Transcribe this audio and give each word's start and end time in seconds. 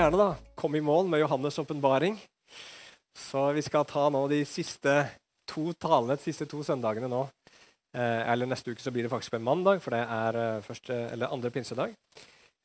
gjerne 0.00 0.20
da 0.20 0.28
komme 0.58 0.78
i 0.78 0.84
mål 0.84 1.08
med 1.10 1.20
Johannes' 1.20 1.58
åpenbaring. 1.60 2.16
Så 3.16 3.50
vi 3.52 3.62
skal 3.64 3.84
ta 3.88 4.06
nå 4.12 4.22
de 4.30 4.40
siste 4.48 4.94
to 5.50 5.72
talene, 5.76 6.16
de 6.16 6.24
siste 6.24 6.46
to 6.48 6.62
søndagene 6.64 7.10
nå. 7.10 7.24
Eh, 7.90 8.22
eller 8.32 8.48
neste 8.48 8.72
uke 8.72 8.82
så 8.82 8.92
blir 8.94 9.04
det 9.04 9.12
faktisk 9.12 9.34
på 9.34 9.40
en 9.40 9.48
mandag, 9.48 9.82
for 9.82 9.96
det 9.96 10.00
er 10.04 10.38
eh, 10.40 10.64
første, 10.64 10.96
eller 11.12 11.32
andre 11.34 11.50
pinsedag. 11.52 11.94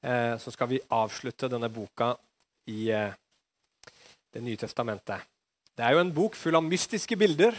Eh, 0.05 0.35
så 0.37 0.53
skal 0.53 0.69
vi 0.69 0.83
avslutte 0.93 1.49
denne 1.51 1.71
boka 1.73 2.13
i 2.71 2.89
eh, 2.93 3.13
Det 4.35 4.43
nye 4.43 4.59
testamentet. 4.59 5.23
Det 5.75 5.83
er 5.83 5.93
jo 5.95 6.01
en 6.03 6.11
bok 6.11 6.35
full 6.35 6.57
av 6.59 6.63
mystiske 6.63 7.15
bilder. 7.15 7.55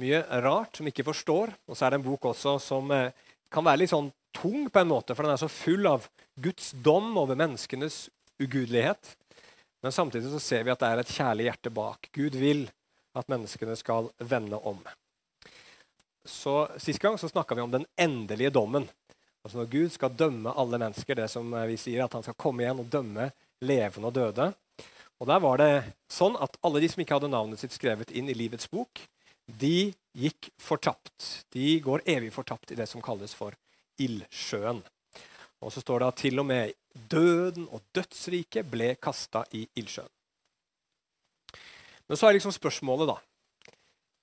Mye 0.00 0.20
rart 0.44 0.76
som 0.76 0.86
ikke 0.86 1.06
forstår. 1.06 1.54
Og 1.64 1.76
så 1.76 1.86
er 1.86 1.94
det 1.94 2.00
en 2.02 2.10
bok 2.10 2.28
også 2.28 2.58
som 2.60 2.92
eh, 2.92 3.12
kan 3.48 3.64
være 3.64 3.82
litt 3.82 3.92
sånn 3.94 4.10
tung, 4.36 4.68
på 4.68 4.82
en 4.82 4.90
måte, 4.90 5.16
for 5.16 5.24
den 5.24 5.32
er 5.32 5.40
så 5.40 5.48
full 5.48 5.88
av 5.88 6.04
Guds 6.36 6.74
dom 6.84 7.16
over 7.16 7.38
menneskenes 7.40 8.06
ugudelighet. 8.42 9.16
Men 9.82 9.92
samtidig 9.92 10.30
så 10.32 10.40
ser 10.42 10.64
vi 10.66 10.72
at 10.72 10.80
det 10.82 10.88
er 10.90 11.02
et 11.02 11.12
kjærlig 11.14 11.48
hjerte 11.48 11.72
bak. 11.74 12.08
Gud 12.14 12.38
vil 12.38 12.66
at 13.18 13.28
menneskene 13.30 13.76
skal 13.78 14.10
vende 14.18 14.58
om. 14.58 14.80
Så 16.28 16.68
Sist 16.76 17.00
gang 17.02 17.18
så 17.18 17.28
snakka 17.30 17.54
vi 17.54 17.64
om 17.64 17.70
den 17.72 17.86
endelige 17.96 18.50
dommen. 18.50 18.88
Altså 19.44 19.58
Når 19.58 19.70
Gud 19.72 19.92
skal 19.94 20.16
dømme 20.18 20.52
alle 20.52 20.78
mennesker, 20.78 21.14
det 21.14 21.30
som 21.32 21.54
vi 21.70 21.78
sier 21.80 22.04
at 22.04 22.12
han 22.12 22.26
skal 22.26 22.36
komme 22.36 22.64
igjen 22.64 22.82
og 22.82 22.90
dømme 22.92 23.30
levende 23.64 24.10
og 24.10 24.14
døde. 24.14 24.50
Og 25.18 25.26
Der 25.26 25.40
var 25.42 25.58
det 25.58 25.72
sånn 26.12 26.36
at 26.38 26.58
alle 26.62 26.82
de 26.82 26.90
som 26.90 27.02
ikke 27.02 27.16
hadde 27.16 27.30
navnet 27.32 27.62
sitt 27.62 27.74
skrevet 27.74 28.12
inn 28.14 28.28
i 28.30 28.36
livets 28.36 28.68
bok, 28.70 29.00
de 29.48 29.94
gikk 30.18 30.50
fortapt. 30.60 31.46
De 31.54 31.78
går 31.80 32.04
evig 32.06 32.30
fortapt 32.34 32.74
i 32.74 32.78
det 32.78 32.86
som 32.90 33.02
kalles 33.02 33.32
for 33.34 33.56
ildsjøen. 33.98 34.82
Og 35.64 35.72
så 35.74 35.82
står 35.82 36.02
det 36.02 36.10
at 36.12 36.20
til 36.22 36.38
og 36.40 36.46
med 36.46 36.74
døden 37.10 37.66
og 37.72 37.82
dødsriket 37.94 38.68
ble 38.70 38.92
kasta 39.02 39.44
i 39.56 39.64
ildsjøen. 39.78 40.10
Men 42.08 42.16
så 42.16 42.28
er 42.28 42.38
liksom 42.38 42.54
spørsmålet, 42.54 43.10
da 43.10 43.18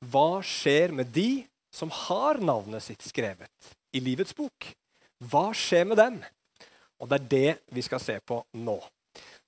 Hva 0.09 0.41
skjer 0.45 0.93
med 0.95 1.11
de 1.13 1.45
som 1.73 1.91
har 1.91 2.39
navnet 2.39 2.83
sitt 2.83 3.03
skrevet 3.05 3.75
i 3.95 4.01
livets 4.03 4.35
bok? 4.35 4.71
Hva 5.19 5.49
skjer 5.55 5.85
med 5.87 5.99
dem? 5.99 6.19
Og 6.99 7.09
det 7.11 7.19
er 7.19 7.29
det 7.31 7.75
vi 7.75 7.83
skal 7.85 8.01
se 8.01 8.17
på 8.23 8.39
nå. 8.57 8.79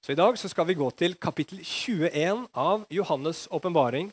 Så 0.03 0.13
I 0.13 0.19
dag 0.19 0.37
så 0.39 0.49
skal 0.51 0.67
vi 0.69 0.77
gå 0.77 0.87
til 0.95 1.17
kapittel 1.19 1.59
21 1.63 2.45
av 2.53 2.85
Johannes' 2.93 3.47
åpenbaring. 3.51 4.11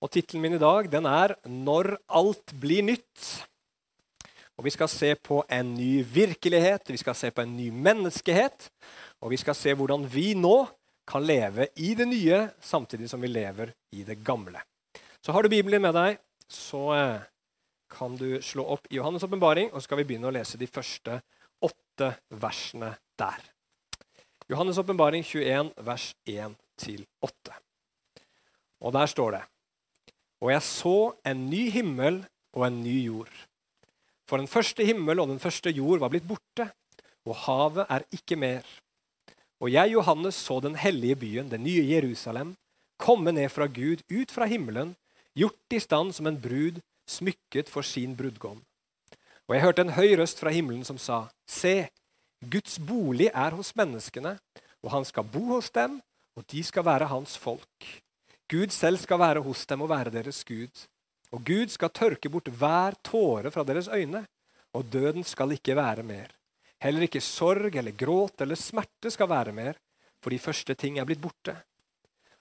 Og 0.00 0.10
Tittelen 0.10 0.42
min 0.42 0.56
i 0.56 0.62
dag 0.62 0.88
den 0.90 1.06
er 1.06 1.36
'Når 1.44 1.98
alt 2.08 2.54
blir 2.60 2.82
nytt'. 2.82 3.49
Og 4.60 4.64
Vi 4.64 4.74
skal 4.74 4.90
se 4.92 5.14
på 5.16 5.40
en 5.48 5.72
ny 5.72 6.02
virkelighet, 6.04 6.90
vi 6.92 7.00
skal 7.00 7.16
se 7.16 7.30
på 7.32 7.40
en 7.40 7.56
ny 7.56 7.70
menneskehet. 7.72 8.68
Og 9.24 9.32
vi 9.32 9.38
skal 9.40 9.56
se 9.56 9.72
hvordan 9.72 10.04
vi 10.04 10.34
nå 10.36 10.68
kan 11.08 11.24
leve 11.24 11.70
i 11.80 11.94
det 11.96 12.06
nye 12.08 12.42
samtidig 12.60 13.08
som 13.08 13.22
vi 13.24 13.30
lever 13.32 13.72
i 13.96 14.04
det 14.04 14.18
gamle. 14.24 14.60
Så 15.24 15.32
har 15.32 15.42
du 15.42 15.48
Bibelen 15.48 15.80
med 15.82 15.96
deg, 15.96 16.20
så 16.44 16.82
eh, 16.92 17.22
kan 17.88 18.16
du 18.20 18.42
slå 18.44 18.66
opp 18.76 18.84
i 18.90 18.98
Johannes' 18.98 19.24
åpenbaring, 19.24 19.72
og 19.72 19.80
så 19.80 19.88
skal 19.88 20.02
vi 20.02 20.06
begynne 20.12 20.28
å 20.28 20.34
lese 20.36 20.60
de 20.60 20.68
første 20.68 21.22
åtte 21.64 22.12
versene 22.28 22.92
der. 23.18 23.40
Johannes' 24.52 24.80
åpenbaring 24.80 25.24
21, 25.24 25.72
vers 25.88 26.12
1-8. 26.28 27.56
Og 28.80 28.92
der 28.92 29.08
står 29.08 29.38
det 29.38 29.42
og 30.40 30.48
jeg 30.54 30.64
så 30.64 30.96
en 31.28 31.46
ny 31.50 31.66
himmel 31.72 32.22
og 32.56 32.66
en 32.66 32.80
ny 32.80 32.96
jord. 33.04 33.32
For 34.30 34.38
den 34.38 34.46
første 34.46 34.86
himmel 34.86 35.18
og 35.18 35.32
den 35.32 35.42
første 35.42 35.72
jord 35.74 35.98
var 35.98 36.12
blitt 36.12 36.28
borte, 36.28 36.68
og 37.26 37.34
havet 37.48 37.88
er 37.90 38.06
ikke 38.14 38.38
mer. 38.38 38.66
Og 39.60 39.72
jeg, 39.74 39.92
Johannes, 39.92 40.38
så 40.38 40.60
den 40.62 40.76
hellige 40.78 41.18
byen, 41.18 41.50
den 41.50 41.64
nye 41.66 41.82
Jerusalem, 41.82 42.54
komme 43.00 43.34
ned 43.34 43.50
fra 43.50 43.66
Gud, 43.66 44.04
ut 44.06 44.30
fra 44.30 44.46
himmelen, 44.46 44.94
gjort 45.34 45.74
i 45.74 45.80
stand 45.82 46.14
som 46.14 46.30
en 46.30 46.38
brud 46.40 46.78
smykket 47.10 47.68
for 47.68 47.82
sin 47.82 48.14
brudgom. 48.16 48.60
Og 49.48 49.56
jeg 49.56 49.64
hørte 49.64 49.82
en 49.82 49.96
høy 49.98 50.14
røst 50.20 50.38
fra 50.38 50.52
himmelen 50.54 50.86
som 50.86 50.98
sa, 50.98 51.24
Se, 51.50 51.90
Guds 52.40 52.78
bolig 52.78 53.32
er 53.34 53.56
hos 53.58 53.74
menneskene, 53.76 54.36
og 54.80 54.92
han 54.94 55.04
skal 55.04 55.26
bo 55.26 55.42
hos 55.56 55.72
dem, 55.74 55.98
og 56.38 56.46
de 56.54 56.62
skal 56.64 56.86
være 56.86 57.10
hans 57.10 57.34
folk. 57.36 57.88
Gud 58.50 58.70
selv 58.70 59.02
skal 59.02 59.18
være 59.18 59.42
hos 59.42 59.66
dem 59.66 59.82
og 59.82 59.90
være 59.90 60.14
deres 60.14 60.44
Gud. 60.46 60.86
Og 61.34 61.44
Gud 61.46 61.70
skal 61.70 61.92
tørke 61.94 62.30
bort 62.32 62.50
hver 62.50 62.96
tåre 63.06 63.52
fra 63.54 63.64
deres 63.66 63.88
øyne, 63.88 64.24
og 64.74 64.86
døden 64.90 65.24
skal 65.26 65.52
ikke 65.54 65.76
være 65.78 66.02
mer. 66.06 66.30
Heller 66.80 67.04
ikke 67.06 67.22
sorg 67.22 67.74
eller 67.76 67.94
gråt 67.96 68.40
eller 68.40 68.58
smerte 68.58 69.12
skal 69.12 69.28
være 69.30 69.52
mer, 69.52 69.76
for 70.22 70.32
de 70.32 70.40
første 70.40 70.74
ting 70.74 70.98
er 70.98 71.06
blitt 71.08 71.20
borte. 71.22 71.54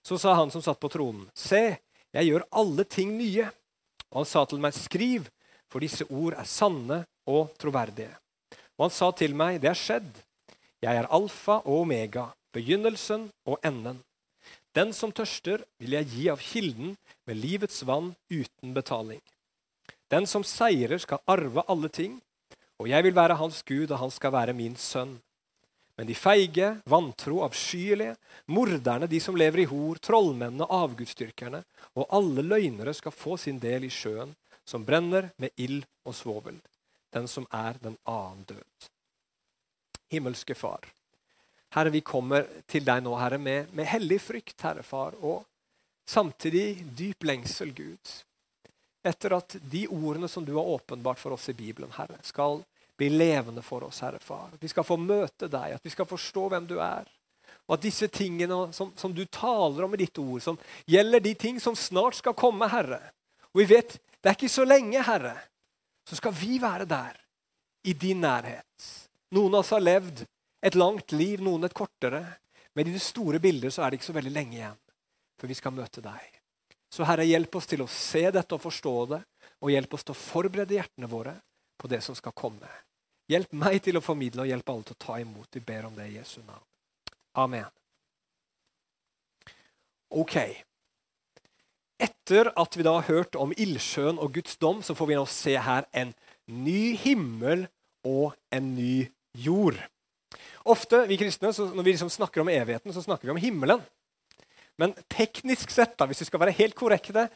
Så 0.03 0.17
sa 0.17 0.33
han 0.37 0.51
som 0.51 0.63
satt 0.63 0.79
på 0.79 0.91
tronen, 0.91 1.27
Se, 1.35 1.77
jeg 2.15 2.29
gjør 2.29 2.47
alle 2.61 2.85
ting 2.87 3.13
nye. 3.17 3.49
Og 4.09 4.23
han 4.23 4.29
sa 4.29 4.45
til 4.47 4.61
meg, 4.63 4.73
Skriv, 4.73 5.27
for 5.69 5.83
disse 5.83 6.07
ord 6.09 6.37
er 6.39 6.47
sanne 6.49 7.03
og 7.29 7.53
troverdige. 7.61 8.15
Og 8.79 8.87
han 8.87 8.95
sa 8.95 9.11
til 9.11 9.35
meg, 9.35 9.61
Det 9.61 9.69
er 9.69 9.77
skjedd. 9.77 10.11
Jeg 10.81 10.95
er 10.95 11.11
alfa 11.11 11.59
og 11.65 11.83
omega, 11.83 12.29
begynnelsen 12.55 13.27
og 13.45 13.59
enden. 13.63 13.99
Den 14.77 14.93
som 14.93 15.11
tørster, 15.11 15.63
vil 15.81 15.95
jeg 15.97 16.09
gi 16.13 16.25
av 16.29 16.41
kilden 16.43 16.93
med 17.25 17.39
livets 17.41 17.81
vann 17.87 18.13
uten 18.29 18.73
betaling. 18.75 19.21
Den 20.09 20.27
som 20.29 20.45
seirer, 20.45 20.97
skal 21.01 21.21
arve 21.29 21.63
alle 21.69 21.89
ting, 21.89 22.19
og 22.79 22.89
jeg 22.89 23.05
vil 23.05 23.15
være 23.17 23.37
hans 23.39 23.63
Gud, 23.65 23.89
og 23.91 23.99
han 24.01 24.13
skal 24.13 24.33
være 24.33 24.55
min 24.57 24.77
sønn. 24.79 25.17
Men 25.99 26.07
de 26.07 26.15
feige, 26.15 26.69
vantro, 26.87 27.41
avskyelige, 27.43 28.13
morderne, 28.47 29.09
de 29.11 29.19
som 29.19 29.35
lever 29.35 29.65
i 29.65 29.67
hor, 29.67 29.99
trollmennene, 29.99 30.63
avgudsdyrkerne 30.63 31.59
og 31.99 32.05
alle 32.15 32.45
løgnere 32.45 32.93
skal 32.95 33.11
få 33.11 33.35
sin 33.41 33.59
del 33.59 33.83
i 33.83 33.91
sjøen, 33.91 34.31
som 34.63 34.85
brenner 34.87 35.31
med 35.41 35.51
ild 35.59 35.83
og 36.07 36.15
svovel, 36.15 36.61
den 37.11 37.27
som 37.27 37.49
er 37.51 37.81
den 37.83 37.97
annen 38.07 38.45
død. 38.47 38.89
Himmelske 40.13 40.55
Far. 40.55 40.87
Herre, 41.75 41.91
vi 41.93 42.01
kommer 42.01 42.47
til 42.69 42.85
deg 42.85 43.03
nå, 43.05 43.13
Herre, 43.19 43.37
med, 43.37 43.69
med 43.77 43.87
hellig 43.89 44.17
frykt, 44.23 44.57
Herre 44.65 44.83
Far, 44.83 45.17
og 45.21 45.43
samtidig 46.09 46.81
dyp 46.97 47.27
lengsel, 47.29 47.73
Gud, 47.77 48.13
etter 49.05 49.35
at 49.37 49.55
de 49.71 49.85
ordene 49.87 50.27
som 50.27 50.45
du 50.45 50.55
har 50.57 50.65
åpenbart 50.65 51.21
for 51.21 51.37
oss 51.37 51.49
i 51.51 51.57
Bibelen, 51.57 51.91
Herre, 51.97 52.17
skal 52.25 52.63
bli 52.99 53.11
levende 53.13 53.61
for 53.63 53.85
oss, 53.85 54.01
Herre 54.03 54.19
Far. 54.19 54.49
Vi 54.59 54.67
skal 54.67 54.87
få 54.87 54.97
møte 54.97 55.47
deg, 55.47 55.77
at 55.77 55.85
vi 55.85 55.93
skal 55.93 56.09
forstå 56.09 56.49
hvem 56.51 56.67
du 56.67 56.79
er. 56.83 57.07
Og 57.69 57.77
at 57.77 57.85
disse 57.85 58.09
tingene 58.09 58.57
som, 58.73 58.89
som 58.97 59.13
du 59.13 59.21
taler 59.29 59.85
om 59.85 59.93
i 59.93 60.01
ditt 60.01 60.17
ord, 60.19 60.41
som 60.41 60.57
gjelder 60.89 61.21
de 61.21 61.35
ting 61.37 61.61
som 61.61 61.77
snart 61.77 62.17
skal 62.17 62.37
komme, 62.37 62.67
Herre 62.69 62.99
Og 63.53 63.61
vi 63.61 63.69
vet 63.75 63.99
det 64.19 64.27
er 64.27 64.35
ikke 64.35 64.51
så 64.51 64.65
lenge, 64.67 64.99
Herre. 65.05 65.37
Så 66.09 66.17
skal 66.19 66.33
vi 66.35 66.57
være 66.59 66.85
der, 66.89 67.15
i 67.87 67.93
din 67.93 68.19
nærhet. 68.19 68.89
Noen 69.31 69.53
av 69.53 69.61
oss 69.61 69.71
har 69.71 69.79
levd 69.79 70.25
et 70.61 70.75
langt 70.75 71.13
liv, 71.15 71.41
noen 71.43 71.67
et 71.67 71.75
kortere. 71.75 72.23
Men 72.75 72.87
i 72.87 72.93
det 72.93 73.03
store 73.03 73.39
bildet 73.43 73.73
så 73.73 73.83
er 73.83 73.91
det 73.91 73.99
ikke 73.99 74.09
så 74.11 74.17
veldig 74.19 74.35
lenge 74.35 74.59
igjen 74.59 74.77
før 75.39 75.51
vi 75.51 75.55
skal 75.55 75.71
møte 75.71 76.03
deg. 76.03 76.39
Så 76.91 77.05
Herre, 77.07 77.23
hjelp 77.23 77.53
oss 77.55 77.69
til 77.69 77.83
å 77.83 77.91
se 77.91 78.25
dette 78.33 78.55
og 78.55 78.63
forstå 78.63 78.93
det, 79.13 79.19
og 79.63 79.71
hjelp 79.71 79.93
oss 79.95 80.03
til 80.03 80.15
å 80.15 80.19
forberede 80.19 80.75
hjertene 80.75 81.09
våre 81.09 81.35
på 81.79 81.87
det 81.91 82.01
som 82.03 82.17
skal 82.17 82.35
komme. 82.35 82.67
Hjelp 83.29 83.53
meg 83.61 83.77
til 83.85 83.99
å 83.99 84.03
formidle, 84.03 84.43
og 84.43 84.49
hjelp 84.49 84.71
alle 84.73 84.87
til 84.87 84.97
å 84.97 85.03
ta 85.05 85.19
imot. 85.21 85.51
Vi 85.53 85.61
ber 85.63 85.85
om 85.87 85.95
det 85.95 86.09
i 86.09 86.15
Jesu 86.17 86.39
navn. 86.41 86.65
Amen. 87.39 87.69
Ok. 90.09 90.35
Etter 92.01 92.49
at 92.57 92.77
vi 92.77 92.85
da 92.87 92.95
har 92.97 93.07
hørt 93.07 93.37
om 93.37 93.53
ildsjøen 93.53 94.19
og 94.19 94.33
Guds 94.39 94.57
dom, 94.57 94.81
så 94.81 94.95
får 94.97 95.11
vi 95.11 95.19
nå 95.19 95.25
se 95.29 95.55
her 95.61 95.85
en 95.93 96.15
ny 96.49 96.95
himmel 96.97 97.67
og 98.07 98.33
en 98.55 98.73
ny 98.73 99.09
jord. 99.37 99.77
Ofte, 100.65 101.03
vi 101.09 101.17
kristne, 101.17 101.51
Når 101.51 101.83
vi 101.83 101.91
liksom 101.91 102.09
snakker 102.09 102.41
om 102.41 102.49
evigheten, 102.49 102.93
så 102.93 103.01
snakker 103.01 103.27
vi 103.27 103.31
om 103.31 103.41
himmelen. 103.41 103.81
Men 104.77 104.93
teknisk 105.11 105.71
sett, 105.71 105.97
da, 105.97 106.05
hvis 106.07 106.21
vi 106.21 106.29
skal 106.29 106.39
være 106.39 106.55
helt 106.55 106.75
korrekte, 106.75 107.27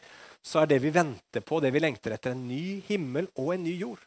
så 0.44 0.62
er 0.62 0.66
det 0.66 0.80
vi 0.82 0.92
venter 0.92 1.44
på, 1.44 1.60
det 1.60 1.72
vi 1.72 1.82
lengter 1.82 2.14
etter, 2.16 2.32
en 2.32 2.48
ny 2.48 2.80
himmel 2.88 3.28
og 3.36 3.54
en 3.54 3.64
ny 3.64 3.74
jord. 3.76 4.00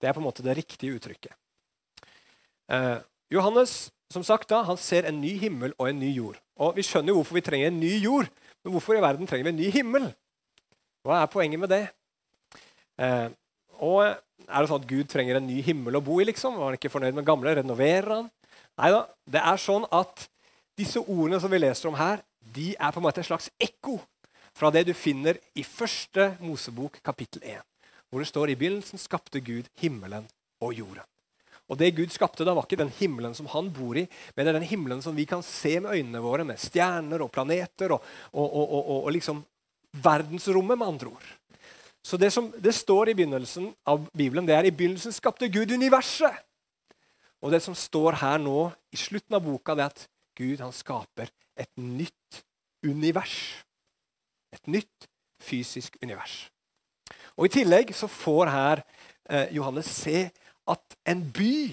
Det 0.00 0.08
er 0.08 0.14
på 0.14 0.22
en 0.22 0.28
måte 0.28 0.44
det 0.44 0.56
riktige 0.56 0.94
uttrykket. 0.94 1.34
Eh, 2.70 2.98
Johannes 3.34 3.90
som 4.14 4.24
sagt 4.26 4.50
da, 4.52 4.62
han 4.66 4.78
ser 4.78 5.08
en 5.08 5.20
ny 5.20 5.34
himmel 5.40 5.74
og 5.78 5.88
en 5.88 5.98
ny 5.98 6.12
jord. 6.14 6.38
Og 6.60 6.76
Vi 6.76 6.84
skjønner 6.86 7.10
jo 7.10 7.20
hvorfor 7.20 7.38
vi 7.38 7.44
trenger 7.44 7.72
en 7.72 7.80
ny 7.80 7.96
jord, 7.98 8.28
men 8.62 8.74
hvorfor 8.74 8.94
i 8.94 9.02
verden 9.02 9.26
trenger 9.26 9.48
vi 9.48 9.54
en 9.54 9.62
ny 9.62 9.70
himmel? 9.74 10.06
Hva 11.04 11.22
er 11.22 11.32
poenget 11.32 11.60
med 11.60 11.72
det? 11.72 11.82
Eh, 13.02 13.28
og 13.82 14.14
Er 14.44 14.60
det 14.60 14.70
sånn 14.70 14.82
at 14.82 14.90
Gud 14.90 15.08
trenger 15.10 15.38
en 15.38 15.46
ny 15.48 15.60
himmel 15.64 15.98
å 15.98 16.04
bo 16.04 16.18
i? 16.20 16.26
liksom? 16.28 16.58
Var 16.58 16.72
han 16.72 16.78
ikke 16.78 16.92
fornøyd 16.92 17.16
med 17.16 17.26
gamle? 17.26 17.54
Renoverer 17.60 18.10
han? 18.10 18.30
Nei 18.80 18.90
da. 18.92 19.04
Det 19.30 19.40
er 19.40 19.60
sånn 19.62 19.86
at 19.94 20.26
disse 20.78 21.00
ordene 21.00 21.38
som 21.40 21.52
vi 21.52 21.62
leser 21.62 21.90
om 21.90 21.96
her, 21.98 22.22
de 22.54 22.72
er 22.74 22.92
på 22.92 23.00
en 23.00 23.06
måte 23.06 23.22
et 23.22 23.28
slags 23.28 23.48
ekko 23.62 24.00
fra 24.54 24.70
det 24.74 24.84
du 24.88 24.94
finner 24.94 25.38
i 25.58 25.64
første 25.66 26.34
Mosebok 26.42 27.00
kapittel 27.04 27.42
1, 27.56 27.62
hvor 28.10 28.22
det 28.22 28.30
står 28.30 28.52
i 28.52 28.58
begynnelsen 28.58 29.00
skapte 29.02 29.42
Gud 29.42 29.70
himmelen 29.80 30.28
og 30.62 30.74
jorden. 30.78 31.06
Og 31.72 31.78
det 31.80 31.94
Gud 31.96 32.12
skapte, 32.12 32.44
da 32.44 32.52
var 32.52 32.66
ikke 32.66 32.82
den 32.82 32.92
himmelen 32.98 33.32
som 33.36 33.48
han 33.54 33.70
bor 33.72 33.96
i, 33.96 34.04
men 34.34 34.44
det 34.44 34.52
er 34.52 34.58
den 34.58 34.68
himmelen 34.68 35.00
som 35.02 35.16
vi 35.16 35.24
kan 35.28 35.42
se 35.42 35.78
med 35.80 35.96
øynene 35.96 36.20
våre, 36.20 36.44
med 36.44 36.60
stjerner 36.60 37.24
og 37.24 37.32
planeter 37.32 37.96
og, 37.96 38.04
og, 38.36 38.58
og, 38.60 38.90
og 38.98 39.10
liksom 39.16 39.40
verdensrommet, 40.04 40.76
med 40.76 40.90
andre 40.90 41.14
ord. 41.14 41.30
Så 42.04 42.18
det 42.20 42.30
som 42.34 42.50
det 42.60 42.74
står 42.76 43.10
i 43.10 43.14
begynnelsen 43.16 43.70
av 43.88 44.04
Bibelen, 44.12 44.44
det 44.44 44.56
er 44.56 44.68
i 44.68 44.74
begynnelsen 44.74 45.14
skapte 45.14 45.48
Gud 45.48 45.72
universet. 45.72 46.36
Og 47.40 47.52
det 47.52 47.62
som 47.64 47.76
står 47.76 48.20
her 48.20 48.40
nå 48.40 48.68
i 48.92 48.98
slutten 49.00 49.36
av 49.36 49.44
boka, 49.44 49.76
det 49.76 49.86
er 49.86 49.92
at 49.92 50.04
Gud 50.36 50.60
han 50.60 50.72
skaper 50.74 51.30
et 51.56 51.70
nytt 51.80 52.44
univers. 52.84 53.64
Et 54.52 54.68
nytt 54.68 55.08
fysisk 55.40 55.96
univers. 56.02 56.48
Og 57.36 57.48
I 57.48 57.54
tillegg 57.56 57.92
så 57.96 58.08
får 58.08 58.52
her 58.52 58.84
eh, 59.28 59.48
Johannes 59.56 59.88
se 59.88 60.28
at 60.70 60.96
en 61.08 61.24
by, 61.34 61.72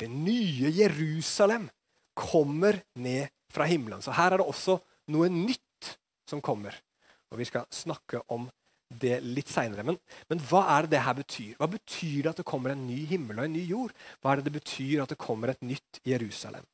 det 0.00 0.08
nye 0.12 0.72
Jerusalem, 0.72 1.68
kommer 2.16 2.80
ned 2.96 3.28
fra 3.52 3.68
himmelen. 3.68 4.02
Så 4.02 4.12
her 4.16 4.32
er 4.32 4.40
det 4.40 4.48
også 4.48 4.78
noe 5.12 5.28
nytt 5.32 5.96
som 6.28 6.40
kommer. 6.44 6.76
Og 7.30 7.38
Vi 7.38 7.48
skal 7.48 7.68
snakke 7.70 8.20
om 8.32 8.48
det 8.88 9.18
litt 9.24 9.50
seinere. 9.50 9.84
Men, 9.86 9.98
men, 10.30 10.40
hva 10.48 10.62
er 10.76 10.86
det 10.86 10.96
det 10.96 11.02
her 11.06 11.18
betyr? 11.18 11.52
Hva 11.58 11.68
betyr 11.70 12.22
det 12.22 12.32
at 12.32 12.40
det 12.40 12.48
kommer 12.48 12.72
en 12.72 12.86
ny 12.86 13.02
himmel 13.10 13.40
og 13.40 13.48
en 13.48 13.56
ny 13.56 13.64
jord? 13.66 13.94
Hva 14.20 14.32
er 14.32 14.40
det 14.40 14.48
det 14.48 14.56
betyr 14.60 15.02
at 15.02 15.12
det 15.12 15.20
kommer 15.20 15.52
et 15.52 15.62
nytt 15.66 16.00
Jerusalem? 16.06 16.66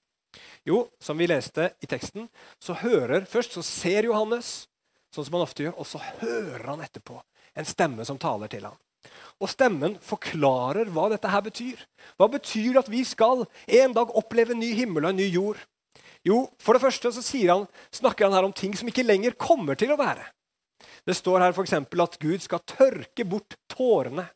Jo, 0.69 0.87
som 1.03 1.19
vi 1.21 1.29
leste 1.29 1.73
i 1.83 1.89
teksten, 1.91 2.29
så 2.63 2.77
hører 2.81 3.27
Først 3.29 3.57
så 3.57 3.65
ser 3.67 4.09
Johannes, 4.09 4.67
sånn 5.13 5.27
som 5.27 5.37
han 5.37 5.45
ofte 5.45 5.67
gjør, 5.67 5.77
og 5.77 5.89
så 5.89 6.01
hører 6.23 6.71
han 6.71 6.85
etterpå 6.85 7.19
en 7.59 7.69
stemme 7.69 8.05
som 8.09 8.21
taler 8.21 8.49
til 8.53 8.65
ham. 8.65 8.79
Og 9.43 9.51
stemmen 9.51 9.97
forklarer 10.05 10.89
hva 10.95 11.09
dette 11.11 11.29
her 11.29 11.43
betyr. 11.45 11.81
Hva 12.17 12.29
betyr 12.31 12.71
det 12.71 12.85
at 12.85 12.93
vi 12.93 13.03
skal 13.05 13.45
en 13.83 13.97
dag 13.97 14.13
oppleve 14.17 14.55
en 14.55 14.63
ny 14.63 14.71
himmel 14.79 15.05
og 15.09 15.13
en 15.13 15.21
ny 15.21 15.27
jord? 15.33 15.59
Jo, 16.23 16.45
for 16.63 16.77
det 16.77 16.85
første 16.85 17.11
så 17.11 17.23
han, 17.51 17.67
snakker 17.91 18.29
han 18.29 18.37
her 18.37 18.47
om 18.47 18.55
ting 18.55 18.77
som 18.79 18.89
ikke 18.89 19.05
lenger 19.05 19.35
kommer 19.35 19.75
til 19.75 19.91
å 19.93 19.99
være. 19.99 20.29
Det 21.07 21.17
står 21.19 21.43
her 21.43 21.55
f.eks. 21.55 21.75
at 21.75 22.19
Gud 22.23 22.43
skal 22.45 22.63
tørke 22.69 23.27
bort 23.27 23.57
tårene 23.71 24.29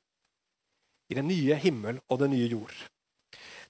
i 1.11 1.15
den 1.15 1.29
nye 1.31 1.55
himmel 1.63 2.01
og 2.11 2.19
den 2.25 2.35
nye 2.35 2.49
jord. 2.51 2.75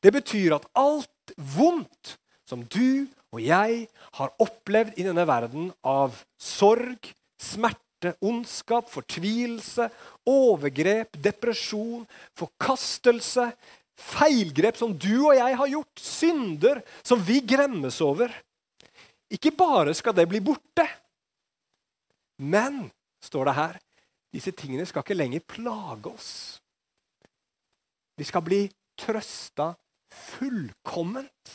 Det 0.00 0.12
betyr 0.14 0.56
at 0.56 0.68
alt 0.78 1.34
vondt 1.36 2.16
som 2.48 2.62
du 2.64 3.06
og 3.34 3.42
jeg 3.42 3.86
har 4.16 4.34
opplevd 4.40 4.96
i 4.96 5.04
denne 5.04 5.26
verden 5.28 5.70
av 5.84 6.14
sorg, 6.40 7.10
smerte, 7.36 8.14
ondskap, 8.24 8.88
fortvilelse, 8.92 9.90
overgrep, 10.30 11.18
depresjon, 11.20 12.06
forkastelse, 12.38 13.50
feilgrep 13.96 14.78
som 14.78 14.92
du 14.96 15.26
og 15.26 15.34
jeg 15.36 15.56
har 15.60 15.72
gjort, 15.72 16.00
synder 16.00 16.80
som 17.02 17.20
vi 17.20 17.42
gremmes 17.44 17.98
over. 18.04 18.32
Ikke 19.32 19.52
bare 19.56 19.92
skal 19.96 20.14
det 20.16 20.28
bli 20.30 20.40
borte, 20.44 20.86
men, 22.36 22.86
står 23.24 23.48
det 23.48 23.56
her, 23.56 23.78
disse 24.34 24.52
tingene 24.52 24.86
skal 24.88 25.04
ikke 25.04 25.16
lenger 25.16 25.44
plage 25.48 26.10
oss. 26.10 26.32
Vi 28.16 28.24
skal 28.24 28.44
bli 28.44 28.64
trøsta 29.00 29.72
fullkomment. 30.12 31.54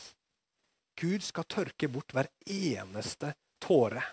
Gud 1.01 1.25
skal 1.25 1.47
tørke 1.49 1.89
bort 1.89 2.13
hver 2.13 2.29
eneste 2.45 3.33
tåre. 3.61 4.03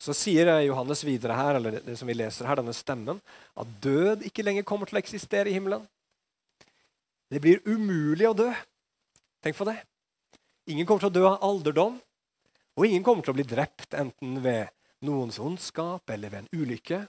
Så 0.00 0.14
sier 0.16 0.48
Johannes 0.64 1.02
videre 1.04 1.36
her, 1.36 1.58
eller 1.58 1.76
det, 1.84 1.98
som 2.00 2.08
vi 2.08 2.16
leser 2.16 2.48
her, 2.48 2.56
denne 2.56 2.72
stemmen, 2.72 3.18
at 3.52 3.72
død 3.84 4.24
ikke 4.24 4.44
lenger 4.46 4.64
kommer 4.64 4.88
til 4.88 4.96
å 4.96 5.02
eksistere 5.02 5.50
i 5.50 5.56
himmelen. 5.58 5.84
Det 7.30 7.42
blir 7.44 7.60
umulig 7.68 8.24
å 8.30 8.36
dø. 8.36 8.48
Tenk 9.44 9.58
på 9.58 9.68
det. 9.68 9.76
Ingen 10.72 10.88
kommer 10.88 11.04
til 11.04 11.12
å 11.12 11.18
dø 11.18 11.26
av 11.28 11.44
alderdom, 11.44 12.00
og 12.78 12.86
ingen 12.86 13.04
kommer 13.04 13.24
til 13.24 13.34
å 13.34 13.38
bli 13.38 13.46
drept 13.48 13.96
enten 13.98 14.38
ved 14.44 14.70
noens 15.06 15.40
ondskap 15.42 16.10
eller 16.12 16.32
ved 16.32 16.44
en 16.44 16.62
ulykke. 16.62 17.00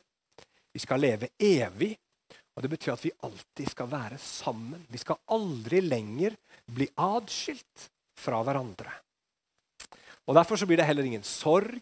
Vi 0.72 0.80
skal 0.80 1.04
leve 1.04 1.32
evig, 1.38 1.94
og 2.56 2.64
det 2.64 2.72
betyr 2.72 2.94
at 2.96 3.06
vi 3.06 3.14
alltid 3.28 3.72
skal 3.72 3.90
være 3.92 4.20
sammen. 4.22 4.84
Vi 4.92 5.00
skal 5.02 5.20
aldri 5.32 5.82
lenger 5.84 6.36
bli 6.72 6.88
adskilt 6.96 7.90
fra 8.20 8.42
hverandre. 8.46 8.94
Og 10.30 10.38
Derfor 10.38 10.60
så 10.60 10.68
blir 10.70 10.80
det 10.80 10.88
heller 10.88 11.08
ingen 11.08 11.26
sorg, 11.26 11.82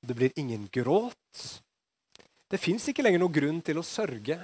og 0.00 0.08
det 0.08 0.16
blir 0.16 0.36
ingen 0.40 0.68
gråt. 0.72 1.42
Det 2.50 2.60
fins 2.60 2.88
ikke 2.88 3.04
lenger 3.04 3.20
noen 3.22 3.34
grunn 3.34 3.60
til 3.64 3.80
å 3.80 3.86
sørge. 3.86 4.38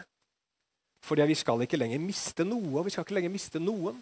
Fordi 1.07 1.27
vi 1.31 1.37
skal 1.39 1.63
ikke 1.65 1.79
lenger 1.79 2.03
miste 2.03 2.45
noe, 2.45 2.81
og 2.81 2.89
vi 2.89 2.93
skal 2.93 3.07
ikke 3.07 3.17
lenger 3.17 3.33
miste 3.33 3.63
noen. 3.63 4.01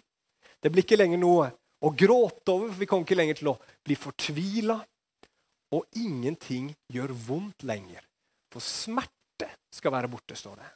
Det 0.59 0.71
blir 0.73 0.83
ikke 0.83 0.97
lenger 0.99 1.21
noe 1.21 1.51
å 1.85 1.91
gråte 1.93 2.53
over, 2.53 2.71
for 2.71 2.81
vi 2.81 2.87
kommer 2.89 3.05
ikke 3.05 3.17
lenger 3.17 3.39
til 3.39 3.51
å 3.51 3.59
bli 3.85 3.97
fortvila. 3.99 4.79
Og 5.75 5.99
ingenting 5.99 6.71
gjør 6.93 7.13
vondt 7.27 7.65
lenger. 7.67 8.01
For 8.53 8.63
smerte 8.63 9.49
skal 9.73 9.93
være 9.93 10.09
borte, 10.09 10.37
står 10.37 10.61
det. 10.61 10.71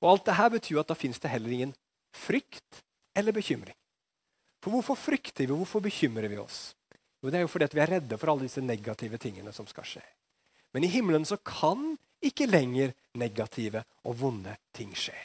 Og 0.00 0.08
Alt 0.14 0.30
dette 0.30 0.48
betyr 0.56 0.80
at 0.80 0.90
da 0.90 0.96
fins 0.96 1.20
det 1.20 1.32
heller 1.32 1.54
ingen 1.54 1.74
frykt 2.16 2.80
eller 3.16 3.36
bekymring. 3.36 3.76
For 4.60 4.74
hvorfor 4.74 4.98
frykter 4.98 5.46
vi, 5.46 5.56
hvorfor 5.56 5.82
bekymrer 5.84 6.28
vi 6.32 6.40
oss? 6.40 6.70
Jo, 7.20 7.28
det 7.28 7.40
er 7.40 7.44
jo 7.44 7.52
fordi 7.52 7.68
vi 7.76 7.82
er 7.84 7.94
redde 7.96 8.16
for 8.20 8.32
alle 8.32 8.46
disse 8.46 8.62
negative 8.64 9.20
tingene 9.20 9.52
som 9.52 9.68
skal 9.68 9.86
skje. 9.88 10.04
Men 10.72 10.86
i 10.86 10.92
himmelen 10.92 11.26
så 11.28 11.36
kan 11.44 11.94
ikke 12.24 12.48
lenger 12.48 12.94
negative 13.18 13.82
og 14.08 14.16
vonde 14.20 14.54
ting 14.76 14.92
skje. 14.96 15.16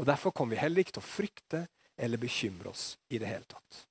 Og 0.00 0.06
Derfor 0.08 0.32
kommer 0.32 0.56
vi 0.56 0.62
heller 0.62 0.80
ikke 0.80 0.96
til 0.96 1.02
å 1.02 1.10
frykte 1.10 1.62
eller 2.00 2.20
bekymre 2.20 2.72
oss 2.72 2.94
i 3.12 3.20
det 3.20 3.28
hele 3.28 3.46
tatt. 3.48 3.86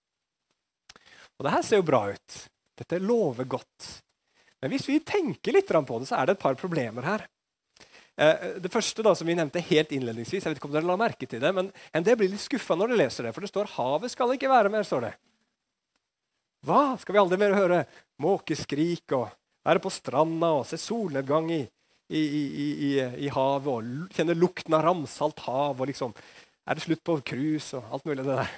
Og 1.39 1.45
det 1.47 1.53
her 1.53 1.63
ser 1.65 1.79
jo 1.79 1.87
bra 1.87 2.03
ut. 2.11 2.37
Dette 2.79 2.99
lover 2.99 3.47
godt. 3.47 3.89
Men 4.59 4.73
hvis 4.73 4.87
vi 4.89 4.99
tenker 4.99 5.55
litt 5.55 5.69
på 5.69 5.99
det, 5.99 6.09
så 6.09 6.19
er 6.19 6.27
det 6.27 6.35
et 6.35 6.43
par 6.43 6.57
problemer 6.59 7.05
her. 7.07 7.23
Eh, 8.19 8.59
det 8.59 8.71
første 8.71 9.03
da, 9.05 9.13
som 9.15 9.27
vi 9.27 9.37
nevnte 9.37 9.63
helt 9.63 9.93
innledningsvis, 9.95 10.43
jeg 10.43 10.51
vet 10.51 10.59
ikke 10.59 10.67
om 10.67 10.75
dere 10.75 10.89
la 10.89 10.99
merke 10.99 11.27
til 11.29 11.39
det, 11.39 11.53
men 11.55 11.71
en 11.95 12.05
del 12.05 12.17
blir 12.19 12.31
litt 12.33 12.43
skuffa 12.43 12.75
når 12.75 12.91
de 12.91 12.99
leser 12.99 13.27
det, 13.27 13.33
for 13.35 13.45
det 13.45 13.51
står 13.53 13.71
'havet 13.77 14.11
skal 14.11 14.35
ikke 14.35 14.51
være 14.51 14.71
mer'. 14.73 14.83
står 14.83 15.01
det. 15.07 15.13
Hva 16.67 16.99
skal 16.99 17.13
vi 17.13 17.19
aldri 17.19 17.37
mer 17.39 17.55
høre? 17.55 17.85
Måkeskrik 18.19 19.11
og 19.15 19.29
være 19.63 19.79
på 19.79 19.89
stranda 19.89 20.51
og 20.59 20.65
se 20.67 20.75
solnedgang 20.75 21.51
i, 21.51 21.61
i, 22.11 22.19
i, 22.19 22.89
i 23.25 23.29
havet 23.31 23.71
og 23.71 24.11
kjenne 24.11 24.35
lukten 24.35 24.75
av 24.75 24.83
ramsalt 24.83 25.39
hav. 25.39 25.79
og 25.79 25.87
liksom, 25.87 26.13
Er 26.69 26.77
det 26.77 26.83
slutt 26.85 27.01
på 27.01 27.15
cruise 27.25 27.73
og 27.77 27.95
alt 27.95 28.05
mulig 28.05 28.21
det 28.21 28.35
der? 28.37 28.49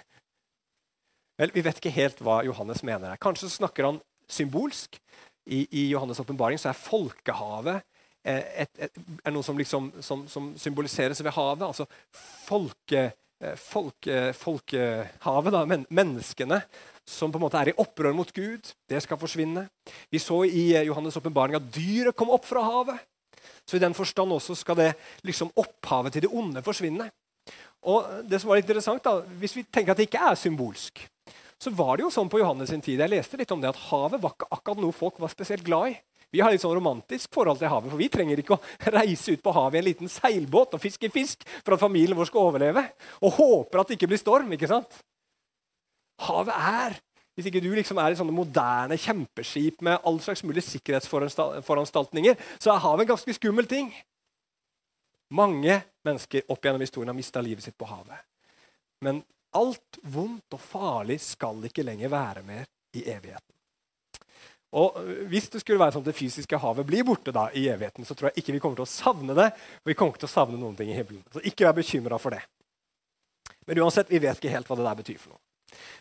Vel, 1.39 1.53
Vi 1.55 1.63
vet 1.63 1.77
ikke 1.79 1.93
helt 1.95 2.19
hva 2.19 2.41
Johannes 2.43 2.83
mener. 2.83 3.09
her. 3.09 3.21
Kanskje 3.21 3.49
snakker 3.49 3.87
han 3.87 4.01
symbolsk. 4.27 4.99
I, 5.47 5.63
i 5.71 5.93
Johannes' 5.93 6.19
åpenbaring 6.21 6.59
er 6.59 6.77
folkehavet 6.77 7.81
eh, 8.23 8.43
et, 8.61 8.69
et, 8.77 8.99
er 9.25 9.33
noe 9.33 9.43
som, 9.43 9.57
liksom, 9.57 9.87
som, 9.99 10.27
som 10.29 10.51
symboliseres 10.59 11.23
ved 11.23 11.33
havet. 11.33 11.65
Altså 11.65 11.87
folke, 12.45 13.07
eh, 13.41 13.55
folke, 13.57 14.19
folkehavet, 14.37 15.55
da, 15.55 15.63
men, 15.65 15.87
menneskene 15.89 16.61
som 17.07 17.31
på 17.31 17.39
en 17.39 17.45
måte 17.47 17.57
er 17.57 17.71
i 17.71 17.77
opprør 17.81 18.13
mot 18.13 18.29
Gud, 18.35 18.69
det 18.91 19.01
skal 19.01 19.17
forsvinne. 19.17 19.65
Vi 20.11 20.21
så 20.21 20.43
i 20.45 20.67
eh, 20.75 20.85
Johannes' 20.91 21.17
åpenbaring 21.17 21.57
at 21.57 21.71
dyret 21.73 22.15
kom 22.15 22.29
opp 22.29 22.45
fra 22.45 22.67
havet. 22.67 23.01
Så 23.65 23.79
i 23.79 23.81
den 23.81 23.95
forstand 23.97 24.35
også 24.35 24.59
skal 24.59 24.77
det 24.77 24.91
liksom 25.25 25.49
opphavet 25.57 26.13
til 26.13 26.27
det 26.27 26.35
onde 26.35 26.61
forsvinne. 26.61 27.09
Og 27.89 28.21
det 28.29 28.37
som 28.41 28.51
var 28.51 28.61
interessant 28.61 29.03
da, 29.03 29.23
Hvis 29.41 29.55
vi 29.57 29.63
tenker 29.65 29.93
at 29.93 29.97
det 29.97 30.05
ikke 30.09 30.21
er 30.29 30.37
symbolsk, 30.37 31.01
så 31.61 31.73
var 31.73 31.97
det 31.97 32.05
jo 32.05 32.13
sånn 32.13 32.29
på 32.29 32.39
Johannes 32.41 32.69
sin 32.69 32.81
tid 32.81 33.01
jeg 33.01 33.09
leste 33.09 33.37
litt 33.37 33.51
om 33.53 33.61
det, 33.61 33.69
at 33.69 33.83
havet 33.89 34.21
var 34.21 34.33
ikke 34.33 34.49
akkurat 34.49 34.81
noe 34.81 34.95
folk 34.95 35.19
var 35.21 35.29
spesielt 35.33 35.65
glad 35.65 35.91
i. 35.91 35.99
Vi 36.31 36.39
har 36.41 36.53
litt 36.53 36.63
sånn 36.63 36.73
romantisk 36.77 37.29
forhold 37.35 37.59
til 37.59 37.69
havet, 37.69 37.91
for 37.91 37.99
vi 37.99 38.09
trenger 38.09 38.39
ikke 38.41 38.55
å 38.55 38.63
reise 38.97 39.35
ut 39.35 39.43
på 39.43 39.53
havet 39.53 39.77
i 39.77 39.81
en 39.81 39.89
liten 39.89 40.09
seilbåt 40.09 40.77
og 40.77 40.81
fiske 40.81 41.11
fisk 41.13 41.45
for 41.61 41.75
at 41.75 41.83
familien 41.83 42.17
vår 42.17 42.31
skal 42.31 42.49
overleve, 42.49 42.85
og 43.21 43.37
håper 43.37 43.81
at 43.81 43.91
det 43.91 43.99
ikke 43.99 44.09
blir 44.13 44.21
storm. 44.21 44.53
ikke 44.55 44.69
sant? 44.71 45.01
havet 46.21 46.53
er. 46.55 46.97
Hvis 47.35 47.47
ikke 47.47 47.61
du 47.63 47.71
liksom 47.73 47.99
er 48.01 48.13
i 48.13 48.17
sånne 48.19 48.35
moderne 48.35 48.97
kjempeskip 48.99 49.79
med 49.85 50.03
all 50.05 50.19
slags 50.21 50.43
mulige 50.43 50.67
sikkerhetsforanstaltninger, 50.67 52.35
så 52.59 52.73
er 52.73 52.83
havet 52.83 53.05
en 53.05 53.13
ganske 53.13 53.35
skummel 53.37 53.69
ting. 53.71 53.89
Mange 55.31 55.79
mennesker 56.07 56.47
opp 56.51 56.65
gjennom 56.65 56.83
historien 56.83 57.11
har 57.11 57.17
mista 57.17 57.41
livet 57.43 57.65
sitt 57.65 57.77
på 57.77 57.89
havet. 57.89 58.19
Men 59.05 59.23
alt 59.57 59.99
vondt 60.01 60.55
og 60.55 60.61
farlig 60.63 61.19
skal 61.23 61.59
ikke 61.67 61.85
lenger 61.85 62.11
være 62.11 62.43
mer 62.47 62.69
i 62.97 63.03
evigheten. 63.09 63.47
Og 64.71 64.95
Hvis 65.27 65.49
det 65.51 65.59
skulle 65.61 65.81
være 65.81 65.97
sånn 65.97 66.05
at 66.05 66.13
det 66.13 66.15
fysiske 66.15 66.59
havet 66.63 66.87
blir 66.87 67.03
borte 67.03 67.33
da 67.35 67.49
i 67.51 67.65
evigheten, 67.67 68.07
så 68.07 68.15
tror 68.15 68.29
jeg 68.29 68.39
ikke 68.39 68.55
vi 68.55 68.61
kommer 68.63 68.79
til 68.79 68.87
å 68.87 68.91
savne 68.91 69.35
det. 69.35 69.49
og 69.51 69.91
vi 69.91 69.95
kommer 69.99 70.15
ikke 70.15 70.23
til 70.23 70.31
å 70.31 70.37
savne 70.37 70.59
noen 70.59 70.77
ting 70.79 70.91
i 70.93 70.95
himmelen. 70.95 71.23
Så 71.33 71.43
ikke 71.43 71.67
vær 71.67 71.75
bekymra 71.75 72.19
for 72.19 72.31
det. 72.31 72.41
Men 73.67 73.83
uansett, 73.83 74.09
vi 74.09 74.21
vet 74.23 74.39
ikke 74.39 74.53
helt 74.53 74.69
hva 74.69 74.77
det 74.79 74.87
der 74.87 75.01
betyr 75.03 75.19
for 75.19 75.35
noe. 75.35 75.41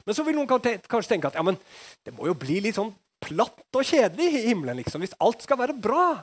Men 0.06 0.14
så 0.14 0.24
vil 0.26 0.38
noen 0.38 0.48
kanskje 0.50 1.08
tenke 1.10 1.30
at 1.30 1.38
ja, 1.38 1.42
men 1.46 1.58
det 2.06 2.14
må 2.14 2.26
jo 2.30 2.38
bli 2.38 2.60
litt 2.62 2.78
sånn 2.78 2.94
platt 3.20 3.76
og 3.76 3.84
kjedelig 3.84 4.30
i 4.30 4.46
himmelen 4.48 4.78
liksom, 4.80 5.02
hvis 5.02 5.18
alt 5.20 5.42
skal 5.44 5.58
være 5.60 5.76
bra. 5.76 6.22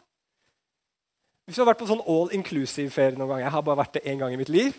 Hvis 1.48 1.56
du 1.56 1.64
har 1.64 1.70
vært 1.72 1.80
på 1.80 1.88
sånn 1.88 2.04
all 2.04 2.34
inclusive-ferie 2.36 3.16
noen 3.16 3.32
gang 3.32 3.46
Jeg 3.46 3.54
har 3.56 3.64
bare 3.64 3.80
vært 3.80 3.98
det 3.98 4.06
én 4.12 4.20
gang 4.20 4.34
i 4.36 4.40
mitt 4.40 4.52
liv. 4.52 4.76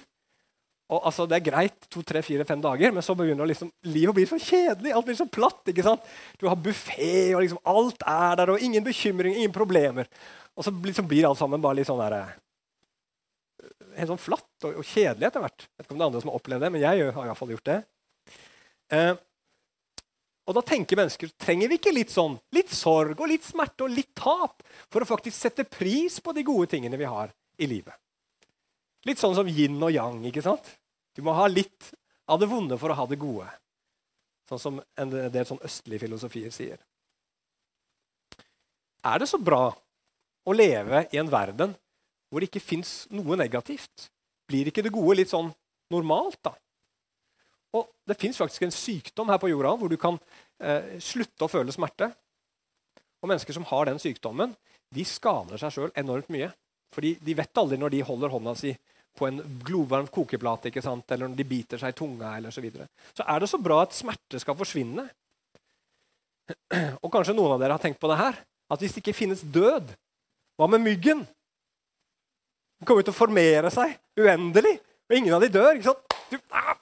Og 0.92 1.04
altså, 1.04 1.26
Det 1.28 1.36
er 1.38 1.46
greit 1.50 1.88
to, 1.92 2.02
tre, 2.04 2.20
fire, 2.24 2.44
fem 2.48 2.60
dager, 2.64 2.92
men 2.92 3.04
så 3.04 3.16
begynner 3.16 3.48
liksom, 3.48 3.70
livet 3.88 4.12
å 4.12 4.16
bli 4.16 4.26
så 4.28 4.40
kjedelig. 4.40 4.92
Alt 4.92 5.08
blir 5.08 5.18
så 5.18 5.28
platt. 5.28 5.62
ikke 5.68 5.84
sant? 5.84 6.04
Du 6.40 6.46
har 6.48 6.60
buffé, 6.60 7.34
og 7.34 7.42
liksom 7.44 7.60
alt 7.68 8.04
er 8.08 8.36
der, 8.40 8.52
og 8.52 8.64
ingen 8.64 8.84
bekymring, 8.84 9.36
ingen 9.36 9.52
problemer. 9.52 10.08
Og 10.56 10.64
så 10.64 10.72
liksom 10.72 11.08
blir 11.08 11.28
alt 11.28 11.40
sammen 11.40 11.60
bare 11.64 11.80
litt 11.80 11.88
sånn 11.88 12.00
der, 12.00 12.36
helt 13.98 14.12
sånn 14.12 14.20
flatt 14.20 14.66
og, 14.66 14.80
og 14.80 14.86
kjedelig 14.86 15.28
etter 15.28 15.44
hvert. 15.44 15.64
Jeg 15.64 15.76
vet 15.76 15.86
ikke 15.86 15.94
om 15.94 16.00
det 16.00 16.04
er 16.04 16.10
andre 16.12 16.22
som 16.22 16.32
har 16.32 16.40
opplevd 16.40 16.64
det, 16.64 16.70
men 16.74 16.84
jeg 16.84 17.04
har 17.04 17.24
i 17.24 17.30
hvert 17.30 17.40
fall 17.40 17.54
gjort 17.54 17.68
det. 17.68 17.78
Eh, 18.96 19.12
og 20.48 20.56
da 20.56 20.64
tenker 20.64 20.96
mennesker 20.96 21.30
trenger 21.36 21.68
vi 21.68 21.76
ikke 21.76 21.92
litt 21.92 22.12
sånn, 22.12 22.38
litt 22.56 22.72
sorg 22.72 23.20
og 23.20 23.28
litt 23.28 23.44
smerte 23.44 23.84
og 23.84 23.92
litt 23.92 24.14
tap 24.16 24.64
for 24.88 25.04
å 25.04 25.08
faktisk 25.08 25.36
sette 25.36 25.66
pris 25.68 26.16
på 26.24 26.32
de 26.32 26.44
gode 26.46 26.70
tingene 26.72 26.96
vi 26.96 27.08
har 27.08 27.34
i 27.60 27.68
livet. 27.68 27.92
Litt 29.04 29.20
sånn 29.20 29.36
som 29.36 29.48
yin 29.48 29.76
og 29.76 29.92
yang. 29.92 30.22
ikke 30.24 30.42
sant? 30.42 30.64
Du 31.14 31.20
må 31.26 31.34
ha 31.36 31.46
litt 31.52 31.92
av 32.28 32.40
det 32.40 32.48
vonde 32.48 32.78
for 32.80 32.92
å 32.92 32.96
ha 32.96 33.06
det 33.10 33.20
gode. 33.20 33.48
Sånn 34.48 34.62
som 34.62 34.80
en 34.96 35.12
del 35.12 35.44
sånn 35.44 35.60
østlige 35.64 36.06
filosofier 36.06 36.54
sier. 36.54 36.80
Er 39.04 39.20
det 39.20 39.28
så 39.28 39.38
bra 39.38 39.68
å 40.48 40.56
leve 40.56 41.04
i 41.12 41.20
en 41.20 41.30
verden 41.30 41.76
hvor 42.28 42.40
det 42.40 42.48
ikke 42.48 42.64
fins 42.64 43.02
noe 43.12 43.36
negativt? 43.36 44.08
Blir 44.48 44.70
ikke 44.70 44.84
det 44.84 44.94
gode 44.96 45.20
litt 45.20 45.32
sånn 45.32 45.52
normalt, 45.92 46.40
da? 46.44 46.56
Og 47.76 47.88
det 48.08 48.16
fins 48.20 48.38
faktisk 48.40 48.64
en 48.64 48.72
sykdom 48.74 49.28
her 49.32 49.40
på 49.42 49.50
jorda 49.50 49.74
hvor 49.76 49.92
du 49.92 49.98
kan 50.00 50.16
eh, 50.62 50.96
slutte 51.04 51.44
å 51.44 51.50
føle 51.52 51.74
smerte. 51.74 52.08
Og 53.20 53.28
mennesker 53.28 53.56
som 53.56 53.66
har 53.68 53.88
den 53.88 54.00
sykdommen, 54.00 54.54
de 54.94 55.04
skader 55.04 55.60
seg 55.60 55.74
sjøl 55.74 55.92
enormt 55.98 56.30
mye. 56.32 56.48
Fordi 56.94 57.16
de 57.20 57.34
vet 57.36 57.60
aldri 57.60 57.76
når 57.80 57.92
de 57.92 58.04
holder 58.08 58.32
hånda 58.32 58.54
si 58.56 58.72
på 59.18 59.26
en 59.26 59.40
glovarm 59.66 60.06
kokeplate 60.14 60.70
ikke 60.70 60.82
sant? 60.84 61.10
eller 61.10 61.28
når 61.28 61.36
de 61.40 61.48
biter 61.48 61.80
seg 61.80 61.92
i 61.92 61.98
tunga. 61.98 62.36
eller 62.38 62.54
Så, 62.54 62.62
videre. 62.64 62.86
så 63.16 63.26
er 63.26 63.40
det 63.42 63.50
så 63.50 63.58
bra 63.60 63.82
at 63.82 63.96
smerte 63.96 64.40
skal 64.40 64.56
forsvinne. 64.56 65.08
Og 67.02 67.10
kanskje 67.12 67.34
noen 67.36 67.56
av 67.56 67.60
dere 67.60 67.76
har 67.76 67.82
tenkt 67.82 68.00
på 68.00 68.08
det 68.08 68.20
her. 68.20 68.38
At 68.70 68.80
hvis 68.80 68.94
det 68.94 69.02
ikke 69.02 69.16
finnes 69.16 69.42
død, 69.42 69.90
hva 70.58 70.68
med 70.70 70.84
myggen? 70.84 71.26
Den 72.78 72.86
kommer 72.88 73.04
til 73.04 73.12
å 73.12 73.18
formere 73.18 73.72
seg 73.74 73.96
uendelig, 74.20 74.76
og 75.08 75.16
ingen 75.16 75.34
av 75.34 75.42
de 75.42 75.50
dør. 75.50 75.72
ikke 75.74 75.90
sant? 75.90 76.16
Du, 76.30 76.36
ah, 76.54 76.76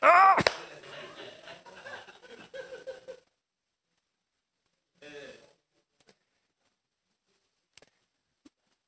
ah! 0.00 0.40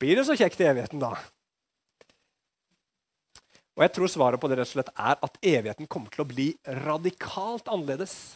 Blir 0.02 0.18
det 0.18 0.24
så 0.26 0.34
kjekt 0.34 0.58
i 0.58 0.66
evigheten, 0.66 0.98
da? 0.98 1.14
Og 3.72 3.84
jeg 3.84 3.92
tror 3.94 4.10
svaret 4.10 4.40
på 4.42 4.48
det 4.50 4.56
rett 4.58 4.68
og 4.68 4.74
slett 4.74 4.90
er 4.98 5.20
at 5.22 5.36
evigheten 5.46 5.88
kommer 5.88 6.10
til 6.12 6.24
å 6.24 6.28
bli 6.28 6.48
radikalt 6.82 7.70
annerledes. 7.70 8.34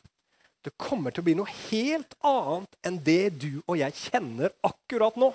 Det 0.64 0.72
kommer 0.80 1.10
til 1.10 1.22
å 1.22 1.26
bli 1.26 1.34
noe 1.38 1.50
helt 1.68 2.14
annet 2.26 2.78
enn 2.86 3.00
det 3.06 3.34
du 3.42 3.50
og 3.66 3.76
jeg 3.80 3.98
kjenner 3.98 4.54
akkurat 4.66 5.18
nå. 5.20 5.32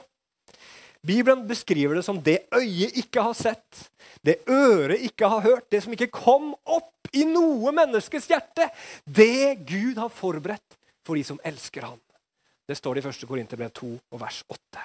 Bibelen 1.01 1.48
beskriver 1.50 1.98
det 1.98 2.05
som 2.05 2.20
det 2.22 2.43
øyet 2.53 2.98
ikke 3.01 3.24
har 3.25 3.34
sett, 3.38 3.88
det 4.22 4.43
øret 4.50 5.01
ikke 5.08 5.29
har 5.29 5.41
hørt, 5.41 5.70
det 5.74 5.81
som 5.84 5.93
ikke 5.96 6.12
kom 6.13 6.51
opp 6.70 7.10
i 7.17 7.25
noe 7.25 7.74
menneskes 7.74 8.29
hjerte. 8.29 8.70
Det 9.05 9.65
Gud 9.65 9.98
har 9.98 10.13
forberedt 10.13 10.77
for 11.05 11.17
de 11.17 11.25
som 11.25 11.41
elsker 11.43 11.88
ham. 11.89 12.00
Det 12.70 12.77
står 12.77 12.96
det 12.96 13.05
i 13.05 13.10
1. 13.10 13.27
Korinterbrev 13.27 13.72
2 13.75 13.89
og 13.98 14.22
vers 14.22 14.43
8. 14.48 14.84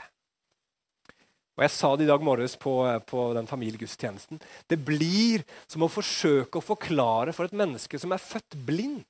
Og 1.57 1.65
Jeg 1.65 1.73
sa 1.73 1.91
det 1.97 2.05
i 2.05 2.11
dag 2.11 2.25
morges 2.25 2.57
på, 2.61 2.73
på 3.09 3.21
den 3.37 3.47
familiegudstjenesten. 3.49 4.41
Det 4.69 4.77
blir 4.85 5.45
som 5.69 5.85
å 5.87 5.93
forsøke 5.93 6.61
å 6.61 6.65
forklare 6.65 7.33
for 7.37 7.49
et 7.49 7.57
menneske 7.57 8.01
som 8.01 8.13
er 8.13 8.21
født 8.21 8.59
blind, 8.67 9.05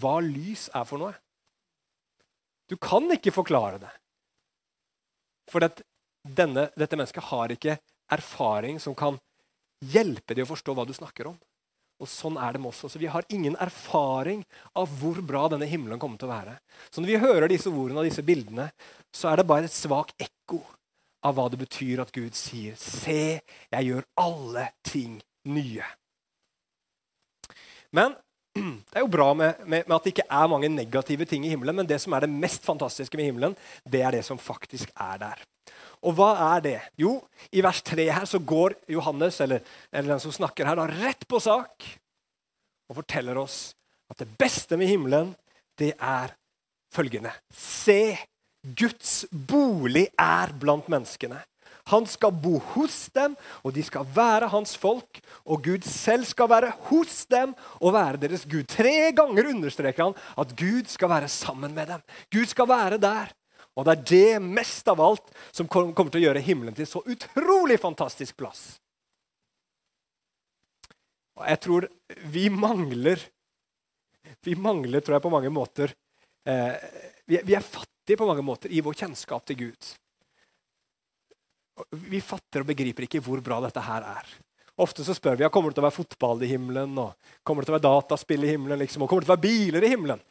hva 0.00 0.18
lys 0.24 0.68
er 0.76 0.84
for 0.88 1.00
noe. 1.00 1.14
Du 2.68 2.76
kan 2.76 3.08
ikke 3.12 3.32
forklare 3.34 3.80
det. 3.82 3.92
For 5.50 5.64
det, 5.64 5.80
denne, 6.26 6.68
dette 6.76 6.98
mennesket 6.98 7.28
har 7.30 7.52
ikke 7.54 7.78
erfaring 8.12 8.80
som 8.82 8.96
kan 8.98 9.18
hjelpe 9.80 10.36
dem 10.36 10.44
å 10.44 10.50
forstå 10.50 10.74
hva 10.76 10.84
du 10.88 10.92
snakker 10.96 11.30
om. 11.30 11.38
Og 12.00 12.08
Sånn 12.08 12.38
er 12.40 12.54
det 12.56 12.62
med 12.62 12.72
oss 12.72 12.80
også. 12.86 13.00
Vi 13.00 13.10
har 13.12 13.26
ingen 13.28 13.56
erfaring 13.60 14.42
av 14.78 14.88
hvor 15.00 15.20
bra 15.24 15.46
denne 15.52 15.68
himmelen 15.68 16.00
kommer 16.00 16.20
til 16.20 16.30
å 16.30 16.32
være. 16.32 16.56
Så 16.88 17.02
når 17.02 17.12
vi 17.12 17.22
hører 17.24 17.52
disse 17.52 17.68
ordene 17.68 18.00
og 18.00 18.08
disse 18.08 18.24
bildene, 18.24 18.70
så 19.12 19.28
er 19.30 19.40
det 19.40 19.48
bare 19.50 19.68
et 19.68 19.76
svakt 19.76 20.16
ekko 20.20 20.62
av 21.28 21.36
hva 21.36 21.50
det 21.52 21.60
betyr 21.60 22.00
at 22.00 22.12
Gud 22.16 22.32
sier, 22.36 22.76
'Se, 22.76 23.40
jeg 23.44 23.84
gjør 23.84 24.08
alle 24.16 24.70
ting 24.82 25.20
nye'. 25.44 25.84
Men 27.92 28.16
det 28.54 28.96
er 28.96 29.04
jo 29.04 29.12
bra 29.12 29.34
med, 29.34 29.60
med, 29.66 29.84
med, 29.86 29.94
at 29.94 30.04
det 30.04 30.14
ikke 30.14 30.30
er 30.30 30.50
mange 30.50 30.68
negative 30.72 31.26
ting 31.28 31.44
i 31.44 31.52
himmelen, 31.52 31.76
men 31.76 31.86
det 31.86 32.00
som 32.00 32.12
er 32.16 32.24
det 32.24 32.32
mest 32.32 32.64
fantastiske 32.64 33.16
med 33.16 33.28
himmelen, 33.28 33.56
det 33.84 34.02
er 34.02 34.16
det 34.16 34.24
som 34.24 34.38
faktisk 34.38 34.90
er 34.96 35.20
der. 35.20 35.44
Og 36.00 36.16
hva 36.16 36.30
er 36.54 36.64
det? 36.64 36.76
Jo, 37.00 37.18
i 37.52 37.62
vers 37.64 37.82
3 37.86 38.06
her 38.08 38.26
så 38.28 38.40
går 38.40 38.76
Johannes, 38.90 39.40
eller, 39.44 39.64
eller 39.92 40.14
den 40.14 40.22
som 40.22 40.34
snakker 40.34 40.68
her, 40.68 40.78
da, 40.80 40.88
rett 41.02 41.26
på 41.28 41.40
sak 41.42 41.86
og 42.90 42.98
forteller 43.02 43.38
oss 43.38 43.70
at 44.10 44.22
det 44.22 44.30
beste 44.40 44.78
med 44.80 44.90
himmelen, 44.90 45.34
det 45.78 45.92
er 45.94 46.32
følgende. 46.92 47.32
Se, 47.54 48.16
Guds 48.60 49.24
bolig 49.30 50.08
er 50.18 50.52
blant 50.60 50.90
menneskene. 50.90 51.38
Han 51.90 52.06
skal 52.06 52.34
bo 52.42 52.58
hos 52.74 53.08
dem, 53.14 53.34
og 53.64 53.74
de 53.74 53.82
skal 53.82 54.06
være 54.14 54.50
hans 54.52 54.76
folk. 54.78 55.20
Og 55.48 55.62
Gud 55.64 55.86
selv 55.86 56.28
skal 56.28 56.50
være 56.50 56.72
hos 56.90 57.24
dem 57.30 57.54
og 57.80 57.94
være 57.96 58.20
deres 58.26 58.44
Gud. 58.50 58.66
Tre 58.70 59.10
ganger 59.16 59.50
understreker 59.54 60.10
han 60.10 60.18
at 60.38 60.54
Gud 60.58 60.90
skal 60.90 61.10
være 61.10 61.30
sammen 61.32 61.74
med 61.74 61.90
dem. 61.94 62.04
Gud 62.30 62.46
skal 62.50 62.68
være 62.70 63.00
der. 63.02 63.32
Og 63.80 63.86
det 63.86 63.94
er 63.94 64.04
det 64.10 64.42
mest 64.44 64.88
av 64.92 65.00
alt 65.00 65.32
som 65.56 65.68
kommer 65.70 66.10
til 66.10 66.20
å 66.20 66.24
gjøre 66.28 66.44
himmelen 66.44 66.76
til 66.76 66.88
så 66.88 67.00
utrolig 67.08 67.78
fantastisk 67.80 68.36
plass. 68.40 68.74
Og 71.40 71.46
jeg 71.48 71.60
tror 71.64 71.88
vi 72.28 72.50
mangler 72.52 73.22
Vi 74.44 74.52
mangler, 74.56 75.00
tror 75.00 75.16
jeg, 75.16 75.24
på 75.24 75.32
mange 75.32 75.50
måter 75.52 75.90
eh, 76.48 76.76
vi, 77.26 77.40
vi 77.44 77.56
er 77.56 77.64
fattige 77.64 78.18
på 78.20 78.28
mange 78.28 78.44
måter 78.44 78.72
i 78.72 78.82
vår 78.84 78.94
kjennskap 79.00 79.44
til 79.48 79.58
Gud. 79.58 79.88
Vi 82.10 82.20
fatter 82.24 82.62
og 82.62 82.68
begriper 82.68 83.06
ikke 83.06 83.22
hvor 83.24 83.42
bra 83.44 83.58
dette 83.64 83.82
her 83.84 84.06
er. 84.06 84.30
Ofte 84.80 85.04
så 85.04 85.14
spør 85.16 85.36
vi 85.36 85.44
ja, 85.44 85.50
kommer 85.52 85.70
det 85.70 85.78
til 85.78 85.84
å 85.84 85.88
være 85.88 85.98
fotball 85.98 86.44
i 86.44 86.48
himmelen, 86.50 86.96
og 87.00 87.12
kommer 87.44 87.62
det 87.62 87.68
til 87.68 87.74
å 87.74 87.78
være 87.78 87.86
dataspill 87.88 88.46
i 88.46 88.52
himmelen, 88.54 88.80
liksom, 88.80 89.04
og 89.04 89.10
kommer 89.10 89.24
det 89.24 89.28
til 89.28 89.34
å 89.34 89.36
være 89.36 89.48
biler 89.48 89.86
i 89.86 89.92
himmelen. 89.92 90.22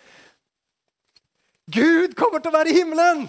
Gud 1.70 2.16
kommer 2.18 2.42
til 2.42 2.52
å 2.52 2.58
være 2.58 2.74
i 2.74 2.80
himmelen! 2.80 3.28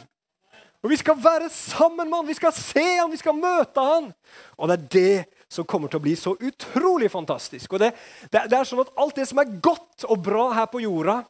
Og 0.80 0.88
vi 0.88 0.96
skal 0.96 1.18
være 1.20 1.50
sammen 1.52 2.08
med 2.08 2.16
han, 2.16 2.28
vi 2.30 2.38
skal 2.38 2.54
se 2.56 2.84
han, 2.84 3.10
vi 3.12 3.20
skal 3.20 3.36
møte 3.36 3.82
han. 3.84 4.08
Og 4.56 4.70
det 4.70 4.78
er 4.78 4.86
det 4.94 5.42
som 5.52 5.66
kommer 5.68 5.92
til 5.92 6.00
å 6.00 6.04
bli 6.06 6.14
så 6.16 6.32
utrolig 6.40 7.10
fantastisk. 7.12 7.74
Og 7.74 7.82
det, 7.82 7.90
det, 8.32 8.46
det 8.48 8.56
er 8.56 8.68
sånn 8.68 8.80
at 8.80 8.92
Alt 8.96 9.20
det 9.20 9.26
som 9.28 9.42
er 9.42 9.58
godt 9.60 10.06
og 10.08 10.22
bra 10.24 10.46
her 10.56 10.70
på 10.72 10.80
jorda, 10.86 11.20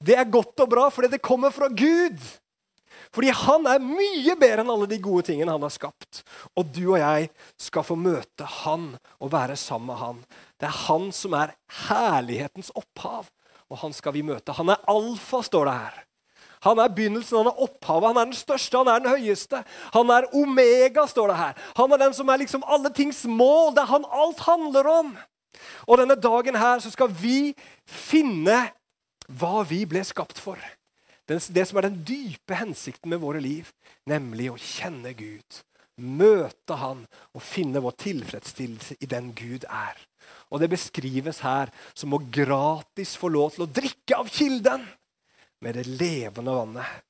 det 0.00 0.16
er 0.16 0.30
godt 0.30 0.64
og 0.64 0.70
bra 0.72 0.86
fordi 0.94 1.12
det 1.16 1.24
kommer 1.24 1.52
fra 1.52 1.68
Gud. 1.68 2.16
Fordi 3.14 3.32
han 3.34 3.68
er 3.68 3.84
mye 3.84 4.34
bedre 4.38 4.64
enn 4.64 4.72
alle 4.72 4.88
de 4.88 5.00
gode 5.02 5.26
tingene 5.28 5.52
han 5.52 5.64
har 5.64 5.72
skapt. 5.74 6.22
Og 6.56 6.72
du 6.72 6.84
og 6.90 6.98
jeg 7.00 7.30
skal 7.60 7.86
få 7.86 7.96
møte 7.98 8.48
han 8.62 8.90
og 9.18 9.32
være 9.32 9.56
sammen 9.60 9.92
med 9.92 10.00
han. 10.00 10.20
Det 10.60 10.68
er 10.68 10.82
han 10.86 11.08
som 11.14 11.36
er 11.36 11.56
herlighetens 11.88 12.72
opphav, 12.78 13.28
og 13.68 13.80
han 13.84 13.96
skal 13.96 14.16
vi 14.16 14.24
møte. 14.26 14.56
Han 14.56 14.72
er 14.72 14.84
alfa, 14.90 15.42
står 15.44 15.68
det 15.68 15.80
her. 15.80 16.04
Han 16.66 16.80
er 16.82 16.94
begynnelsen, 16.94 17.38
han 17.40 17.50
er 17.50 17.60
opphavet, 17.66 18.08
han 18.10 18.20
er 18.22 18.30
den 18.30 18.38
største, 18.38 18.80
han 18.80 18.90
er 18.90 19.02
den 19.04 19.12
høyeste. 19.14 19.62
Han 19.94 20.10
er 20.14 20.30
omega, 20.34 21.06
står 21.06 21.32
det 21.32 21.38
her. 21.42 21.60
Han 21.78 21.92
er 21.94 22.02
den 22.04 22.16
som 22.16 22.28
er 22.28 22.42
liksom 22.42 22.66
alle 22.66 22.90
tings 22.94 23.24
mål. 23.24 23.74
Det 23.76 23.84
er 23.84 23.92
han 23.92 24.08
alt 24.24 24.42
handler 24.46 24.90
om. 24.94 25.14
Og 25.86 26.00
denne 26.00 26.18
dagen 26.18 26.58
her 26.58 26.82
så 26.82 26.90
skal 26.94 27.12
vi 27.12 27.54
finne 27.86 28.66
hva 29.28 29.62
vi 29.68 29.84
ble 29.88 30.02
skapt 30.06 30.40
for 30.40 30.58
det 31.28 31.64
som 31.68 31.78
er 31.78 31.88
den 31.88 31.98
dype 32.08 32.56
hensikten 32.56 33.10
med 33.12 33.20
våre 33.20 33.40
liv, 33.44 33.68
nemlig 34.08 34.48
å 34.48 34.60
kjenne 34.60 35.12
Gud. 35.16 35.60
Møte 35.98 36.78
Han 36.78 37.02
og 37.34 37.42
finne 37.42 37.82
vår 37.82 37.96
tilfredsstillelse 38.00 38.96
i 39.02 39.08
den 39.10 39.32
Gud 39.36 39.66
er. 39.68 39.98
Og 40.48 40.60
Det 40.60 40.70
beskrives 40.70 41.42
her 41.44 41.72
som 41.92 42.14
å 42.14 42.22
gratis 42.32 43.16
få 43.18 43.28
lov 43.28 43.52
til 43.52 43.66
å 43.66 43.72
drikke 43.72 44.16
av 44.16 44.30
kilden 44.32 44.86
med 45.64 45.78
det 45.78 45.86
levende 45.86 46.54
vannet. 46.54 47.04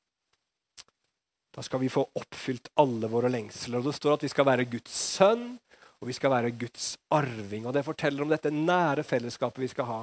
Da 1.54 1.64
skal 1.64 1.80
vi 1.82 1.90
få 1.90 2.04
oppfylt 2.14 2.70
alle 2.78 3.08
våre 3.10 3.30
lengsler. 3.32 3.80
Og 3.80 3.88
Det 3.90 3.96
står 3.96 4.18
at 4.18 4.26
vi 4.26 4.30
skal 4.32 4.46
være 4.46 4.68
Guds 4.70 4.94
sønn 5.16 5.56
og 5.98 6.06
vi 6.06 6.14
skal 6.14 6.32
være 6.32 6.54
Guds 6.54 6.92
arving. 7.14 7.66
Og 7.66 7.74
Det 7.74 7.84
forteller 7.86 8.22
om 8.22 8.30
dette 8.30 8.52
nære 8.54 9.04
fellesskapet 9.06 9.62
vi 9.64 9.70
skal 9.72 9.88
ha, 9.88 10.00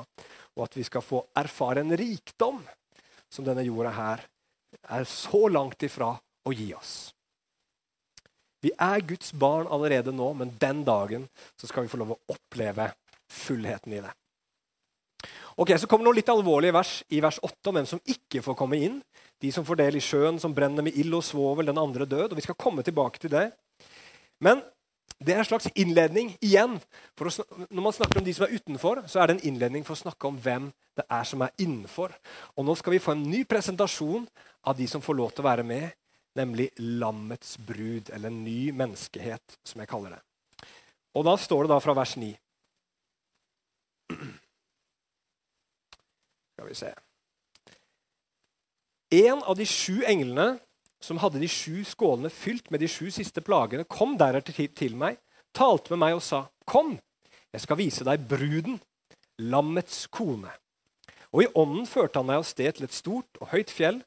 og 0.55 0.63
at 0.63 0.77
vi 0.77 0.83
skal 0.83 1.03
få 1.03 1.23
erfare 1.35 1.83
en 1.83 1.95
rikdom 1.95 2.61
som 3.31 3.47
denne 3.47 3.63
jorda 3.65 3.93
her 3.95 4.25
er 4.91 5.07
så 5.07 5.47
langt 5.47 5.83
ifra 5.87 6.11
å 6.45 6.53
gi 6.53 6.73
oss. 6.75 7.13
Vi 8.61 8.73
er 8.81 9.05
Guds 9.05 9.31
barn 9.37 9.69
allerede 9.71 10.11
nå, 10.11 10.33
men 10.33 10.55
den 10.59 10.83
dagen 10.83 11.27
skal 11.55 11.85
vi 11.85 11.91
få 11.91 11.99
lov 12.01 12.15
å 12.15 12.21
oppleve 12.33 12.89
fullheten 13.31 13.93
i 13.93 14.01
det. 14.03 14.11
Ok, 15.55 15.71
Så 15.79 15.87
kommer 15.87 16.03
noen 16.03 16.17
litt 16.17 16.29
alvorlige 16.29 16.75
vers 16.75 16.97
i 17.15 17.21
vers 17.23 17.39
8 17.39 17.69
om 17.71 17.77
hvem 17.77 17.85
som 17.87 17.99
ikke 18.03 18.41
får 18.43 18.57
komme 18.59 18.75
inn. 18.75 18.99
De 19.39 19.51
som 19.55 19.63
får 19.63 19.79
del 19.79 19.95
i 19.95 20.03
sjøen 20.03 20.39
som 20.39 20.53
brenner 20.55 20.83
med 20.83 20.95
ild 20.99 21.15
og 21.15 21.23
svovel, 21.23 21.69
den 21.71 21.79
andre 21.79 22.05
død. 22.05 22.31
og 22.31 22.35
Vi 22.35 22.43
skal 22.43 22.59
komme 22.59 22.83
tilbake 22.83 23.19
til 23.19 23.31
det. 23.31 23.53
Men 24.43 24.61
det 25.15 25.31
er 25.31 25.39
en 25.39 25.47
slags 25.47 25.69
innledning 25.79 26.33
igjen. 26.43 26.75
Å, 26.75 27.31
når 27.71 27.81
man 27.87 27.95
snakker 27.95 28.19
om 28.19 28.27
de 28.27 28.33
som 28.35 28.45
er 28.47 28.55
utenfor, 28.59 29.05
så 29.07 29.21
er 29.21 29.27
det 29.27 29.37
en 29.37 29.47
innledning 29.47 29.87
for 29.87 29.95
å 29.95 30.03
snakke 30.03 30.27
om 30.27 30.39
hvem 30.43 30.73
det 30.99 31.07
er 31.07 31.23
som 31.23 31.43
er 31.45 31.55
innenfor. 31.55 32.11
Og 32.59 32.67
nå 32.67 32.75
skal 32.75 32.97
vi 32.97 33.03
få 33.03 33.15
en 33.15 33.23
ny 33.23 33.45
presentasjon 33.47 34.27
av 34.67 34.75
de 34.75 34.87
som 34.91 35.03
får 35.03 35.15
lov 35.15 35.31
til 35.31 35.45
å 35.45 35.49
være 35.49 35.63
med, 35.63 35.87
nemlig 36.35 36.73
lammets 36.83 37.55
brud, 37.63 38.11
eller 38.11 38.33
ny 38.33 38.73
menneskehet, 38.75 39.59
som 39.63 39.79
jeg 39.79 39.87
kaller 39.87 40.17
det. 40.17 40.23
Og 41.15 41.23
da 41.23 41.37
står 41.39 41.63
det 41.63 41.71
da 41.71 41.79
fra 41.79 41.95
vers 41.95 42.17
9. 42.19 42.33
Skal 46.65 46.73
vi 46.73 46.75
se 46.75 46.93
En 49.11 49.43
av 49.43 49.55
de 49.55 49.65
sju 49.65 50.03
englene 50.03 50.57
som 51.03 51.19
hadde 51.21 51.39
de 51.39 51.47
sju 51.47 51.83
skålene 51.85 52.31
fylt 52.33 52.71
med 52.73 52.81
de 52.81 52.87
sju 52.89 53.11
siste 53.13 53.41
plagene, 53.45 53.85
kom 53.85 54.15
deretter 54.17 54.55
til 54.73 54.95
meg, 54.97 55.19
talte 55.53 55.93
med 55.93 55.99
meg 56.01 56.15
og 56.15 56.23
sa, 56.25 56.47
'Kom, 56.65 56.97
jeg 57.53 57.61
skal 57.61 57.77
vise 57.77 58.03
deg 58.03 58.27
bruden, 58.27 58.81
lammets 59.37 60.07
kone.' 60.07 60.57
Og 61.31 61.43
i 61.43 61.51
ånden 61.53 61.85
førte 61.85 62.17
han 62.17 62.25
meg 62.25 62.37
av 62.37 62.45
sted 62.45 62.73
til 62.73 62.83
et 62.85 62.93
stort 62.93 63.37
og 63.39 63.51
høyt 63.51 63.69
fjell 63.69 64.01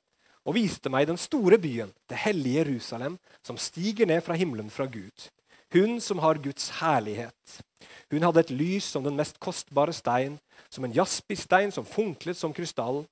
og 0.44 0.54
viste 0.54 0.90
meg 0.90 1.06
den 1.06 1.16
store 1.16 1.58
byen, 1.58 1.92
det 2.08 2.16
hellige 2.16 2.64
Jerusalem, 2.64 3.18
som 3.42 3.56
stiger 3.56 4.06
ned 4.06 4.24
fra 4.24 4.34
himmelen 4.34 4.70
fra 4.70 4.86
Gud. 4.86 5.30
Hun 5.72 6.00
som 6.00 6.18
har 6.18 6.42
Guds 6.42 6.70
herlighet. 6.80 7.62
Hun 8.10 8.22
hadde 8.22 8.40
et 8.40 8.50
lys 8.50 8.84
som 8.84 9.04
den 9.04 9.16
mest 9.16 9.38
kostbare 9.38 9.92
stein, 9.92 10.40
som 10.72 10.84
en 10.84 10.94
jaspisstein 10.94 11.72
som 11.74 11.86
funklet 11.86 12.38
som 12.38 12.52
krystall. 12.54 13.04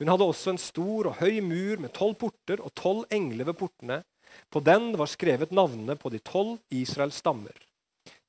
Hun 0.00 0.08
hadde 0.08 0.26
også 0.26 0.54
en 0.54 0.60
stor 0.60 1.10
og 1.10 1.18
høy 1.20 1.40
mur 1.44 1.80
med 1.82 1.92
tolv 1.96 2.16
porter 2.20 2.62
og 2.64 2.72
tolv 2.78 3.04
engler 3.12 3.48
ved 3.50 3.58
portene. 3.60 4.00
På 4.48 4.62
den 4.64 4.92
var 4.96 5.10
skrevet 5.10 5.52
navnene 5.52 5.96
på 5.98 6.12
de 6.12 6.20
tolv 6.24 6.58
Israels 6.72 7.18
stammer. 7.20 7.56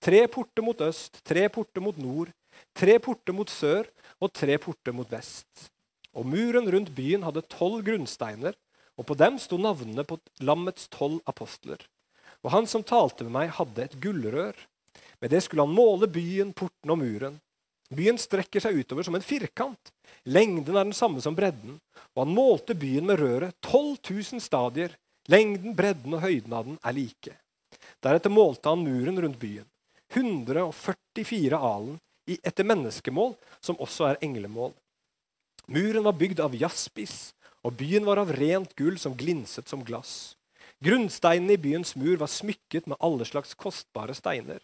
Tre 0.01 0.25
porter 0.27 0.65
mot 0.65 0.81
øst, 0.81 1.21
tre 1.23 1.47
porter 1.49 1.83
mot 1.83 1.97
nord, 1.97 2.31
tre 2.75 2.97
porter 2.99 3.35
mot 3.37 3.49
sør 3.49 3.87
og 4.19 4.33
tre 4.33 4.57
porter 4.57 4.95
mot 4.95 5.07
vest. 5.11 5.69
Og 6.17 6.27
muren 6.27 6.67
rundt 6.73 6.91
byen 6.95 7.23
hadde 7.23 7.45
tolv 7.53 7.85
grunnsteiner, 7.87 8.57
og 8.99 9.07
på 9.07 9.15
dem 9.15 9.37
sto 9.39 9.59
navnene 9.61 10.03
på 10.05 10.17
lammets 10.43 10.89
tolv 10.91 11.21
apostler. 11.29 11.79
Og 12.41 12.51
han 12.51 12.67
som 12.67 12.83
talte 12.83 13.23
med 13.23 13.35
meg, 13.35 13.53
hadde 13.55 13.85
et 13.85 13.95
gullrør. 14.01 14.57
Med 15.21 15.31
det 15.31 15.43
skulle 15.45 15.63
han 15.63 15.77
måle 15.77 16.09
byen, 16.09 16.51
porten 16.57 16.91
og 16.91 16.99
muren. 16.99 17.37
Byen 17.91 18.19
strekker 18.19 18.63
seg 18.63 18.77
utover 18.79 19.03
som 19.03 19.17
en 19.17 19.25
firkant. 19.25 19.91
Lengden 20.23 20.77
er 20.77 20.85
den 20.87 20.95
samme 20.95 21.21
som 21.23 21.35
bredden. 21.35 21.79
Og 22.15 22.25
han 22.25 22.35
målte 22.35 22.77
byen 22.77 23.07
med 23.09 23.19
røret 23.19 23.57
12 23.65 23.97
000 24.09 24.43
stadier. 24.43 24.95
Lengden, 25.31 25.75
bredden 25.75 26.15
og 26.15 26.23
høyden 26.23 26.55
av 26.55 26.67
den 26.69 26.79
er 26.79 26.95
like. 26.95 27.35
Deretter 28.03 28.33
målte 28.33 28.71
han 28.71 28.83
muren 28.85 29.19
rundt 29.21 29.39
byen. 29.41 29.67
144 30.11 31.57
alen 31.57 31.99
etter 32.31 32.67
menneskemål, 32.67 33.35
som 33.63 33.79
også 33.83 34.11
er 34.11 34.21
englemål. 34.23 34.71
Muren 35.71 36.05
var 36.07 36.15
bygd 36.19 36.41
av 36.43 36.55
jaspis, 36.55 37.33
og 37.63 37.75
byen 37.79 38.07
var 38.07 38.21
av 38.21 38.31
rent 38.35 38.73
gull 38.79 38.97
som 38.99 39.15
glinset 39.17 39.67
som 39.71 39.83
glass. 39.83 40.35
Grunnsteinene 40.83 41.55
i 41.55 41.61
byens 41.61 41.93
mur 41.99 42.15
var 42.17 42.31
smykket 42.31 42.87
med 42.89 42.99
alle 43.03 43.27
slags 43.27 43.53
kostbare 43.53 44.15
steiner. 44.17 44.59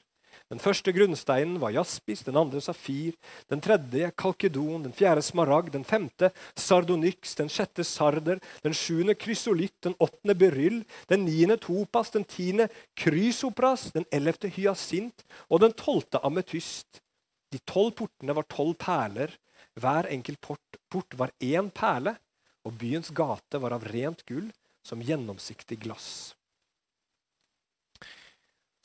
Den 0.48 0.62
første 0.64 0.94
grunnsteinen 0.96 1.58
var 1.60 1.74
jaspis, 1.76 2.22
den 2.24 2.38
andre 2.40 2.62
safir, 2.64 3.18
den 3.52 3.60
tredje 3.64 4.14
kalkedon, 4.16 4.86
den 4.86 4.94
fjerde 4.96 5.24
smaragd, 5.26 5.74
den 5.74 5.84
femte 5.84 6.30
sardonyx, 6.56 7.34
den 7.36 7.52
sjette 7.52 7.84
sarder, 7.84 8.40
den 8.64 8.76
sjuende 8.78 9.18
krysolitt, 9.20 9.76
den 9.84 9.98
åttende 10.00 10.38
beryll, 10.40 10.86
den 11.12 11.26
niende 11.28 11.60
topas, 11.60 12.14
den 12.16 12.24
tiende 12.24 12.70
krysopras, 12.96 13.90
den 13.92 14.08
ellevte 14.08 14.48
hyasint 14.56 15.28
og 15.50 15.66
den 15.66 15.76
tolvte 15.76 16.24
ametyst. 16.24 17.04
De 17.52 17.60
tolv 17.68 17.98
portene 18.00 18.36
var 18.36 18.48
tolv 18.48 18.78
perler. 18.80 19.36
Hver 19.78 20.08
enkelt 20.16 20.40
port, 20.42 20.80
port 20.90 21.20
var 21.20 21.36
én 21.44 21.68
perle, 21.76 22.16
og 22.64 22.80
byens 22.80 23.12
gate 23.16 23.60
var 23.60 23.76
av 23.76 23.84
rent 23.92 24.24
gull 24.28 24.48
som 24.84 25.04
gjennomsiktig 25.04 25.80
glass. 25.84 26.37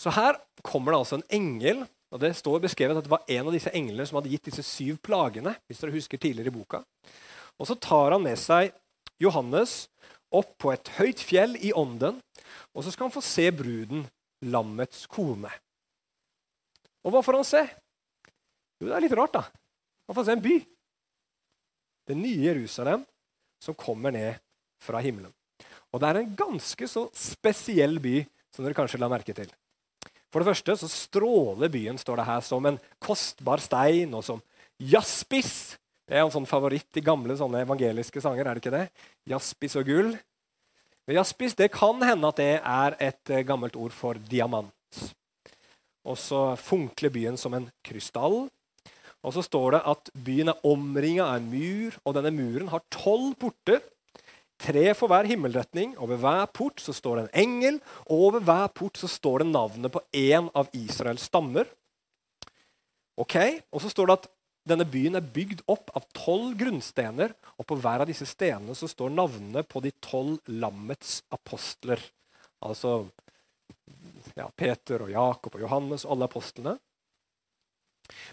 Så 0.00 0.12
her 0.14 0.38
kommer 0.64 0.92
det 0.92 1.02
altså 1.02 1.18
en 1.18 1.28
engel. 1.30 1.84
og 2.12 2.20
Det 2.20 2.34
står 2.36 2.62
beskrevet 2.64 2.98
at 2.98 3.04
det 3.04 3.12
var 3.12 3.24
en 3.28 3.46
av 3.46 3.52
disse 3.54 3.72
englene 3.74 4.06
som 4.08 4.18
hadde 4.18 4.32
gitt 4.32 4.50
disse 4.50 4.64
syv 4.66 4.98
plagene. 5.02 5.56
hvis 5.66 5.80
dere 5.80 5.94
husker 5.94 6.18
tidligere 6.18 6.52
i 6.52 6.58
boka. 6.58 6.82
Og 7.58 7.66
Så 7.66 7.74
tar 7.74 8.12
han 8.12 8.22
med 8.22 8.38
seg 8.38 8.72
Johannes 9.20 9.88
opp 10.32 10.56
på 10.58 10.72
et 10.72 10.88
høyt 10.98 11.20
fjell 11.20 11.56
i 11.60 11.72
ånden. 11.72 12.20
Og 12.74 12.84
så 12.84 12.92
skal 12.92 13.08
han 13.08 13.14
få 13.14 13.22
se 13.24 13.50
bruden, 13.54 14.06
lammets 14.42 15.06
kone. 15.06 15.50
Og 17.04 17.12
hva 17.12 17.22
får 17.22 17.38
han 17.38 17.46
se? 17.46 17.62
Jo, 18.80 18.88
det 18.88 18.96
er 18.96 19.04
litt 19.04 19.16
rart, 19.18 19.36
da. 19.36 19.44
Han 20.08 20.16
får 20.16 20.26
se 20.26 20.36
en 20.36 20.44
by. 20.44 20.56
Det 22.10 22.16
nye 22.18 22.48
Jerusalem 22.48 23.04
som 23.62 23.76
kommer 23.78 24.14
ned 24.14 24.40
fra 24.82 25.02
himmelen. 25.04 25.30
Og 25.92 26.00
det 26.00 26.08
er 26.08 26.22
en 26.22 26.34
ganske 26.34 26.88
så 26.88 27.06
spesiell 27.14 28.00
by, 28.02 28.22
som 28.52 28.64
dere 28.64 28.76
kanskje 28.76 29.00
la 29.00 29.10
merke 29.12 29.34
til. 29.36 29.50
For 30.32 30.40
det 30.40 30.48
første 30.48 30.78
så 30.80 30.88
stråler 30.88 31.70
byen 31.72 32.00
står 32.00 32.22
det 32.22 32.28
her, 32.30 32.42
som 32.44 32.66
en 32.66 32.80
kostbar 33.02 33.60
stein 33.60 34.14
og 34.16 34.24
som 34.24 34.40
jaspis. 34.80 35.76
Det 36.08 36.16
er 36.16 36.24
en 36.24 36.32
sånn 36.32 36.48
favoritt 36.48 36.98
i 36.98 37.04
gamle 37.04 37.36
evangeliske 37.36 38.20
sanger. 38.20 38.46
er 38.46 38.54
det 38.54 38.62
ikke 38.64 38.74
det? 38.74 38.86
Jaspis 39.28 39.76
og 39.76 39.86
gull. 39.86 40.14
Men 41.06 41.18
jaspis 41.18 41.54
det 41.58 41.72
kan 41.74 42.00
hende 42.02 42.28
at 42.30 42.40
det 42.40 42.54
er 42.58 42.96
et 42.98 43.30
eh, 43.30 43.44
gammelt 43.44 43.76
ord 43.76 43.92
for 43.92 44.18
diamant. 44.30 44.72
Og 46.02 46.18
så 46.18 46.56
funkler 46.58 47.12
byen 47.14 47.36
som 47.38 47.54
en 47.54 47.68
krystall. 47.86 48.48
Og 49.22 49.34
så 49.36 49.42
står 49.46 49.76
det 49.76 49.82
at 49.86 50.10
byen 50.26 50.50
er 50.50 50.66
omringa 50.66 51.28
av 51.28 51.38
en 51.38 51.50
mur, 51.52 51.98
og 52.02 52.16
denne 52.16 52.32
muren 52.34 52.70
har 52.72 52.82
tolv 52.90 53.36
porter. 53.38 53.82
Tre 54.62 54.92
for 54.94 55.10
hver 55.10 55.26
himmelretning, 55.26 55.96
og 55.98 56.12
ved 56.12 56.20
hver 56.22 56.44
port 56.54 56.82
så 56.82 56.94
står 56.94 57.18
det 57.18 57.24
en 57.24 57.40
engel. 57.42 57.80
Og 58.06 58.36
ved 58.36 58.46
hver 58.46 58.68
port 58.74 59.00
så 59.00 59.10
står 59.10 59.42
det 59.42 59.50
navnet 59.50 59.92
på 59.94 60.02
én 60.14 60.50
av 60.54 60.70
Israels 60.76 61.26
stammer. 61.30 61.66
Ok, 63.18 63.36
Og 63.72 63.82
så 63.82 63.90
står 63.90 64.06
det 64.06 64.18
at 64.20 64.30
denne 64.68 64.86
byen 64.86 65.18
er 65.18 65.26
bygd 65.34 65.64
opp 65.66 65.90
av 65.98 66.06
tolv 66.14 66.54
grunnstener, 66.58 67.34
og 67.58 67.66
på 67.66 67.76
hver 67.82 68.04
av 68.04 68.06
disse 68.06 68.26
stenene 68.30 68.76
så 68.78 68.86
står 68.86 69.10
navnene 69.10 69.64
på 69.66 69.82
de 69.82 69.90
tolv 70.00 70.38
lammets 70.46 71.20
apostler. 71.34 71.98
Altså 72.62 73.08
ja, 74.38 74.46
Peter 74.54 75.02
og 75.02 75.10
Jakob 75.10 75.58
og 75.58 75.64
Johannes 75.64 76.06
og 76.06 76.14
alle 76.14 76.30
apostlene. 76.30 76.76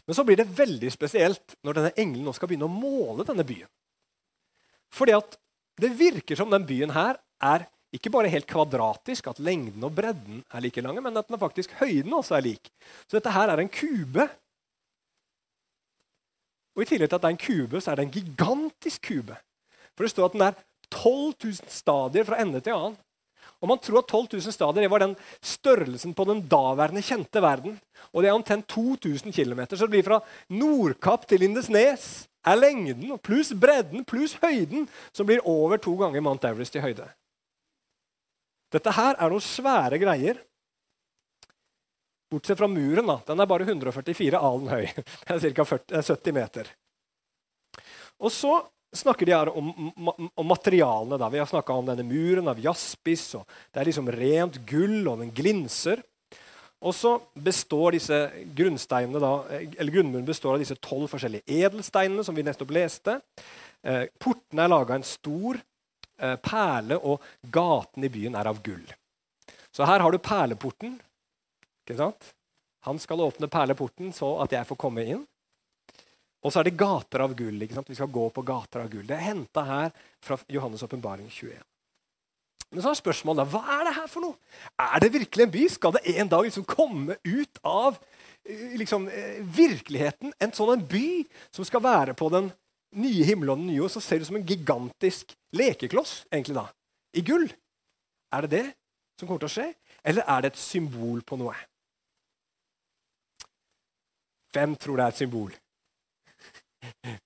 Men 0.05 0.15
så 0.15 0.25
blir 0.27 0.37
det 0.37 0.49
veldig 0.53 0.91
spesielt 0.93 1.57
når 1.65 1.77
denne 1.79 1.93
engelen 1.97 2.29
nå 2.29 2.33
skal 2.37 2.51
begynne 2.51 2.69
å 2.69 2.73
måle 2.73 3.25
denne 3.25 3.45
byen. 3.47 3.69
Fordi 4.93 5.17
at 5.17 5.37
det 5.81 5.95
virker 5.97 6.39
som 6.39 6.51
den 6.51 6.65
byen 6.67 6.93
her 6.95 7.19
er 7.41 7.67
ikke 7.95 8.11
bare 8.13 8.29
helt 8.29 8.47
kvadratisk, 8.49 9.31
at 9.31 9.41
lengden 9.41 9.83
og 9.85 9.95
bredden 9.97 10.43
er 10.53 10.61
like 10.61 10.81
lange, 10.81 11.01
men 11.01 11.17
at 11.17 11.27
den 11.27 11.39
faktisk 11.41 11.73
høyden 11.79 12.13
også 12.13 12.37
er 12.37 12.45
lik. 12.45 12.69
Så 13.07 13.17
dette 13.17 13.33
her 13.33 13.49
er 13.49 13.63
en 13.63 13.71
kube. 13.71 14.27
Og 16.77 16.85
I 16.85 16.89
tillegg 16.89 17.09
til 17.09 17.17
at 17.17 17.23
det 17.23 17.31
er 17.31 17.37
en 17.37 17.45
kube, 17.45 17.81
så 17.81 17.91
er 17.91 17.99
det 17.99 18.05
en 18.05 18.13
gigantisk 18.13 19.09
kube. 19.09 19.37
For 19.97 20.05
det 20.05 20.13
står 20.13 20.29
at 20.29 20.37
den 20.37 20.45
er 20.45 20.59
12 20.93 21.33
000 21.43 21.73
stadier 21.73 22.27
fra 22.27 22.39
ende 22.41 22.61
til 22.61 22.77
annen. 22.77 22.97
Og 23.59 23.67
Man 23.67 23.81
tror 23.83 23.99
at 23.99 24.07
12 24.07 24.27
000 24.37 24.53
stadier 24.55 24.87
var 24.87 25.03
den 25.03 25.17
størrelsen 25.43 26.13
på 26.15 26.23
den 26.29 26.45
daværende 26.47 27.03
kjente 27.03 27.41
verden. 27.43 27.75
Og 28.13 28.23
det 28.23 28.29
er 28.29 28.37
omtrent 28.37 28.69
2000 28.71 29.33
km. 29.33 29.65
Så 29.73 29.83
det 29.83 29.91
blir 29.97 30.05
fra 30.05 30.21
Nordkapp 30.49 31.27
til 31.27 31.41
Lindesnes 31.43 32.28
er 32.47 32.59
lengden 32.59 33.17
pluss 33.23 33.51
bredden 33.51 34.05
pluss 34.07 34.35
høyden, 34.41 34.87
som 35.11 35.27
blir 35.27 35.43
over 35.47 35.81
to 35.81 35.95
ganger 35.99 36.23
Mount 36.23 36.45
Everest 36.47 36.77
i 36.79 36.83
høyde. 36.83 37.07
Dette 38.73 38.93
her 38.93 39.17
er 39.17 39.33
noen 39.33 39.43
svære 39.43 39.99
greier. 40.01 40.39
Bortsett 42.29 42.59
fra 42.59 42.69
muren. 42.69 43.07
da, 43.09 43.17
Den 43.25 43.41
er 43.41 43.49
bare 43.49 43.65
144 43.65 44.37
alen 44.37 44.67
høy. 44.69 44.85
Det 45.25 45.39
er 45.39 45.55
ca. 45.57 45.65
70 45.65 46.35
meter. 46.35 46.69
Og 48.19 48.31
så 48.33 48.59
snakker 48.93 49.25
de 49.25 49.33
her 49.33 49.49
om, 49.49 49.71
om 50.29 50.47
materialene. 50.47 51.17
da. 51.17 51.29
Vi 51.33 51.41
har 51.41 51.49
snakka 51.49 51.73
om 51.73 51.89
denne 51.89 52.05
muren 52.05 52.47
av 52.51 52.61
jaspis. 52.61 53.33
og 53.39 53.49
Det 53.73 53.81
er 53.81 53.89
liksom 53.89 54.11
rent 54.13 54.61
gull, 54.69 55.01
og 55.07 55.23
den 55.23 55.33
glinser. 55.33 56.03
Og 56.79 56.95
så 56.95 57.17
består 57.35 57.97
disse 57.97 58.17
grunnsteinene 58.55 59.19
da, 59.19 59.31
eller 59.51 59.91
Grunnmuren 59.91 60.27
består 60.27 60.55
av 60.55 60.61
disse 60.63 60.77
tolv 60.79 61.09
forskjellige 61.11 61.59
edelsteinene 61.65 62.23
som 62.23 62.37
vi 62.37 62.45
nettopp 62.47 62.71
leste. 62.71 63.17
Eh, 63.83 64.05
portene 64.19 64.63
er 64.63 64.71
laga 64.71 64.93
av 64.95 65.01
en 65.01 65.07
stor 65.07 65.59
eh, 65.59 66.37
perle, 66.39 66.95
og 67.03 67.51
gaten 67.51 68.07
i 68.07 68.11
byen 68.13 68.37
er 68.39 68.47
av 68.51 68.61
gull. 68.63 68.85
Så 69.75 69.87
her 69.87 69.99
har 69.99 70.11
du 70.11 70.21
perleporten. 70.23 70.95
ikke 71.83 71.99
sant? 71.99 72.31
Han 72.87 72.99
skal 72.99 73.27
åpne 73.27 73.51
perleporten 73.51 74.13
så 74.15 74.37
at 74.43 74.55
jeg 74.55 74.67
får 74.69 74.79
komme 74.79 75.03
inn. 75.03 75.25
Og 76.39 76.53
så 76.53 76.61
er 76.61 76.69
det 76.69 76.79
gater 76.79 77.25
av 77.25 77.35
gull. 77.35 77.59
ikke 77.61 77.75
sant? 77.75 77.91
Vi 77.91 77.99
skal 77.99 78.11
gå 78.11 78.29
på 78.31 78.45
gater 78.47 78.85
av 78.85 78.91
gull. 78.91 79.03
Det 79.07 79.17
er 79.17 79.27
henta 79.27 79.65
her 79.67 79.91
fra 80.23 80.39
Johannes' 80.47 80.85
åpenbaring 80.87 81.27
21. 81.27 81.59
Men 82.69 82.83
så 82.85 82.91
er 82.91 82.99
spørsmålet 82.99 83.49
hva 83.49 83.61
er 83.79 83.87
det 83.87 83.95
her 83.97 84.09
for 84.09 84.25
noe? 84.25 84.37
Er 84.77 85.01
det 85.01 85.13
virkelig 85.15 85.45
en 85.45 85.53
by? 85.53 85.65
Skal 85.73 85.95
det 85.95 86.03
en 86.21 86.29
dag 86.29 86.45
liksom 86.45 86.65
komme 86.69 87.17
ut 87.25 87.61
av 87.65 87.97
eh, 88.45 88.75
liksom, 88.77 89.07
eh, 89.09 89.39
virkeligheten 89.41 90.35
en 90.37 90.53
sånn 90.53 90.75
en 90.75 90.83
by 90.91 91.23
som 91.55 91.65
skal 91.65 91.81
være 91.85 92.13
på 92.17 92.29
den 92.33 92.51
nye 92.99 93.25
himmelen 93.25 93.55
og 93.55 93.63
den 93.63 93.71
nye 93.71 93.79
jord? 93.81 93.95
Så 93.95 94.03
ser 94.05 94.19
det 94.19 94.27
ut 94.27 94.31
som 94.31 94.37
en 94.37 94.45
gigantisk 94.51 95.33
lekekloss 95.57 96.13
egentlig 96.29 96.59
da, 96.59 96.67
i 97.17 97.25
gull. 97.25 97.49
Er 98.37 98.45
det 98.45 98.53
det 98.53 98.67
som 99.17 99.25
kommer 99.25 99.41
til 99.41 99.49
å 99.49 99.55
skje, 99.55 99.67
eller 100.05 100.29
er 100.29 100.45
det 100.45 100.53
et 100.53 100.61
symbol 100.61 101.25
på 101.25 101.39
noe? 101.41 101.57
Hvem 104.53 104.77
tror 104.81 104.97
det 104.97 105.07
er 105.07 105.15
et 105.15 105.23
symbol? 105.23 105.51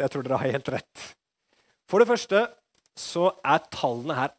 Det 0.00 0.06
tror 0.08 0.24
dere 0.24 0.38
har 0.40 0.54
helt 0.54 0.68
rett. 0.72 1.00
For 1.90 2.00
det 2.00 2.08
første 2.08 2.38
så 2.96 3.26
er 3.44 3.66
tallene 3.68 4.14
her 4.16 4.30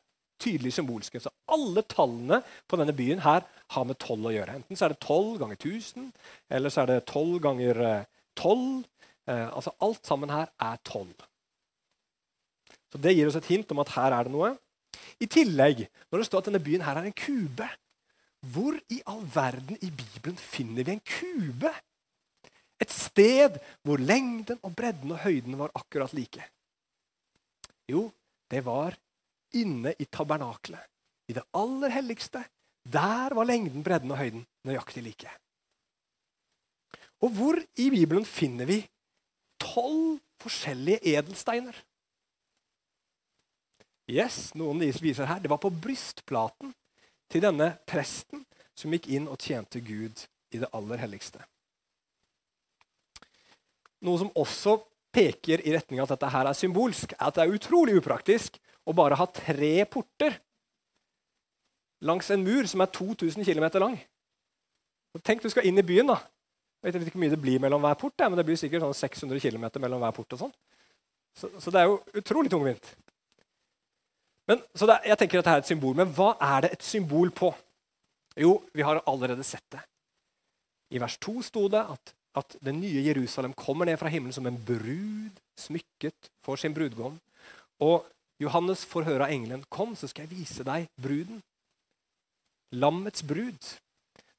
tydelig 0.42 0.74
symbolske. 0.76 1.22
Så 1.22 1.32
alle 1.52 1.84
tallene 1.90 2.42
på 2.70 2.80
denne 2.80 2.96
byen 2.96 3.22
her 3.24 3.46
har 3.76 3.88
med 3.88 4.00
tolv 4.02 4.30
å 4.30 4.34
gjøre. 4.34 4.58
Enten 4.60 4.78
så 4.78 4.88
er 4.88 4.96
det 4.96 5.04
tolv 5.04 5.38
ganger 5.42 5.60
1000, 5.60 6.10
eller 6.52 6.74
så 6.74 6.84
er 6.84 6.92
det 6.92 7.04
tolv 7.12 7.38
ganger 7.44 7.84
eh, 7.88 8.08
tolv. 8.40 8.88
Eh, 9.30 9.48
altså 9.48 9.76
alt 9.86 10.08
sammen 10.08 10.34
her 10.34 10.50
er 10.62 10.82
tolv. 10.88 11.28
Så 12.92 13.00
Det 13.00 13.14
gir 13.16 13.30
oss 13.30 13.40
et 13.40 13.52
hint 13.52 13.72
om 13.72 13.80
at 13.84 13.94
her 13.96 14.18
er 14.18 14.28
det 14.28 14.34
noe. 14.34 14.56
I 15.22 15.30
tillegg, 15.30 15.86
når 16.12 16.20
det 16.20 16.28
står 16.28 16.42
at 16.42 16.50
denne 16.50 16.64
byen 16.64 16.84
her 16.84 16.98
er 16.98 17.08
en 17.08 17.16
kube 17.16 17.68
Hvor 18.52 18.74
i 18.90 18.98
all 19.06 19.22
verden 19.30 19.78
i 19.86 19.92
Bibelen 19.94 20.38
finner 20.38 20.84
vi 20.84 20.96
en 20.96 21.04
kube? 21.06 21.70
Et 22.82 22.90
sted 22.90 23.60
hvor 23.86 24.02
lengden 24.02 24.58
og 24.66 24.74
bredden 24.74 25.14
og 25.14 25.22
høyden 25.22 25.60
var 25.60 25.74
akkurat 25.78 26.14
like. 26.18 26.42
Jo, 27.86 28.08
det 28.50 28.64
var 28.66 28.98
inne 29.58 29.94
i 30.00 30.06
tabernaklet, 30.06 30.84
i 31.28 31.36
det 31.38 31.44
aller 31.58 31.94
helligste. 31.94 32.44
Der 32.82 33.34
var 33.38 33.46
lengden, 33.46 33.84
bredden 33.86 34.12
og 34.12 34.20
høyden 34.22 34.46
nøyaktig 34.68 35.04
like. 35.06 35.30
Og 37.22 37.30
hvor 37.38 37.60
i 37.78 37.90
Bibelen 37.94 38.26
finner 38.26 38.66
vi 38.66 38.82
tolv 39.62 40.20
forskjellige 40.42 41.04
edelsteiner? 41.14 41.76
Yes, 44.10 44.52
Noen 44.58 44.82
viser 44.82 45.30
her. 45.30 45.40
Det 45.40 45.52
var 45.52 45.62
på 45.62 45.70
brystplaten 45.72 46.74
til 47.32 47.46
denne 47.46 47.76
presten 47.88 48.44
som 48.76 48.92
gikk 48.92 49.08
inn 49.14 49.30
og 49.30 49.40
tjente 49.40 49.80
Gud 49.86 50.26
i 50.52 50.60
det 50.60 50.70
aller 50.76 51.00
helligste. 51.00 51.44
Noe 54.02 54.18
som 54.18 54.34
også 54.34 54.80
peker 55.14 55.62
i 55.62 55.76
retning 55.76 56.02
av 56.02 56.10
at 56.10 56.16
dette 56.16 56.32
her 56.34 56.50
er 56.50 56.58
symbolsk, 56.58 57.14
er 57.14 57.30
at 57.30 57.38
det 57.38 57.46
er 57.46 57.56
utrolig 57.56 57.96
upraktisk 58.00 58.58
å 58.86 58.96
bare 58.98 59.18
ha 59.20 59.28
tre 59.30 59.74
porter 59.90 60.38
langs 62.02 62.32
en 62.34 62.44
mur 62.44 62.66
som 62.70 62.82
er 62.82 62.90
2000 62.94 63.46
km 63.46 63.68
lang. 63.80 64.00
tenk 65.24 65.42
du 65.44 65.50
skal 65.50 65.66
inn 65.66 65.78
i 65.78 65.86
byen. 65.86 66.08
da. 66.08 66.18
Jeg 66.82 66.94
vet 66.94 67.04
ikke 67.06 67.18
hvor 67.20 67.24
mye 67.26 67.36
det 67.36 67.42
blir 67.42 67.62
mellom 67.62 67.82
hver 67.82 67.98
port, 68.00 68.18
men 68.18 68.38
det 68.40 68.46
blir 68.46 68.58
sikkert 68.58 68.82
sånn 68.82 68.98
600 68.98 69.40
km 69.40 69.68
mellom 69.84 70.02
hver 70.02 70.16
port. 70.16 70.34
og 70.34 70.40
sånn. 70.40 70.54
Så, 71.38 71.50
så, 71.60 71.72
det 71.72 71.80
er 71.80 71.90
jo 71.92 72.00
utrolig 72.18 72.50
tungvint. 72.52 72.88
Men, 74.50 74.64
så 74.76 74.88
er, 74.90 75.12
jeg 75.12 75.20
tenker 75.22 75.40
at 75.40 75.46
dette 75.46 75.54
er 75.60 75.62
et 75.62 75.70
symbol. 75.70 75.94
Men 75.96 76.10
hva 76.16 76.34
er 76.42 76.66
det 76.66 76.72
et 76.76 76.84
symbol 76.84 77.30
på? 77.32 77.52
Jo, 78.40 78.58
vi 78.74 78.84
har 78.88 79.04
allerede 79.06 79.46
sett 79.46 79.68
det. 79.72 79.84
I 80.92 81.00
vers 81.00 81.16
2 81.22 81.36
sto 81.46 81.68
det 81.72 81.84
at, 81.94 82.14
at 82.42 82.58
det 82.64 82.74
nye 82.76 83.04
Jerusalem 83.06 83.54
kommer 83.54 83.88
ned 83.88 84.00
fra 84.02 84.10
himmelen 84.12 84.36
som 84.36 84.48
en 84.50 84.58
brud 84.58 85.38
smykket 85.60 86.32
for 86.44 86.60
sin 86.60 86.74
brudgom. 86.76 87.20
Og 87.86 88.08
Johannes 88.42 88.84
får 88.90 89.06
høre 89.06 89.28
av 89.28 89.32
engelen, 89.32 89.64
'Kom, 89.70 89.96
så 89.96 90.10
skal 90.10 90.26
jeg 90.26 90.38
vise 90.38 90.64
deg 90.66 90.90
bruden.' 90.98 91.44
Lammets 92.72 93.22
brud. 93.22 93.62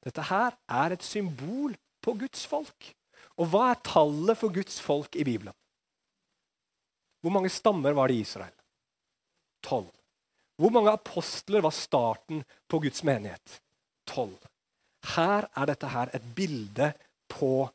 Dette 0.03 0.21
her 0.27 0.57
er 0.67 0.91
et 0.91 1.03
symbol 1.03 1.75
på 2.01 2.15
Guds 2.19 2.45
folk. 2.45 2.93
Og 3.37 3.49
hva 3.49 3.71
er 3.71 3.83
tallet 3.85 4.37
for 4.37 4.53
Guds 4.53 4.79
folk 4.81 5.15
i 5.15 5.23
Bibelen? 5.23 5.53
Hvor 7.21 7.31
mange 7.31 7.49
stammer 7.49 7.93
var 7.95 8.07
det 8.07 8.17
i 8.17 8.25
Israel? 8.25 8.53
Tolv. 9.63 9.93
Hvor 10.59 10.73
mange 10.73 10.91
apostler 10.91 11.61
var 11.61 11.71
starten 11.71 12.43
på 12.67 12.81
Guds 12.83 13.03
menighet? 13.03 13.61
Tolv. 14.05 14.37
Her 15.15 15.47
er 15.55 15.69
dette 15.69 15.87
her 15.87 16.11
et 16.13 16.25
bilde 16.35 16.91
på 17.31 17.69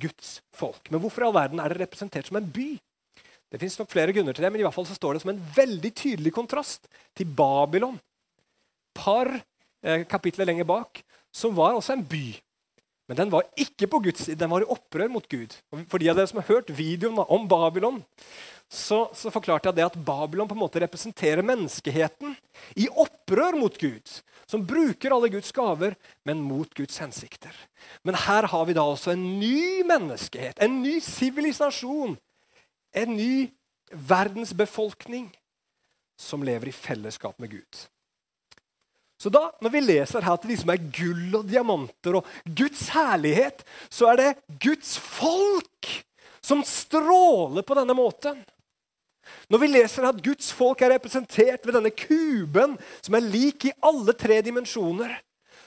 Guds 0.00 0.40
folk. 0.54 0.90
Men 0.90 1.00
hvorfor 1.00 1.22
i 1.22 1.28
all 1.28 1.36
verden 1.36 1.62
er 1.62 1.72
det 1.72 1.80
representert 1.84 2.28
som 2.28 2.40
en 2.40 2.50
by? 2.50 2.68
Det 3.48 3.60
fins 3.62 3.78
nok 3.80 3.88
flere 3.88 4.12
grunner 4.12 4.36
til 4.36 4.44
det, 4.44 4.50
men 4.52 4.60
i 4.60 4.66
hvert 4.66 4.76
fall 4.76 4.88
så 4.88 4.96
står 4.96 5.16
det 5.16 5.22
som 5.24 5.32
en 5.32 5.44
veldig 5.56 5.92
tydelig 5.96 6.34
kontrast 6.36 6.88
til 7.16 7.30
Babylon. 7.38 7.96
Par 8.96 9.30
eh, 9.38 10.04
kapitler 10.10 10.50
lenger 10.50 10.68
bak, 10.68 11.00
som 11.32 11.56
var 11.56 11.78
også 11.78 11.96
en 11.96 12.04
by. 12.04 12.26
Men 13.08 13.16
den 13.22 13.30
var 13.32 13.48
ikke 13.56 13.88
på 13.88 14.02
Guds 14.04 14.26
side, 14.26 14.36
den 14.36 14.50
var 14.52 14.60
i 14.60 14.68
opprør 14.68 15.08
mot 15.08 15.24
Gud. 15.32 15.54
Og 15.72 15.86
for 15.88 16.02
de 16.02 16.10
av 16.12 16.18
dere 16.18 16.28
som 16.28 16.42
har 16.42 16.50
hørt 16.50 16.74
videoen 16.76 17.16
om 17.24 17.48
Babylon, 17.48 18.02
så, 18.68 19.06
så, 19.16 19.32
forklarte 19.32 19.70
jeg 19.70 19.78
det 19.78 19.86
at 19.86 19.96
Babylon 19.96 20.48
på 20.48 20.52
en 20.52 20.60
måte 20.60 20.82
representerer 20.82 21.40
menneskeheten 21.40 22.34
i 22.76 22.84
opprør 22.92 23.56
mot 23.56 23.80
Gud. 23.80 24.12
Som 24.48 24.66
bruker 24.68 25.14
alle 25.14 25.32
Guds 25.32 25.54
gaver, 25.56 25.96
men 26.28 26.44
mot 26.44 26.68
Guds 26.76 27.00
hensikter. 27.00 27.56
Men 28.04 28.16
her 28.28 28.48
har 28.52 28.68
vi 28.68 28.76
da 28.76 28.84
også 28.84 29.14
en 29.14 29.24
ny 29.40 29.80
menneskehet, 29.88 30.60
en 30.60 30.82
ny 30.84 30.98
sivilisasjon 31.04 32.18
en 32.92 33.16
ny 33.16 33.50
verdensbefolkning 33.90 35.30
som 36.18 36.42
lever 36.42 36.68
i 36.68 36.74
fellesskap 36.74 37.38
med 37.38 37.50
Gud. 37.50 37.86
Så 39.18 39.30
da, 39.34 39.48
Når 39.60 39.70
vi 39.74 39.80
leser 39.82 40.22
her 40.22 40.36
at 40.36 40.44
det 40.44 40.52
liksom 40.52 40.70
er 40.70 40.84
gull 40.94 41.40
og 41.40 41.48
diamanter 41.50 42.20
og 42.20 42.28
Guds 42.44 42.88
herlighet, 42.94 43.64
så 43.90 44.12
er 44.12 44.20
det 44.20 44.58
Guds 44.62 44.94
folk 44.98 45.90
som 46.40 46.62
stråler 46.62 47.66
på 47.66 47.74
denne 47.74 47.96
måten. 47.98 48.38
Når 49.50 49.60
vi 49.60 49.70
leser 49.70 50.06
at 50.08 50.20
Guds 50.24 50.52
folk 50.54 50.80
er 50.82 50.94
representert 50.94 51.66
ved 51.66 51.74
denne 51.76 51.92
kuben, 51.92 52.76
som 53.02 53.16
er 53.18 53.26
lik 53.26 53.66
i 53.68 53.74
alle 53.84 54.14
tre 54.16 54.38
dimensjoner, 54.44 55.18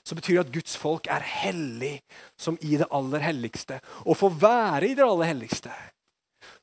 så 0.02 0.18
betyr 0.18 0.40
det 0.40 0.46
at 0.48 0.54
Guds 0.56 0.78
folk 0.80 1.10
er 1.12 1.22
hellig 1.44 2.00
som 2.40 2.58
i 2.66 2.78
det 2.80 2.88
aller 2.90 3.22
helligste. 3.22 3.78
Og 4.08 4.18
får 4.18 4.38
være 4.42 4.88
i 4.90 4.96
det 4.98 5.06
aller 5.06 5.30
helligste. 5.30 5.74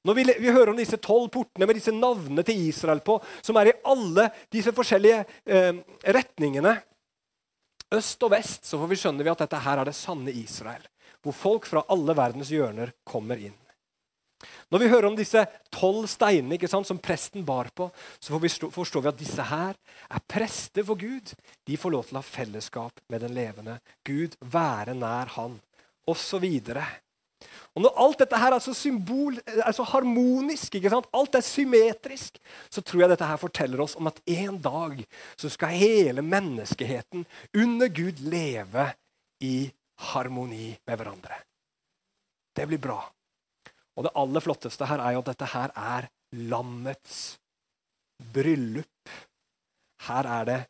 Når 0.06 0.14
vi, 0.14 0.24
vi, 0.38 0.50
hører 0.54 0.72
om 0.72 0.78
disse 0.78 0.98
tolv 1.02 1.26
portene 1.34 1.66
med 1.66 1.78
disse 1.78 1.92
navnene 1.94 2.44
til 2.46 2.68
Israel 2.68 3.00
på, 3.04 3.18
som 3.42 3.58
er 3.58 3.72
i 3.72 3.78
alle 3.90 4.28
disse 4.52 4.72
forskjellige 4.74 5.24
eh, 5.50 5.80
retningene, 6.06 6.76
øst 7.94 8.22
og 8.22 8.32
vest, 8.34 8.68
så 8.68 8.78
får 8.78 8.92
vi 8.92 9.00
skjønne 9.00 9.24
vi 9.24 9.32
at 9.32 9.42
dette 9.42 9.62
her 9.64 9.80
er 9.80 9.88
det 9.88 9.96
sanne 9.96 10.34
Israel. 10.34 10.84
Hvor 11.24 11.34
folk 11.34 11.66
fra 11.66 11.82
alle 11.90 12.14
verdens 12.14 12.52
hjørner 12.54 12.92
kommer 13.08 13.40
inn. 13.42 13.56
Når 14.70 14.82
vi 14.82 14.90
hører 14.92 15.08
om 15.08 15.16
disse 15.18 15.40
tolv 15.74 16.06
steinene 16.11 16.54
ikke 16.54 16.70
sant, 16.70 16.87
som 16.87 17.00
presten 17.02 17.42
bar 17.46 17.70
på, 17.74 17.88
så 18.20 18.34
får 18.34 18.42
vi 18.44 18.50
forstår 18.74 19.04
vi 19.04 19.11
at 19.11 19.18
disse 19.18 19.46
her 19.50 19.74
er 19.74 20.26
prester 20.30 20.87
for 20.87 21.00
Gud. 21.00 21.32
De 21.66 21.78
får 21.80 21.94
lov 21.94 22.06
til 22.06 22.18
å 22.18 22.22
ha 22.22 22.26
fellesskap 22.26 23.02
med 23.11 23.24
den 23.24 23.34
levende 23.34 23.78
Gud, 24.06 24.37
være 24.38 24.94
nær 24.94 25.34
Han, 25.34 25.58
osv. 26.06 26.46
Og 27.77 27.85
Når 27.85 27.98
alt 28.03 28.22
dette 28.24 28.38
her 28.40 28.55
er 28.57 28.62
så, 28.62 28.72
symbol, 28.74 29.37
er 29.46 29.74
så 29.77 29.85
harmonisk, 29.87 30.74
alt 30.74 31.37
er 31.38 31.44
symmetrisk, 31.46 32.40
så 32.70 32.83
tror 32.83 33.05
jeg 33.05 33.12
dette 33.12 33.29
her 33.29 33.38
forteller 33.38 33.83
oss 33.85 33.94
om 33.98 34.11
at 34.11 34.18
en 34.27 34.59
dag 34.62 35.05
så 35.38 35.51
skal 35.53 35.77
hele 35.79 36.24
menneskeheten 36.27 37.27
under 37.55 37.92
Gud 37.94 38.18
leve 38.27 38.88
i 39.44 39.70
harmoni 40.11 40.72
med 40.87 40.98
hverandre. 40.98 41.38
Det 42.57 42.66
blir 42.66 42.83
bra. 42.83 42.98
Og 43.98 44.07
det 44.07 44.14
aller 44.18 44.42
flotteste 44.42 44.87
her 44.87 45.03
er 45.03 45.14
jo 45.14 45.22
at 45.22 45.31
dette 45.31 45.53
her 45.55 45.74
er 45.79 46.11
landets 46.51 47.38
bryllup. 48.35 49.14
Her 50.09 50.29
er 50.38 50.51
det 50.51 50.61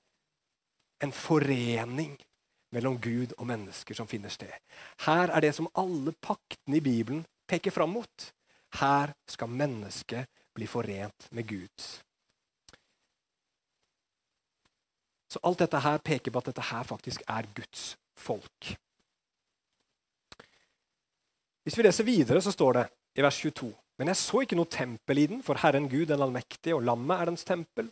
en 1.04 1.12
forening 1.14 2.16
mellom 2.74 2.98
Gud 3.00 3.32
og 3.38 3.46
mennesker 3.48 3.96
som 3.96 4.08
finner 4.08 4.32
sted. 4.32 4.52
Her 5.06 5.32
er 5.32 5.44
det 5.44 5.54
som 5.56 5.70
alle 5.78 6.12
paktene 6.12 6.78
i 6.78 6.84
Bibelen 6.84 7.24
peker 7.48 7.72
fram 7.74 7.94
mot. 7.96 8.28
Her 8.80 9.14
skal 9.28 9.48
mennesket 9.48 10.28
bli 10.54 10.66
forent 10.68 11.28
med 11.32 11.48
Gud. 11.48 11.86
Så 15.28 15.40
alt 15.44 15.60
dette 15.60 15.80
her 15.84 16.00
peker 16.04 16.32
på 16.32 16.40
at 16.40 16.50
dette 16.50 16.68
her 16.70 16.84
faktisk 16.88 17.24
er 17.28 17.48
Guds 17.54 17.96
folk. 18.16 18.74
Hvis 21.64 21.76
vi 21.76 21.84
leser 21.84 22.04
videre, 22.04 22.40
så 22.40 22.52
står 22.52 22.78
det 22.78 22.86
i 23.20 23.22
vers 23.22 23.40
22.: 23.40 23.72
Men 23.98 24.08
jeg 24.08 24.16
så 24.16 24.40
ikke 24.40 24.56
noe 24.56 24.70
tempel 24.72 25.18
i 25.18 25.26
den, 25.26 25.42
for 25.42 25.60
Herren 25.60 25.88
Gud, 25.88 26.06
den 26.06 26.22
allmektige, 26.22 26.74
og 26.74 26.82
lammet 26.82 27.20
er 27.20 27.28
dens 27.28 27.44
tempel. 27.44 27.90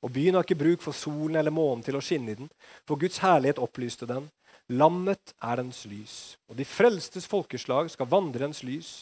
Og 0.00 0.12
byen 0.14 0.38
har 0.38 0.46
ikke 0.46 0.58
bruk 0.62 0.82
for 0.84 0.96
solen 0.96 1.36
eller 1.36 1.52
månen 1.52 1.84
til 1.84 1.98
å 1.98 2.02
skinne 2.04 2.32
i 2.32 2.38
den, 2.38 2.50
for 2.88 3.00
Guds 3.00 3.20
herlighet 3.20 3.60
opplyste 3.60 4.08
den. 4.08 4.30
Lammet 4.70 5.34
er 5.42 5.58
dens 5.60 5.82
lys, 5.90 6.16
og 6.48 6.56
de 6.56 6.64
frelstes 6.64 7.26
folkeslag 7.28 7.90
skal 7.90 8.08
vandre 8.08 8.44
dens 8.46 8.62
lys. 8.62 9.00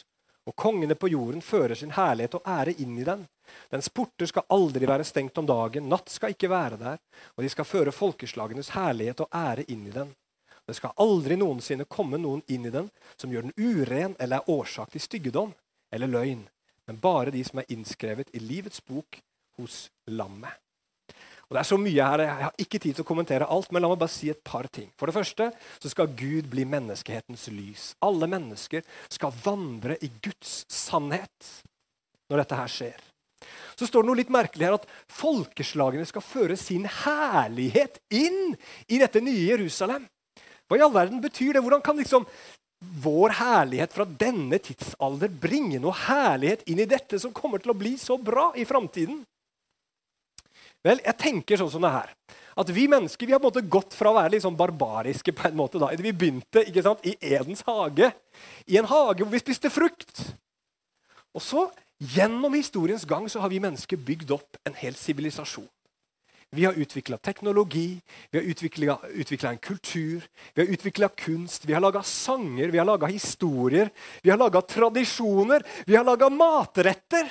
Og 0.49 0.55
kongene 0.57 0.95
på 0.97 1.11
jorden 1.11 1.43
fører 1.45 1.77
sin 1.77 1.93
herlighet 1.93 2.39
og 2.39 2.47
ære 2.47 2.73
inn 2.81 2.95
i 2.97 3.05
den. 3.05 3.27
Dens 3.69 3.89
porter 3.93 4.29
skal 4.29 4.47
aldri 4.49 4.87
være 4.89 5.05
stengt 5.05 5.37
om 5.37 5.45
dagen, 5.45 5.85
natt 5.89 6.09
skal 6.09 6.33
ikke 6.33 6.49
være 6.49 6.79
der, 6.81 6.97
og 7.35 7.45
de 7.45 7.51
skal 7.53 7.67
føre 7.69 7.93
folkeslagenes 7.93 8.71
herlighet 8.73 9.21
og 9.25 9.35
ære 9.35 9.67
inn 9.69 9.85
i 9.87 9.93
den. 9.93 10.09
Det 10.65 10.75
skal 10.77 10.93
aldri 11.01 11.37
noensinne 11.37 11.87
komme 11.89 12.19
noen 12.21 12.43
inn 12.47 12.67
i 12.69 12.73
den 12.73 12.89
som 13.17 13.31
gjør 13.33 13.47
den 13.47 13.55
uren 13.57 14.15
eller 14.19 14.41
er 14.41 14.49
årsak 14.53 14.91
til 14.93 15.01
styggedom 15.01 15.53
eller 15.93 16.11
løgn, 16.11 16.43
men 16.85 17.01
bare 17.01 17.33
de 17.33 17.41
som 17.45 17.61
er 17.61 17.69
innskrevet 17.73 18.29
i 18.33 18.41
livets 18.41 18.81
bok 18.85 19.17
hos 19.57 19.87
lammet. 20.05 20.53
Og 21.49 21.55
Det 21.55 21.61
er 21.63 21.65
så 21.65 21.77
mye 21.81 22.05
her, 22.05 22.21
Jeg 22.21 22.45
har 22.45 22.53
ikke 22.61 22.79
tid 22.79 22.93
til 22.93 23.03
å 23.03 23.09
kommentere 23.09 23.47
alt, 23.49 23.71
men 23.71 23.81
la 23.81 23.89
meg 23.89 23.97
bare 23.97 24.13
si 24.13 24.29
et 24.29 24.43
par 24.43 24.67
ting. 24.69 24.91
For 24.95 25.09
det 25.09 25.15
første 25.17 25.51
så 25.81 25.89
skal 25.89 26.13
Gud 26.13 26.45
bli 26.49 26.63
menneskehetens 26.63 27.47
lys. 27.49 27.95
Alle 28.05 28.29
mennesker 28.29 28.85
skal 29.09 29.33
vandre 29.43 29.97
i 29.97 30.11
Guds 30.21 30.65
sannhet 30.69 31.49
når 32.29 32.43
dette 32.43 32.59
her 32.59 32.69
skjer. 32.69 32.99
Så 33.79 33.87
står 33.87 34.03
det 34.03 34.09
noe 34.11 34.19
litt 34.19 34.29
merkelig 34.33 34.67
her 34.67 34.77
at 34.77 34.85
folkeslagene 35.09 36.05
skal 36.05 36.21
føre 36.21 36.57
sin 36.59 36.85
herlighet 36.85 37.97
inn 38.13 38.53
i 38.85 38.99
dette 39.01 39.21
nye 39.23 39.47
Jerusalem. 39.47 40.05
Hva 40.69 40.77
i 40.77 40.83
all 40.85 40.93
verden 40.93 41.23
betyr 41.23 41.55
det? 41.55 41.63
Hvordan 41.65 41.81
kan 41.81 41.97
liksom 41.97 42.27
vår 43.01 43.33
herlighet 43.39 43.95
fra 43.95 44.05
denne 44.05 44.59
tidsalder 44.61 45.31
bringe 45.33 45.81
noe 45.81 45.97
herlighet 46.05 46.67
inn 46.69 46.83
i 46.83 46.87
dette 46.87 47.17
som 47.19 47.33
kommer 47.33 47.63
til 47.63 47.73
å 47.73 47.79
bli 47.79 47.95
så 47.97 48.19
bra 48.21 48.51
i 48.53 48.67
framtiden? 48.69 49.23
Vel, 50.85 51.01
jeg 51.03 51.19
tenker 51.19 51.59
sånn 51.59 51.71
som 51.73 51.83
det 51.83 51.91
her. 51.91 52.13
At 52.59 52.69
Vi 52.75 52.87
mennesker 52.91 53.27
vi 53.27 53.33
har 53.33 53.39
på 53.39 53.47
en 53.47 53.53
måte 53.53 53.71
gått 53.71 53.95
fra 53.95 54.11
å 54.11 54.17
være 54.17 54.33
litt 54.35 54.43
sånn 54.43 54.57
barbariske 54.59 55.33
på 55.35 55.47
en 55.47 55.57
måte 55.59 55.79
da. 55.79 55.91
Vi 55.95 56.11
begynte 56.11 56.65
ikke 56.67 56.83
sant, 56.83 57.03
i 57.07 57.15
Edens 57.21 57.63
hage, 57.67 58.11
i 58.67 58.79
en 58.79 58.87
hage 58.87 59.23
hvor 59.23 59.31
vi 59.31 59.43
spiste 59.43 59.71
frukt. 59.71 60.23
Og 61.35 61.43
så, 61.43 61.67
gjennom 61.99 62.55
historiens 62.57 63.05
gang, 63.07 63.27
så 63.31 63.43
har 63.43 63.51
vi 63.51 63.61
mennesker 63.63 63.99
bygd 63.99 64.31
opp 64.35 64.59
en 64.67 64.75
hel 64.79 64.97
sivilisasjon. 64.97 65.67
Vi 66.51 66.65
har 66.65 66.73
utvikla 66.73 67.19
teknologi, 67.21 67.99
vi 68.31 68.39
har 68.39 68.45
utvikla 69.13 69.51
en 69.51 69.61
kultur, 69.61 70.23
vi 70.55 70.63
har 70.63 70.71
utvikla 70.73 71.09
kunst, 71.13 71.67
vi 71.69 71.75
har 71.75 71.83
laga 71.83 72.01
sanger, 72.03 72.71
vi 72.73 72.79
har 72.81 72.87
laga 72.89 73.07
historier, 73.07 73.91
vi 74.23 74.31
har 74.33 74.39
laga 74.41 74.63
tradisjoner, 74.65 75.61
vi 75.85 75.95
har 75.95 76.07
laga 76.07 76.29
matretter. 76.33 77.29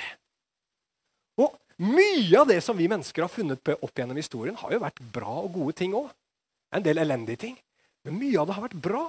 Mye 1.79 2.35
av 2.41 2.49
det 2.49 2.59
som 2.63 2.75
vi 2.77 2.89
mennesker 2.91 3.23
har 3.23 3.31
funnet 3.31 3.71
opp 3.71 3.95
gjennom 3.95 4.17
historien, 4.19 4.57
har 4.59 4.73
jo 4.73 4.81
vært 4.83 4.99
bra 5.15 5.37
og 5.45 5.53
gode 5.55 5.77
ting 5.79 5.95
òg. 5.95 6.09
En 6.75 6.83
del 6.85 6.99
elendige 7.01 7.45
ting. 7.45 7.57
Men 8.03 8.19
mye 8.19 8.39
av 8.39 8.49
det 8.49 8.57
har 8.57 8.65
vært 8.67 8.81
bra. 8.83 9.05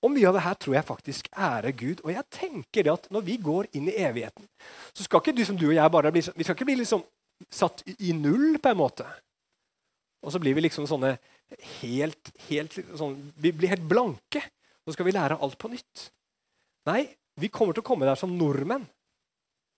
Og 0.00 0.12
mye 0.14 0.28
av 0.30 0.36
det 0.36 0.44
her 0.46 0.56
tror 0.56 0.76
jeg 0.78 0.88
faktisk 0.88 1.28
ærer 1.36 1.74
Gud. 1.76 2.00
Og 2.06 2.12
jeg 2.14 2.24
tenker 2.32 2.86
det 2.86 2.92
at 2.94 3.08
når 3.12 3.26
vi 3.26 3.36
går 3.40 3.68
inn 3.76 3.90
i 3.92 3.98
evigheten, 4.00 4.48
så 4.96 5.04
skal 5.04 5.20
ikke 5.20 5.36
du 5.36 5.44
som 5.44 5.58
du 5.60 5.66
og 5.68 5.76
jeg 5.76 5.92
bare 5.92 6.12
bli, 6.14 6.22
vi 6.24 6.46
skal 6.46 6.56
ikke 6.56 6.68
bli 6.70 6.78
liksom 6.80 7.04
satt 7.52 7.84
i 8.00 8.14
null, 8.16 8.56
på 8.60 8.72
en 8.72 8.80
måte. 8.80 9.04
Og 10.24 10.32
så 10.32 10.40
blir 10.40 10.56
vi 10.56 10.64
liksom 10.64 10.88
sånne 10.88 11.14
helt, 11.80 12.32
helt 12.48 12.76
sånn, 12.96 13.16
Vi 13.36 13.52
blir 13.52 13.72
helt 13.72 13.84
blanke. 13.88 14.42
Så 14.84 14.96
skal 14.96 15.06
vi 15.08 15.14
lære 15.14 15.36
alt 15.40 15.58
på 15.60 15.68
nytt. 15.68 16.08
Nei, 16.88 17.04
vi 17.40 17.52
kommer 17.52 17.76
til 17.76 17.84
å 17.84 17.86
komme 17.86 18.08
der 18.08 18.18
som 18.18 18.32
nordmenn. 18.36 18.88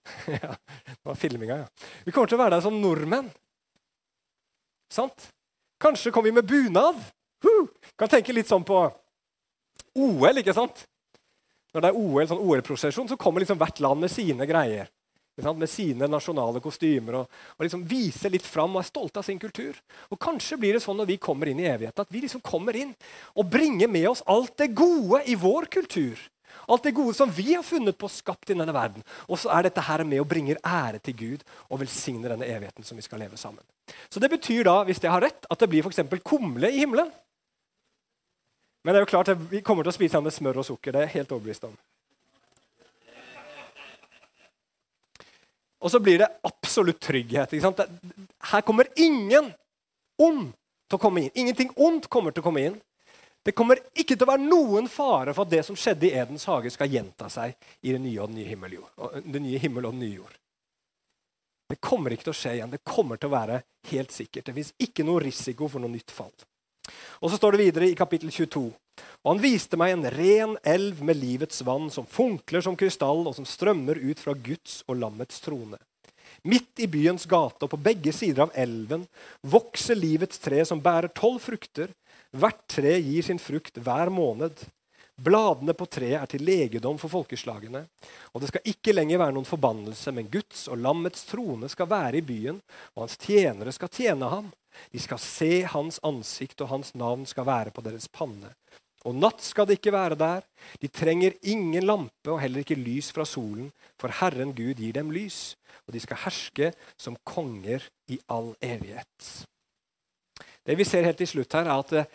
ja, 0.43 0.55
det 0.87 1.01
var 1.03 1.19
filminga, 1.19 1.62
ja. 1.62 1.91
Vi 2.05 2.12
kommer 2.12 2.31
til 2.31 2.38
å 2.38 2.43
være 2.43 2.57
der 2.57 2.65
som 2.65 2.81
nordmenn. 2.83 3.31
Sant? 4.93 5.29
Kanskje 5.83 6.12
kommer 6.12 6.31
vi 6.31 6.37
med 6.37 6.49
bunad. 6.49 6.99
Huh! 7.43 7.69
Kan 7.99 8.11
tenke 8.12 8.35
litt 8.35 8.51
sånn 8.51 8.67
på 8.67 8.79
OL, 9.99 10.41
ikke 10.43 10.55
sant? 10.57 10.85
Når 11.73 11.85
det 11.85 11.91
er 11.91 11.99
OL, 11.99 12.27
sånn 12.29 12.43
OL-prosesjon, 12.43 13.09
så 13.09 13.19
kommer 13.21 13.43
liksom 13.43 13.61
hvert 13.61 13.81
land 13.83 14.05
med 14.05 14.12
sine 14.12 14.47
greier. 14.49 14.91
Med 15.41 15.71
sine 15.71 16.07
nasjonale 16.12 16.61
kostymer. 16.61 17.23
Og, 17.23 17.38
og 17.57 17.65
liksom 17.65 17.87
viser 17.88 18.35
litt 18.35 18.45
fram 18.45 18.77
og 18.77 18.83
er 18.83 18.88
stolte 18.91 19.23
av 19.23 19.27
sin 19.27 19.41
kultur. 19.41 19.79
Og 20.12 20.21
Kanskje 20.21 20.59
blir 20.61 20.77
det 20.77 20.83
sånn 20.85 21.01
når 21.01 21.09
vi 21.15 21.21
kommer 21.23 21.49
inn 21.49 21.62
i 21.62 21.71
evigheten, 21.71 22.05
at 22.05 22.12
vi 22.12 22.21
liksom 22.27 22.45
kommer 22.45 22.77
inn 22.77 22.93
og 23.33 23.49
bringer 23.49 23.88
med 23.88 24.11
oss 24.12 24.25
alt 24.29 24.55
det 24.61 24.75
gode 24.77 25.23
i 25.33 25.38
vår 25.41 25.71
kultur. 25.73 26.21
Alt 26.68 26.87
det 26.87 26.94
gode 26.94 27.14
som 27.16 27.31
vi 27.33 27.55
har 27.55 27.64
funnet 27.66 27.98
på 27.98 28.07
og 28.07 28.14
skapt 28.14 28.51
i 28.51 28.55
denne 28.55 28.75
verden. 28.75 29.05
Og 29.29 29.40
så 29.40 29.51
er 29.55 29.66
dette 29.66 29.85
her 29.87 30.05
med 30.07 30.22
og 30.22 30.29
bringer 30.31 30.61
ære 30.62 31.01
til 31.03 31.16
Gud 31.18 31.46
og 31.68 31.81
velsigner 31.83 32.35
denne 32.35 32.46
evigheten 32.46 32.87
som 32.87 32.98
vi 32.98 33.07
skal 33.07 33.22
leve 33.25 33.40
sammen. 33.40 33.64
Så 34.11 34.20
det 34.22 34.31
betyr 34.31 34.64
da, 34.68 34.77
hvis 34.87 35.03
jeg 35.03 35.12
har 35.12 35.25
rett, 35.25 35.46
at 35.51 35.59
det 35.59 35.70
blir 35.72 35.87
f.eks. 35.87 36.03
kumle 36.25 36.70
i 36.70 36.83
himmelen. 36.85 37.11
Men 38.83 38.94
det 38.94 39.01
er 39.01 39.07
jo 39.07 39.12
klart 39.14 39.33
at 39.33 39.42
vi 39.51 39.62
kommer 39.62 39.87
til 39.87 39.92
å 39.92 39.96
spise 39.96 40.18
den 40.18 40.27
med 40.27 40.35
smør 40.35 40.62
og 40.62 40.66
sukker. 40.66 40.92
det 40.92 41.03
er 41.03 41.09
jeg 41.09 41.16
helt 41.20 41.35
overbevist 41.35 41.66
om. 41.70 41.75
Og 45.83 45.90
så 45.90 45.98
blir 45.98 46.18
det 46.22 46.31
absolutt 46.46 47.01
trygghet. 47.03 47.55
Her 48.53 48.61
kommer 48.62 48.87
ingen 48.96 49.51
ond 50.18 50.53
til 50.87 50.98
å 50.98 51.03
komme 51.03 51.25
inn. 51.25 51.35
Ingenting 51.35 51.72
ondt 51.75 52.07
kommer 52.12 52.35
til 52.35 52.42
å 52.42 52.46
komme 52.46 52.62
inn. 52.68 52.77
Det 53.43 53.55
kommer 53.59 53.81
ikke 53.99 54.15
til 54.15 54.27
å 54.27 54.31
være 54.31 54.45
noen 54.45 54.87
fare 54.91 55.35
for 55.35 55.47
at 55.47 55.55
det 55.55 55.65
som 55.67 55.79
skjedde 55.79 56.07
i 56.09 56.15
Edens 56.15 56.47
hage, 56.47 56.71
skal 56.71 56.93
gjenta 56.93 57.27
seg 57.33 57.57
i 57.83 57.95
den 57.95 58.05
nye, 58.07 58.21
og 58.23 58.31
den 58.31 58.39
nye, 58.39 58.49
himmel, 58.53 58.77
den 59.25 59.45
nye 59.49 59.63
himmel 59.63 59.89
og 59.89 59.97
den 59.97 60.05
nye 60.05 60.21
jord. 60.21 60.39
Det 61.73 61.81
kommer 61.81 62.13
ikke 62.13 62.29
til 62.29 62.35
å 62.35 62.37
skje 62.37 62.55
igjen. 62.59 62.73
Det 62.75 62.85
kommer 62.85 63.19
til 63.19 63.31
å 63.31 63.35
være 63.35 63.63
helt 63.91 64.13
sikkert. 64.13 64.47
Det 64.47 64.55
fins 64.59 64.75
ikke 64.85 65.07
noe 65.09 65.23
risiko 65.25 65.71
for 65.73 65.83
noe 65.83 65.91
nytt 65.91 66.13
fall. 66.13 66.33
Og 67.23 67.31
så 67.31 67.39
står 67.39 67.55
det 67.55 67.63
videre 67.63 67.89
i 67.89 67.97
kapittel 67.99 68.31
22. 68.35 68.67
Og 69.23 69.31
han 69.31 69.41
viste 69.41 69.79
meg 69.81 69.95
en 69.95 70.05
ren 70.13 70.57
elv 70.69 71.01
med 71.07 71.17
livets 71.17 71.63
vann, 71.65 71.89
som 71.91 72.07
funkler 72.07 72.63
som 72.65 72.77
krystall, 72.79 73.25
og 73.25 73.35
som 73.39 73.49
strømmer 73.49 73.99
ut 74.03 74.21
fra 74.21 74.35
Guds 74.37 74.83
og 74.87 75.01
lammets 75.01 75.41
trone. 75.43 75.81
Midt 76.45 76.83
i 76.83 76.89
byens 76.91 77.25
gate 77.31 77.65
og 77.65 77.71
på 77.71 77.81
begge 77.81 78.13
sider 78.15 78.45
av 78.47 78.55
elven 78.59 79.05
vokser 79.47 79.99
livets 79.99 80.41
tre 80.43 80.65
som 80.67 80.81
bærer 80.83 81.13
tolv 81.15 81.41
frukter, 81.45 81.93
Hvert 82.33 82.62
tre 82.71 82.95
gir 82.97 83.25
sin 83.27 83.40
frukt 83.42 83.77
hver 83.85 84.09
måned. 84.12 84.62
Bladene 85.23 85.75
på 85.77 85.85
treet 85.92 86.16
er 86.23 86.31
til 86.31 86.45
legedom 86.47 86.97
for 86.99 87.12
folkeslagene. 87.12 87.85
Og 88.33 88.40
det 88.40 88.49
skal 88.49 88.71
ikke 88.73 88.95
lenger 88.95 89.21
være 89.21 89.37
noen 89.37 89.49
forbannelse, 89.49 90.14
men 90.16 90.31
Guds 90.33 90.64
og 90.73 90.81
lammets 90.81 91.27
trone 91.29 91.68
skal 91.68 91.90
være 91.90 92.23
i 92.23 92.25
byen, 92.27 92.62
og 92.97 93.05
hans 93.05 93.18
tjenere 93.21 93.75
skal 93.77 93.92
tjene 93.92 94.33
ham. 94.33 94.49
De 94.88 95.03
skal 95.05 95.21
se 95.21 95.61
hans 95.68 96.01
ansikt, 96.09 96.64
og 96.64 96.73
hans 96.73 96.95
navn 96.97 97.29
skal 97.29 97.47
være 97.47 97.75
på 97.77 97.85
deres 97.85 98.09
panne. 98.09 98.55
Og 99.05 99.18
natt 99.18 99.45
skal 99.45 99.68
det 99.68 99.81
ikke 99.81 99.92
være 99.92 100.16
der. 100.16 100.49
De 100.81 100.88
trenger 100.88 101.37
ingen 101.42 101.85
lampe 101.85 102.33
og 102.33 102.40
heller 102.40 102.64
ikke 102.64 102.79
lys 102.79 103.11
fra 103.12 103.27
solen, 103.29 103.68
for 104.01 104.14
Herren 104.23 104.55
Gud 104.57 104.81
gir 104.81 104.97
dem 104.97 105.12
lys, 105.12 105.59
og 105.85 105.92
de 105.92 106.01
skal 106.01 106.25
herske 106.25 106.73
som 106.97 107.18
konger 107.29 107.85
i 108.09 108.21
all 108.33 108.55
evighet. 108.62 109.47
Det 110.64 110.77
vi 110.79 110.87
ser 110.87 111.07
helt 111.07 111.18
til 111.18 111.31
slutt 111.31 111.59
her, 111.59 111.66
er 111.66 111.83
at 111.83 111.92
eh, 111.98 112.11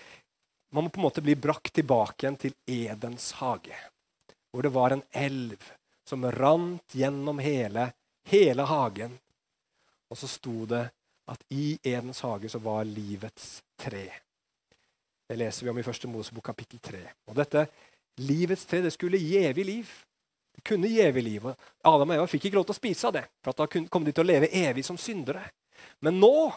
man 0.71 0.87
må 0.87 0.91
på 0.91 1.01
en 1.01 1.07
måte 1.07 1.23
bli 1.23 1.35
brakt 1.39 1.73
tilbake 1.75 2.25
igjen 2.25 2.39
til 2.39 2.55
Edens 2.65 3.31
hage. 3.39 3.75
Hvor 4.51 4.63
det 4.63 4.73
var 4.75 4.95
en 4.95 5.03
elv 5.11 5.63
som 6.07 6.23
rant 6.31 6.95
gjennom 6.95 7.39
hele, 7.43 7.89
hele 8.31 8.67
hagen. 8.67 9.17
Og 10.07 10.19
så 10.19 10.29
sto 10.31 10.65
det 10.69 10.85
at 11.27 11.43
i 11.51 11.75
Edens 11.83 12.23
hage 12.23 12.49
så 12.51 12.59
var 12.63 12.87
livets 12.87 13.59
tre. 13.79 14.07
Det 15.27 15.35
leser 15.35 15.65
vi 15.65 15.71
om 15.73 15.79
i 15.79 15.83
første 15.83 16.07
Mosebok 16.07 16.45
kapittel 16.47 16.79
3. 16.79 17.01
Og 17.27 17.35
dette 17.35 17.65
livets 18.23 18.63
tre 18.65 18.79
det 18.85 18.93
skulle 18.95 19.19
gi 19.19 19.35
evig 19.43 19.65
liv. 19.67 19.89
Det 20.55 20.63
kunne 20.65 20.87
gi 20.87 21.01
evig 21.03 21.23
liv. 21.25 21.49
Adam 21.83 22.13
og 22.13 22.15
Eva 22.15 22.29
fikk 22.31 22.47
ikke 22.47 22.61
lov 22.61 22.69
til 22.69 22.77
å 22.77 22.79
spise 22.79 23.09
av 23.09 23.17
det, 23.17 23.25
for 23.43 23.57
da 23.57 23.67
kom 23.67 24.07
de 24.07 24.13
til 24.15 24.23
å 24.23 24.29
leve 24.31 24.49
evig 24.55 24.85
som 24.87 24.97
syndere. 24.97 25.43
Men 26.01 26.17
nå 26.21 26.47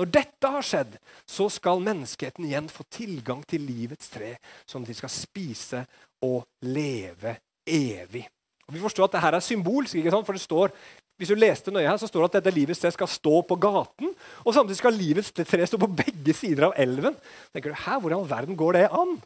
når 0.00 0.08
dette 0.08 0.50
har 0.54 0.64
skjedd, 0.64 0.96
så 1.28 1.48
skal 1.52 1.82
menneskeheten 1.84 2.46
igjen 2.48 2.70
få 2.72 2.86
tilgang 2.92 3.42
til 3.48 3.66
livets 3.68 4.08
tre, 4.12 4.34
at 4.38 4.88
de 4.88 4.96
skal 4.96 5.12
spise 5.12 5.82
og 6.24 6.46
leve 6.64 7.36
evig. 7.68 8.24
Og 8.68 8.76
vi 8.76 8.82
forstår 8.82 9.10
at 9.10 9.16
dette 9.18 9.36
er 9.36 9.44
symbolsk. 9.44 9.98
For 10.12 10.32
det 10.32 10.42
står, 10.42 10.72
hvis 11.20 11.28
du 11.28 11.36
leste 11.36 11.74
nøye 11.74 11.90
her, 11.90 11.98
så 12.00 12.08
står 12.08 12.24
det 12.24 12.30
at 12.30 12.38
dette 12.40 12.54
livets 12.56 12.80
tre 12.80 12.92
skal 12.94 13.10
stå 13.10 13.42
på 13.44 13.58
gaten. 13.60 14.14
Og 14.46 14.56
samtidig 14.56 14.80
skal 14.80 14.96
livets 14.96 15.32
tre 15.36 15.66
stå 15.68 15.80
på 15.82 15.90
begge 15.92 16.34
sider 16.36 16.70
av 16.70 16.76
elven. 16.80 17.18
tenker 17.52 17.74
du, 17.74 17.80
her, 17.84 18.00
Hvor 18.00 18.10
i 18.10 18.16
all 18.16 18.30
verden 18.30 18.56
går 18.56 18.78
det 18.78 18.88
an? 18.88 19.18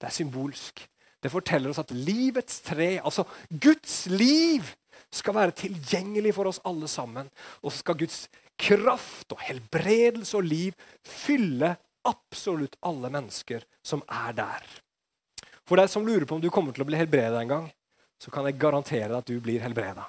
Det 0.00 0.10
er 0.10 0.18
symbolsk. 0.20 0.84
Det 1.24 1.32
forteller 1.32 1.72
oss 1.72 1.80
at 1.80 1.94
livets 1.96 2.60
tre, 2.60 3.00
altså 3.00 3.24
Guds 3.48 4.06
liv, 4.12 4.62
skal 5.14 5.34
være 5.34 5.54
tilgjengelig 5.56 6.34
for 6.34 6.50
oss 6.50 6.60
alle 6.66 6.88
sammen. 6.90 7.28
Og 7.62 7.72
så 7.72 7.78
skal 7.78 7.96
Guds 7.98 8.26
kraft 8.60 9.34
og 9.34 9.42
helbredelse 9.44 10.36
og 10.38 10.46
liv 10.46 10.88
fylle 11.06 11.74
absolutt 12.04 12.76
alle 12.84 13.10
mennesker 13.12 13.64
som 13.84 14.02
er 14.08 14.36
der. 14.36 14.66
For 15.64 15.80
deg 15.80 15.88
som 15.90 16.04
lurer 16.04 16.26
på 16.28 16.36
om 16.36 16.42
du 16.44 16.50
kommer 16.52 16.76
til 16.76 16.84
å 16.84 16.88
bli 16.88 16.98
helbreda 17.00 17.40
en 17.40 17.50
gang, 17.50 17.66
så 18.20 18.30
kan 18.32 18.46
jeg 18.48 18.60
garantere 18.60 19.08
deg 19.10 19.18
at 19.18 19.30
du 19.30 19.40
blir 19.42 19.64
helbreda. 19.64 20.04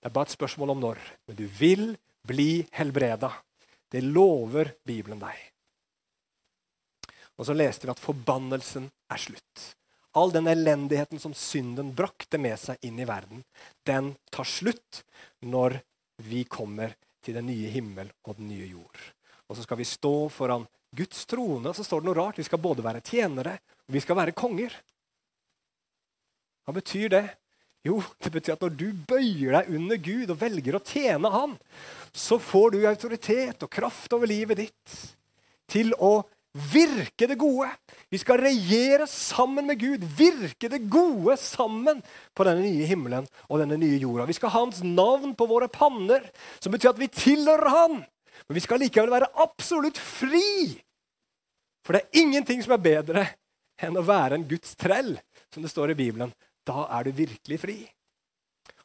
Det 0.00 0.10
er 0.10 0.14
bare 0.14 0.28
et 0.28 0.36
spørsmål 0.36 0.74
om 0.74 0.82
når. 0.82 1.00
Men 1.26 1.38
du 1.38 1.46
vil 1.58 1.88
bli 2.26 2.66
helbreda. 2.76 3.32
Det 3.90 4.02
lover 4.04 4.74
Bibelen 4.86 5.22
deg. 5.22 5.38
Og 7.36 7.48
så 7.48 7.56
leste 7.56 7.86
vi 7.86 7.94
at 7.94 8.02
forbannelsen 8.02 8.88
er 9.12 9.20
slutt. 9.20 9.64
All 10.16 10.32
den 10.32 10.48
elendigheten 10.48 11.20
som 11.20 11.34
synden 11.36 11.90
brakte 11.96 12.38
med 12.40 12.56
seg 12.60 12.80
inn 12.86 13.00
i 13.02 13.08
verden, 13.08 13.42
den 13.84 14.14
tar 14.32 14.48
slutt 14.48 15.02
når 15.44 15.80
vi 16.24 16.44
kommer 16.48 16.94
til 17.24 17.36
den 17.36 17.48
nye 17.50 17.70
himmel 17.72 18.10
og 18.26 18.38
den 18.38 18.50
nye 18.50 18.68
jord. 18.70 19.00
Og 19.46 19.56
så 19.56 19.64
skal 19.66 19.80
vi 19.80 19.88
stå 19.88 20.28
foran 20.32 20.66
Guds 20.96 21.26
trone, 21.28 21.68
og 21.68 21.76
så 21.76 21.84
står 21.84 22.02
det 22.02 22.08
noe 22.08 22.18
rart. 22.18 22.38
Vi 22.38 22.46
skal 22.46 22.62
både 22.62 22.84
være 22.84 23.04
tjenere 23.04 23.58
og 23.86 23.94
vi 23.94 24.02
skal 24.02 24.18
være 24.18 24.34
konger. 24.36 24.72
Hva 26.66 26.74
betyr 26.74 27.10
det? 27.12 27.26
Jo, 27.86 28.00
det 28.18 28.32
betyr 28.34 28.56
at 28.56 28.64
når 28.64 28.72
du 28.74 28.86
bøyer 29.06 29.52
deg 29.54 29.68
under 29.78 30.00
Gud 30.02 30.32
og 30.32 30.40
velger 30.40 30.74
å 30.74 30.82
tjene 30.82 31.30
Han, 31.30 31.52
så 32.10 32.40
får 32.42 32.74
du 32.74 32.80
autoritet 32.88 33.62
og 33.62 33.70
kraft 33.70 34.16
over 34.16 34.26
livet 34.26 34.58
ditt 34.64 34.96
til 35.70 35.92
å 36.02 36.24
virke 36.56 37.28
det 37.28 37.38
gode. 37.40 37.68
Vi 38.10 38.18
skal 38.20 38.40
regjere 38.42 39.06
sammen 39.10 39.66
med 39.68 39.80
Gud, 39.80 40.04
virke 40.18 40.70
det 40.72 40.82
gode 40.90 41.36
sammen 41.40 42.02
på 42.36 42.46
denne 42.48 42.64
nye 42.64 42.88
himmelen 42.88 43.28
og 43.48 43.60
denne 43.62 43.78
nye 43.80 43.98
jorda. 44.00 44.26
Vi 44.28 44.36
skal 44.38 44.52
ha 44.54 44.64
hans 44.64 44.82
navn 44.84 45.34
på 45.38 45.48
våre 45.50 45.68
panner, 45.72 46.24
som 46.60 46.74
betyr 46.74 46.92
at 46.94 47.00
vi 47.00 47.10
tilhører 47.12 47.72
han. 47.72 47.98
Men 48.46 48.58
vi 48.58 48.64
skal 48.64 48.82
likevel 48.82 49.12
være 49.12 49.32
absolutt 49.42 49.98
fri. 50.00 50.76
For 51.86 51.96
det 51.96 52.04
er 52.04 52.22
ingenting 52.22 52.62
som 52.64 52.74
er 52.76 52.82
bedre 52.82 53.26
enn 53.82 53.98
å 53.98 54.04
være 54.06 54.38
en 54.38 54.48
Guds 54.48 54.74
trell, 54.78 55.14
som 55.52 55.62
det 55.64 55.70
står 55.72 55.92
i 55.92 55.98
Bibelen. 55.98 56.32
Da 56.66 56.88
er 56.98 57.06
du 57.06 57.14
virkelig 57.14 57.60
fri. 57.62 57.78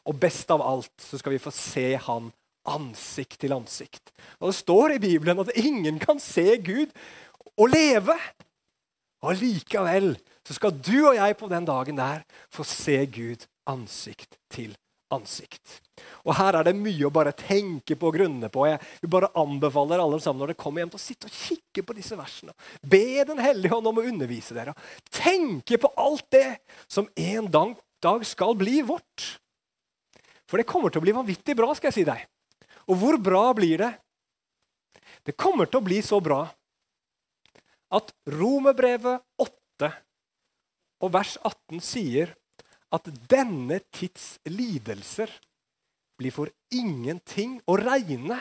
Og 0.06 0.18
best 0.22 0.50
av 0.54 0.64
alt 0.66 0.94
så 1.02 1.20
skal 1.22 1.36
vi 1.36 1.42
få 1.42 1.54
se 1.54 1.94
Han 2.08 2.32
ansikt 2.70 3.40
til 3.42 3.56
ansikt. 3.56 4.12
Og 4.40 4.52
Det 4.52 4.56
står 4.56 4.96
i 4.96 5.02
Bibelen 5.02 5.40
at 5.40 5.56
ingen 5.58 6.00
kan 6.00 6.20
se 6.20 6.58
Gud 6.58 6.92
og 7.58 7.72
leve. 7.72 8.18
Og 9.22 9.38
likevel 9.38 10.14
så 10.48 10.58
skal 10.58 10.74
du 10.74 10.96
og 11.12 11.16
jeg 11.18 11.38
på 11.38 11.50
den 11.52 11.68
dagen 11.68 12.00
der 12.00 12.24
få 12.54 12.66
se 12.66 12.98
Gud 13.14 13.46
ansikt 13.70 14.40
til 14.52 14.74
ansikt. 15.12 15.82
Og 16.26 16.34
Her 16.38 16.58
er 16.58 16.68
det 16.68 16.76
mye 16.78 17.08
å 17.08 17.14
bare 17.14 17.34
tenke 17.36 17.98
på 18.00 18.10
og 18.10 18.16
grunne 18.16 18.50
på. 18.52 18.66
Jeg 18.70 18.80
vil 19.04 19.12
bare 19.12 19.32
anbefaler 19.38 20.02
alle 20.02 20.20
sammen 20.24 20.42
når 20.42 20.54
dere 20.54 20.62
kommer 20.64 20.84
hjem 20.84 20.94
til 20.94 21.02
å 21.02 21.04
sitte 21.04 21.30
og 21.30 21.36
kikke 21.36 21.86
på 21.86 21.96
disse 21.98 22.18
versene. 22.18 22.56
Be 22.82 23.24
Den 23.28 23.42
hellige 23.44 23.74
hånd 23.76 23.90
om 23.92 24.02
å 24.02 24.08
undervise 24.08 24.56
dere. 24.58 24.76
Tenke 25.12 25.80
på 25.82 25.92
alt 26.00 26.26
det 26.34 26.62
som 26.88 27.10
en 27.16 27.52
dag 27.52 28.26
skal 28.28 28.56
bli 28.58 28.82
vårt. 28.88 29.28
For 30.50 30.60
det 30.60 30.68
kommer 30.68 30.92
til 30.92 31.00
å 31.00 31.06
bli 31.06 31.16
vanvittig 31.16 31.56
bra, 31.56 31.70
skal 31.76 31.92
jeg 31.92 32.02
si 32.02 32.08
deg. 32.08 32.24
Og 32.92 32.98
hvor 33.00 33.20
bra 33.22 33.46
blir 33.56 33.84
det? 33.84 33.92
Det 35.28 35.38
kommer 35.38 35.70
til 35.70 35.80
å 35.80 35.86
bli 35.86 36.02
så 36.04 36.20
bra 36.24 36.44
at 37.92 38.14
Romerbrevet 38.32 39.24
8 39.42 39.92
og 41.02 41.14
vers 41.14 41.36
18 41.44 41.82
sier 41.84 42.34
at 42.92 43.08
denne 43.32 43.80
tids 43.94 44.36
lidelser 44.48 45.32
blir 46.20 46.34
for 46.36 46.52
ingenting 46.76 47.58
å 47.70 47.78
regne 47.80 48.38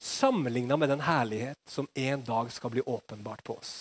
sammenligna 0.00 0.78
med 0.80 0.90
den 0.90 1.04
herlighet 1.04 1.60
som 1.68 1.88
en 1.94 2.24
dag 2.24 2.50
skal 2.52 2.72
bli 2.72 2.82
åpenbart 2.82 3.44
på 3.44 3.58
oss. 3.60 3.74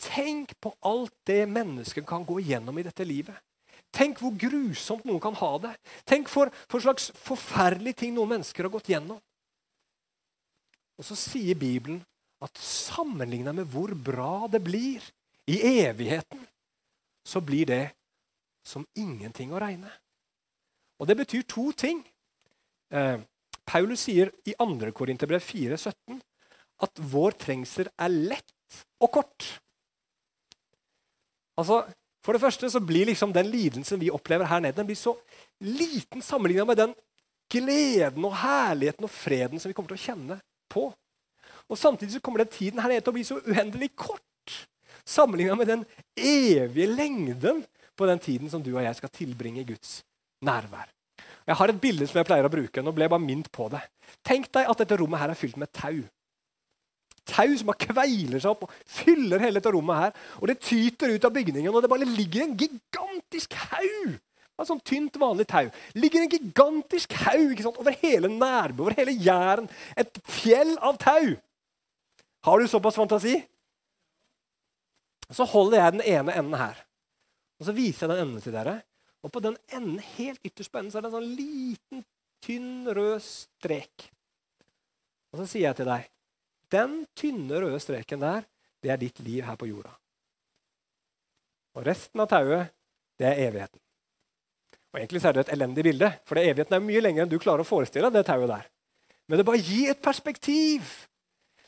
Tenk 0.00 0.56
på 0.60 0.72
alt 0.86 1.14
det 1.28 1.44
mennesket 1.48 2.06
kan 2.08 2.24
gå 2.26 2.40
igjennom 2.40 2.78
i 2.80 2.84
dette 2.84 3.04
livet. 3.04 3.36
Tenk 3.94 4.20
hvor 4.22 4.34
grusomt 4.38 5.04
noen 5.04 5.22
kan 5.22 5.36
ha 5.38 5.50
det. 5.62 5.72
Tenk 6.08 6.30
for, 6.30 6.50
for 6.70 6.82
slags 6.82 7.10
forferdelige 7.18 8.04
ting 8.04 8.14
noen 8.14 8.36
mennesker 8.36 8.66
har 8.66 8.72
gått 8.72 8.90
gjennom. 8.92 9.18
Og 11.00 11.06
så 11.06 11.16
sier 11.18 11.58
Bibelen 11.58 12.02
at 12.40 12.60
sammenligna 12.60 13.52
med 13.52 13.68
hvor 13.68 13.92
bra 13.94 14.48
det 14.50 14.62
blir 14.64 15.04
i 15.50 15.58
evigheten, 15.84 16.40
så 17.26 17.40
blir 17.44 17.66
det 17.68 17.84
som 18.66 18.86
ingenting 18.96 19.52
å 19.52 19.60
regne. 19.60 19.90
Og 21.00 21.08
det 21.08 21.16
betyr 21.20 21.44
to 21.48 21.70
ting. 21.72 22.02
Eh, 22.92 23.20
Paulus 23.68 24.04
sier 24.06 24.32
i 24.48 24.54
2. 24.58 24.90
Korinterbrev 24.96 25.42
4,17 25.44 26.20
at 26.84 27.02
vår 27.12 27.36
trengsel 27.40 27.90
er 28.00 28.12
lett 28.12 28.80
og 29.00 29.12
kort. 29.20 29.48
Altså, 31.60 31.84
For 32.20 32.36
det 32.36 32.42
første 32.42 32.68
så 32.68 32.82
blir 32.84 33.06
liksom 33.08 33.32
den 33.32 33.48
lidelsen 33.48 34.00
vi 34.00 34.10
opplever 34.12 34.44
her 34.44 34.60
nede, 34.60 34.76
den 34.76 34.86
blir 34.86 34.98
så 34.98 35.14
liten 35.64 36.20
sammenligna 36.20 36.66
med 36.68 36.76
den 36.76 36.92
gleden 37.50 38.26
og 38.28 38.34
herligheten 38.36 39.06
og 39.06 39.10
freden 39.10 39.60
som 39.60 39.70
vi 39.70 39.76
kommer 39.76 39.88
til 39.94 39.96
å 39.96 40.04
kjenne 40.04 40.36
på. 40.68 40.90
Og 41.70 41.78
Samtidig 41.78 42.16
så 42.16 42.20
kommer 42.20 42.42
den 42.42 42.52
tiden 42.52 42.82
her 42.82 42.90
nede 42.90 43.04
til 43.04 43.12
å 43.12 43.16
bli 43.16 43.26
så 43.26 43.38
uendelig 43.46 43.92
kort 43.94 44.56
sammenligna 45.06 45.56
med 45.58 45.70
den 45.70 45.84
evige 46.18 46.90
lengden 46.90 47.64
på 47.96 48.06
den 48.08 48.18
tiden 48.22 48.50
som 48.50 48.62
du 48.62 48.72
og 48.74 48.82
jeg 48.82 48.96
skal 48.98 49.12
tilbringe 49.14 49.62
i 49.62 49.68
Guds 49.68 50.00
nærvær. 50.44 50.88
Jeg 51.46 51.56
har 51.56 51.72
et 51.72 51.80
bilde 51.82 52.06
som 52.06 52.20
jeg 52.20 52.28
pleier 52.28 52.46
å 52.46 52.52
bruke. 52.52 52.82
Nå 52.82 52.92
ble 52.94 53.06
jeg 53.06 53.12
bare 53.12 53.24
minnet 53.24 53.50
på 53.52 53.68
det. 53.72 53.80
Tenk 54.26 54.50
deg 54.54 54.70
at 54.70 54.82
dette 54.82 54.98
rommet 55.00 55.22
her 55.22 55.32
er 55.32 55.38
fylt 55.38 55.58
med 55.60 55.70
tau. 55.74 55.98
Tau 57.30 57.50
som 57.58 57.70
bare 57.70 57.86
kveiler 57.90 58.42
seg 58.42 58.52
opp 58.52 58.66
og 58.66 58.74
fyller 58.88 59.42
hele 59.42 59.58
dette 59.60 59.72
rommet 59.74 60.02
her. 60.04 60.16
Og 60.40 60.50
det 60.50 60.60
tyter 60.62 61.14
ut 61.14 61.26
av 61.26 61.34
bygningen, 61.34 61.72
og 61.72 61.82
det 61.82 61.90
bare 61.92 62.08
ligger 62.08 62.46
en 62.46 62.56
gigantisk 62.58 63.56
haug 63.70 64.18
av 64.60 64.68
sånn 64.68 64.82
tynt, 64.84 65.16
vanlig 65.20 65.46
tau. 65.48 65.70
ligger 65.96 66.24
en 66.24 66.32
gigantisk 66.34 67.14
haug 67.24 67.62
over 67.70 67.96
hele 68.02 68.28
Nærbø, 68.28 68.84
over 68.84 68.96
hele 68.98 69.14
Jæren. 69.16 69.70
Et 69.96 70.20
fjell 70.28 70.76
av 70.78 70.98
tau. 71.00 71.36
Har 72.46 72.60
du 72.60 72.68
såpass 72.68 72.96
fantasi? 72.96 73.34
Så 75.30 75.44
holder 75.46 75.78
jeg 75.78 75.96
den 75.98 76.06
ene 76.16 76.36
enden 76.40 76.56
her. 76.58 76.78
Og 77.60 77.68
så 77.68 77.74
viser 77.76 78.06
jeg 78.06 78.16
den 78.16 78.24
enden 78.26 78.44
til 78.44 78.56
dere. 78.56 78.80
Og 79.20 79.32
på 79.32 79.42
den 79.44 79.58
enden, 79.68 79.98
helt 80.16 80.40
ytterst 80.46 80.72
på 80.72 80.80
enden 80.80 80.92
så 80.92 80.98
er 80.98 81.04
det 81.04 81.10
en 81.10 81.18
sånn 81.18 81.34
liten, 81.36 82.06
tynn, 82.40 82.88
rød 82.88 83.20
strek. 83.22 84.08
Og 85.30 85.42
så 85.42 85.46
sier 85.52 85.68
jeg 85.68 85.82
til 85.82 85.90
deg 85.90 86.08
den 86.70 87.00
tynne, 87.18 87.60
røde 87.60 87.80
streken 87.82 88.22
der, 88.22 88.44
det 88.80 88.92
er 88.92 89.00
ditt 89.00 89.20
liv 89.26 89.44
her 89.44 89.58
på 89.58 89.68
jorda. 89.68 89.92
Og 91.78 91.86
resten 91.86 92.22
av 92.22 92.28
tauet, 92.30 92.70
det 93.18 93.28
er 93.28 93.42
evigheten. 93.48 93.80
Og 94.90 94.98
Egentlig 94.98 95.22
så 95.22 95.30
er 95.30 95.36
det 95.36 95.42
et 95.44 95.52
elendig 95.54 95.84
bilde, 95.86 96.08
for 96.26 96.40
evigheten 96.40 96.76
er 96.76 96.82
mye 96.82 97.02
lenger 97.02 97.24
enn 97.24 97.30
du 97.30 97.38
klarer 97.42 97.62
å 97.62 97.68
forestille 97.68 98.10
deg. 98.10 98.20
det 98.20 98.26
tauet 98.26 98.50
der. 98.50 98.66
Men 99.30 99.38
det 99.38 99.46
bare 99.46 99.62
gir 99.62 99.92
et 99.92 100.02
perspektiv. 100.02 100.88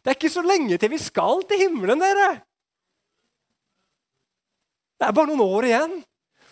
Det 0.03 0.11
er 0.11 0.19
ikke 0.19 0.33
så 0.35 0.43
lenge 0.43 0.79
til 0.83 0.91
vi 0.91 0.99
skal 0.99 1.45
til 1.47 1.63
himmelen, 1.63 2.03
dere. 2.03 2.33
Det 4.99 5.07
er 5.09 5.15
bare 5.15 5.31
noen 5.31 5.45
år 5.45 5.67
igjen. 5.67 5.95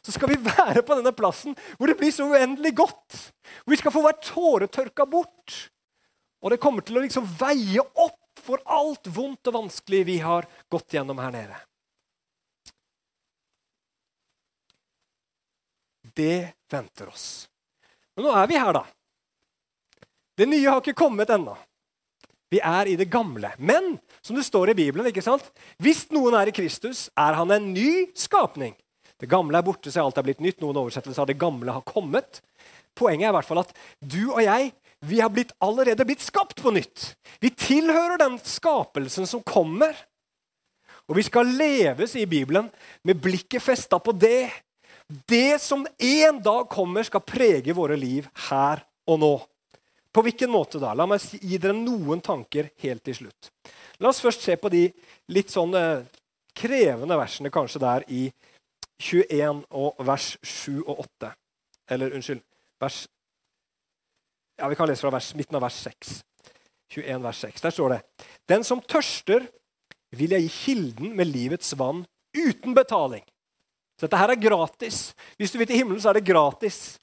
Så 0.01 0.15
skal 0.15 0.31
vi 0.33 0.39
være 0.43 0.83
på 0.87 0.97
denne 0.97 1.13
plassen 1.13 1.57
hvor 1.77 1.91
det 1.91 1.99
blir 2.01 2.13
så 2.15 2.29
uendelig 2.31 2.73
godt. 2.79 3.19
Hvor 3.63 3.75
vi 3.75 3.81
skal 3.81 3.95
få 3.95 4.05
hver 4.07 4.17
tåre 4.25 4.71
tørka 4.73 5.07
bort. 5.07 5.57
Og 6.41 6.55
det 6.55 6.61
kommer 6.63 6.87
til 6.87 6.97
å 6.97 7.03
liksom 7.05 7.27
veie 7.41 7.83
opp 7.83 8.41
for 8.41 8.63
alt 8.65 9.11
vondt 9.13 9.51
og 9.51 9.59
vanskelig 9.59 10.05
vi 10.09 10.17
har 10.25 10.49
gått 10.73 10.97
gjennom 10.97 11.21
her 11.21 11.35
nede. 11.35 11.59
Det 16.17 16.55
venter 16.71 17.11
oss. 17.13 17.27
Men 18.17 18.27
nå 18.27 18.33
er 18.35 18.49
vi 18.51 18.59
her, 18.59 18.73
da. 18.75 18.87
Det 20.35 20.49
nye 20.49 20.67
har 20.67 20.81
ikke 20.81 20.97
kommet 20.97 21.31
ennå. 21.31 21.55
Vi 22.51 22.59
er 22.59 22.91
i 22.91 22.97
det 22.99 23.09
gamle. 23.13 23.53
Men 23.59 23.97
som 24.21 24.37
det 24.37 24.45
står 24.47 24.73
i 24.73 24.79
Bibelen, 24.79 25.07
ikke 25.11 25.25
sant? 25.25 25.47
hvis 25.79 26.07
noen 26.15 26.35
er 26.39 26.51
i 26.51 26.55
Kristus, 26.55 27.09
er 27.19 27.39
han 27.39 27.55
en 27.55 27.73
ny 27.75 28.11
skapning. 28.19 28.75
Det 29.21 29.29
gamle 29.31 29.59
er 29.59 29.67
borte, 29.67 29.93
så 29.93 30.03
alt 30.03 30.19
er 30.19 30.27
blitt 30.27 30.43
nytt. 30.43 30.61
Noen 30.63 30.81
oversettelser 30.81 31.23
av 31.23 31.31
det 31.31 31.39
gamle 31.41 31.73
har 31.77 31.85
kommet. 31.87 32.41
Poenget 32.97 33.29
er 33.29 33.35
i 33.35 33.37
hvert 33.39 33.49
fall 33.49 33.63
at 33.63 33.75
du 34.01 34.23
og 34.33 34.43
jeg 34.43 34.73
vi 35.07 35.21
har 35.21 35.31
blitt, 35.33 35.55
allerede 35.65 36.05
blitt 36.05 36.21
skapt 36.21 36.61
på 36.61 36.73
nytt. 36.77 37.15
Vi 37.41 37.49
tilhører 37.57 38.21
den 38.21 38.37
skapelsen 38.45 39.29
som 39.29 39.41
kommer. 39.41 39.97
Og 41.09 41.17
vi 41.17 41.25
skal 41.25 41.49
leve, 41.57 42.07
sier 42.09 42.29
Bibelen, 42.29 42.69
med 43.05 43.23
blikket 43.23 43.65
festa 43.65 43.99
på 43.99 44.13
det. 44.13 44.51
Det 45.09 45.57
som 45.63 45.87
en 45.87 46.43
dag 46.45 46.69
kommer, 46.71 47.07
skal 47.07 47.25
prege 47.25 47.75
våre 47.75 47.97
liv 47.99 48.29
her 48.51 48.85
og 49.09 49.23
nå. 49.23 49.33
På 50.13 50.25
hvilken 50.27 50.51
måte 50.51 50.81
da? 50.83 50.93
La 50.95 51.07
meg 51.07 51.23
gi 51.23 51.59
dere 51.59 51.77
noen 51.77 52.23
tanker 52.25 52.73
helt 52.83 53.05
til 53.07 53.17
slutt. 53.23 53.51
La 54.03 54.11
oss 54.11 54.23
først 54.23 54.43
se 54.43 54.57
på 54.59 54.71
de 54.73 54.89
litt 55.31 55.53
sånn 55.53 55.75
eh, 55.79 56.07
krevende 56.57 57.19
versene 57.21 57.53
kanskje 57.55 57.83
der 57.83 58.07
i 58.11 58.25
21 59.01 59.63
og 59.71 60.03
vers 60.07 60.35
7 60.43 60.83
og 60.83 61.05
8. 61.07 61.31
Eller 61.95 62.15
unnskyld 62.17 62.43
vers 62.81 63.07
Ja, 64.61 64.69
vi 64.69 64.77
kan 64.77 64.91
lese 64.91 65.01
fra 65.07 65.15
vers, 65.15 65.31
midten 65.35 65.57
av 65.57 65.63
vers 65.65 65.79
6. 65.87 66.19
21 66.93 67.23
vers 67.25 67.39
6. 67.47 67.63
Der 67.65 67.73
står 67.73 67.95
det 67.95 68.01
Den 68.51 68.65
som 68.65 68.83
tørster, 68.83 69.47
vil 70.11 70.35
jeg 70.35 70.43
gi 70.43 70.51
kilden 70.67 71.15
med 71.17 71.31
livets 71.31 71.73
vann 71.79 72.03
uten 72.35 72.75
betaling. 72.75 73.23
Så 73.97 74.09
dette 74.09 74.19
her 74.19 74.33
er 74.33 74.43
gratis. 74.43 75.13
Hvis 75.39 75.53
du 75.53 75.59
vil 75.59 75.69
til 75.71 75.81
himmelen, 75.81 76.01
så 76.03 76.11
er 76.11 76.19
det 76.19 76.27
gratis. 76.27 76.99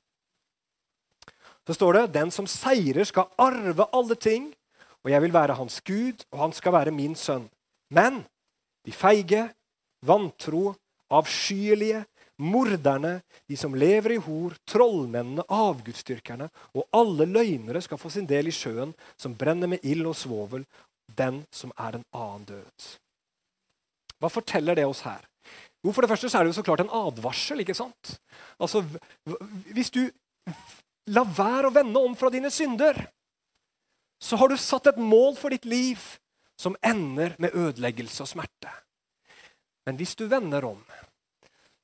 Så 1.67 1.75
står 1.75 1.97
det 1.97 2.15
den 2.15 2.31
som 2.31 2.47
seirer, 2.47 3.03
skal 3.03 3.27
arve 3.37 3.89
alle 3.91 4.15
ting, 4.15 4.49
og 5.03 5.11
jeg 5.11 5.23
vil 5.23 5.35
være 5.35 5.57
hans 5.59 5.81
Gud, 5.83 6.23
og 6.31 6.45
han 6.45 6.53
skal 6.55 6.75
være 6.77 6.95
min 6.95 7.15
sønn. 7.15 7.49
Men 7.91 8.21
de 8.87 8.93
feige, 8.95 9.49
vantro, 10.07 10.75
avskyelige, 11.11 12.05
morderne, 12.37 13.21
de 13.49 13.57
som 13.57 13.75
lever 13.75 14.15
i 14.15 14.19
hor, 14.21 14.55
trollmennene, 14.69 15.45
avgudsdyrkerne 15.49 16.49
og 16.75 16.85
alle 16.95 17.27
løgnere 17.27 17.81
skal 17.81 17.99
få 17.99 18.11
sin 18.13 18.27
del 18.29 18.51
i 18.51 18.55
sjøen, 18.55 18.93
som 19.17 19.35
brenner 19.35 19.71
med 19.71 19.83
ild 19.83 20.05
og 20.07 20.15
svovel, 20.15 20.63
den 21.17 21.41
som 21.51 21.73
er 21.79 21.97
en 21.97 22.05
annen 22.15 22.45
død. 22.51 22.91
Hva 24.21 24.31
forteller 24.33 24.77
det 24.77 24.85
oss 24.87 25.03
her? 25.07 25.23
Jo, 25.83 25.91
For 25.91 26.03
det 26.03 26.09
første 26.11 26.29
så 26.29 26.39
er 26.39 26.45
det 26.45 26.53
jo 26.53 26.59
så 26.59 26.65
klart 26.65 26.83
en 26.83 26.93
advarsel. 26.93 27.59
ikke 27.59 27.75
sant? 27.77 28.17
Altså, 28.59 28.83
Hvis 29.73 29.91
du 29.91 30.09
lar 31.13 31.29
være 31.37 31.69
å 31.69 31.75
vende 31.75 32.01
om 32.03 32.15
fra 32.17 32.31
dine 32.33 32.51
synder, 32.53 32.99
så 34.19 34.37
har 34.39 34.49
du 34.49 34.57
satt 34.57 34.89
et 34.89 34.99
mål 34.99 35.35
for 35.37 35.53
ditt 35.53 35.67
liv 35.69 36.01
som 36.57 36.77
ender 36.85 37.35
med 37.41 37.53
ødeleggelse 37.53 38.23
og 38.25 38.31
smerte. 38.31 38.71
Men 39.85 39.99
hvis 39.99 40.15
du 40.17 40.25
vender 40.27 40.65
om, 40.67 40.79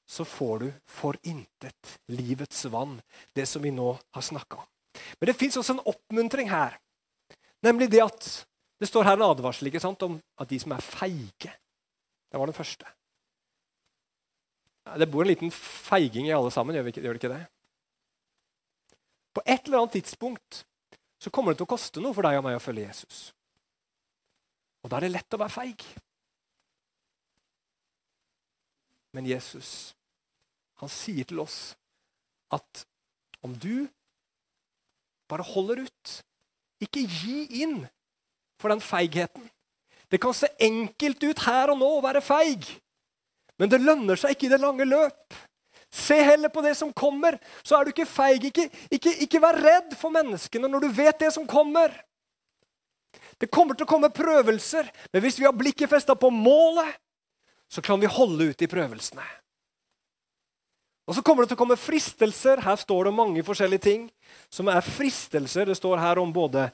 så 0.09 0.25
får 0.27 0.57
du 0.59 0.69
for 0.89 1.17
intet 1.23 1.93
livets 2.11 2.65
vann, 2.73 2.97
det 3.33 3.45
som 3.49 3.63
vi 3.63 3.71
nå 3.71 3.93
har 3.95 4.25
snakka 4.25 4.59
om. 4.59 4.67
Men 5.19 5.29
det 5.29 5.37
fins 5.37 5.57
også 5.57 5.77
en 5.77 5.85
oppmuntring 5.93 6.51
her, 6.51 6.75
nemlig 7.63 7.89
det 7.93 8.03
at 8.03 8.27
det 8.81 8.89
står 8.89 9.07
her 9.07 9.15
en 9.17 9.29
advarsel 9.29 9.69
ikke 9.69 9.81
sant, 9.81 10.03
om 10.03 10.17
at 10.41 10.49
de 10.49 10.59
som 10.59 10.73
er 10.75 10.83
feige 10.83 11.53
Det 12.33 12.39
var 12.41 12.49
den 12.49 12.57
første. 12.57 12.85
Det 14.97 15.05
bor 15.07 15.21
en 15.21 15.29
liten 15.29 15.51
feiging 15.53 16.27
i 16.27 16.33
alle 16.33 16.49
sammen, 16.51 16.75
gjør 16.75 16.89
det 16.89 17.19
ikke 17.21 17.29
det? 17.29 17.43
På 19.33 19.41
et 19.45 19.65
eller 19.65 19.83
annet 19.83 19.97
tidspunkt 19.97 20.63
så 21.17 21.31
kommer 21.33 21.53
det 21.53 21.61
til 21.61 21.67
å 21.67 21.73
koste 21.73 22.01
noe 22.03 22.13
for 22.15 22.25
deg 22.25 22.37
og 22.39 22.45
meg 22.45 22.57
å 22.57 22.63
følge 22.63 22.85
Jesus. 22.85 23.31
Og 24.83 24.91
da 24.91 24.99
er 24.99 25.07
det 25.07 25.13
lett 25.15 25.35
å 25.35 25.39
være 25.39 25.53
feig. 25.53 25.85
Men 29.13 29.29
Jesus, 29.29 29.93
han 30.81 30.91
sier 30.91 31.27
til 31.29 31.39
oss 31.43 31.75
at 32.53 32.83
om 33.45 33.53
du 33.55 33.87
bare 35.29 35.45
holder 35.47 35.83
ut, 35.85 36.13
ikke 36.83 37.05
gi 37.07 37.63
inn 37.63 37.79
for 38.59 38.73
den 38.73 38.83
feigheten. 38.83 39.45
Det 40.11 40.19
kan 40.21 40.35
se 40.35 40.49
enkelt 40.61 41.23
ut 41.23 41.45
her 41.47 41.71
og 41.73 41.79
nå 41.79 41.89
å 41.95 42.03
være 42.03 42.21
feig, 42.21 42.67
men 43.57 43.71
det 43.71 43.81
lønner 43.81 44.19
seg 44.19 44.35
ikke 44.35 44.49
i 44.49 44.53
det 44.53 44.61
lange 44.61 44.85
løp. 44.85 45.37
Se 45.93 46.15
heller 46.17 46.49
på 46.49 46.63
det 46.65 46.73
som 46.75 46.89
kommer, 46.93 47.37
så 47.61 47.77
er 47.77 47.85
du 47.85 47.91
ikke 47.93 48.09
feig. 48.09 48.47
Ikke, 48.49 48.65
ikke, 48.89 49.11
ikke 49.27 49.41
vær 49.43 49.59
redd 49.61 49.93
for 49.99 50.13
menneskene 50.13 50.71
når 50.71 50.87
du 50.87 50.95
vet 50.97 51.19
det 51.21 51.29
som 51.35 51.45
kommer. 51.45 51.93
Det 53.37 53.51
kommer 53.53 53.77
til 53.77 53.85
å 53.85 53.91
komme 53.91 54.09
prøvelser, 54.13 54.89
men 55.13 55.21
hvis 55.21 55.37
vi 55.37 55.45
har 55.45 55.53
blikket 55.53 55.91
festa 55.91 56.15
på 56.17 56.31
målet, 56.33 56.97
så 57.69 57.81
kan 57.85 58.01
vi 58.01 58.09
holde 58.09 58.49
ut 58.49 58.65
i 58.65 58.69
prøvelsene. 58.69 59.25
Og 61.05 61.17
så 61.17 61.21
kommer 61.25 61.43
det 61.43 61.51
til 61.51 61.59
å 61.59 61.61
komme 61.61 61.77
fristelser. 61.77 62.61
Her 62.63 62.77
står 62.79 63.09
det 63.09 63.15
mange 63.17 63.43
forskjellige 63.45 63.85
ting 63.85 64.05
som 64.53 64.69
er 64.71 64.85
fristelser. 64.85 65.67
Det 65.67 65.77
står 65.77 65.99
her 65.99 66.21
om 66.21 66.31
både 66.33 66.69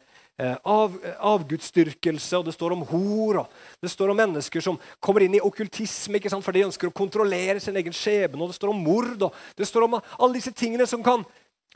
av, 0.64 0.96
avgudsdyrkelse, 1.20 2.38
og 2.38 2.46
det 2.48 2.54
står 2.56 2.76
om 2.76 2.86
hor. 2.88 3.42
og 3.42 3.82
Det 3.82 3.92
står 3.92 4.14
om 4.14 4.18
mennesker 4.18 4.64
som 4.64 4.80
kommer 5.00 5.26
inn 5.26 5.36
i 5.36 5.44
okkultisme 5.44 6.22
for 6.42 6.52
de 6.56 6.66
ønsker 6.68 6.88
å 6.88 6.96
kontrollere 6.96 7.60
sin 7.60 7.76
egen 7.76 7.94
skjebne. 7.94 8.42
og 8.42 8.50
Det 8.50 8.56
står 8.56 8.70
om 8.70 8.84
mord. 8.84 9.22
og 9.22 9.34
Det 9.56 9.68
står 9.68 9.84
om 9.84 10.00
alle 10.00 10.34
disse 10.34 10.52
tingene 10.52 10.88
som 10.88 11.04
kan 11.04 11.26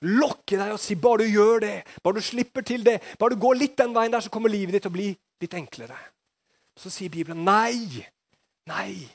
lokke 0.03 0.57
deg 0.57 0.74
og 0.74 0.80
si 0.82 0.95
bare 0.95 1.24
du 1.24 1.32
gjør 1.32 1.61
det, 1.64 1.76
bare 2.03 2.20
du 2.20 2.22
slipper 2.22 2.61
til 2.61 2.84
det, 2.84 2.99
bare 3.20 3.36
du 3.36 3.39
går 3.39 3.55
litt 3.55 3.78
den 3.78 3.93
veien 3.95 4.11
der, 4.11 4.20
så 4.20 4.30
kommer 4.30 4.51
livet 4.51 4.74
ditt 4.74 4.84
til 4.84 4.91
å 4.91 4.97
bli 4.97 5.09
litt 5.41 5.53
enklere. 5.53 5.95
Så 6.76 6.89
sier 6.91 7.11
Bibelen 7.14 7.43
nei. 7.45 8.03
Nei. 8.68 9.07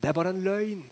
Det 0.00 0.10
er 0.10 0.16
bare 0.16 0.34
en 0.34 0.44
løgn. 0.44 0.84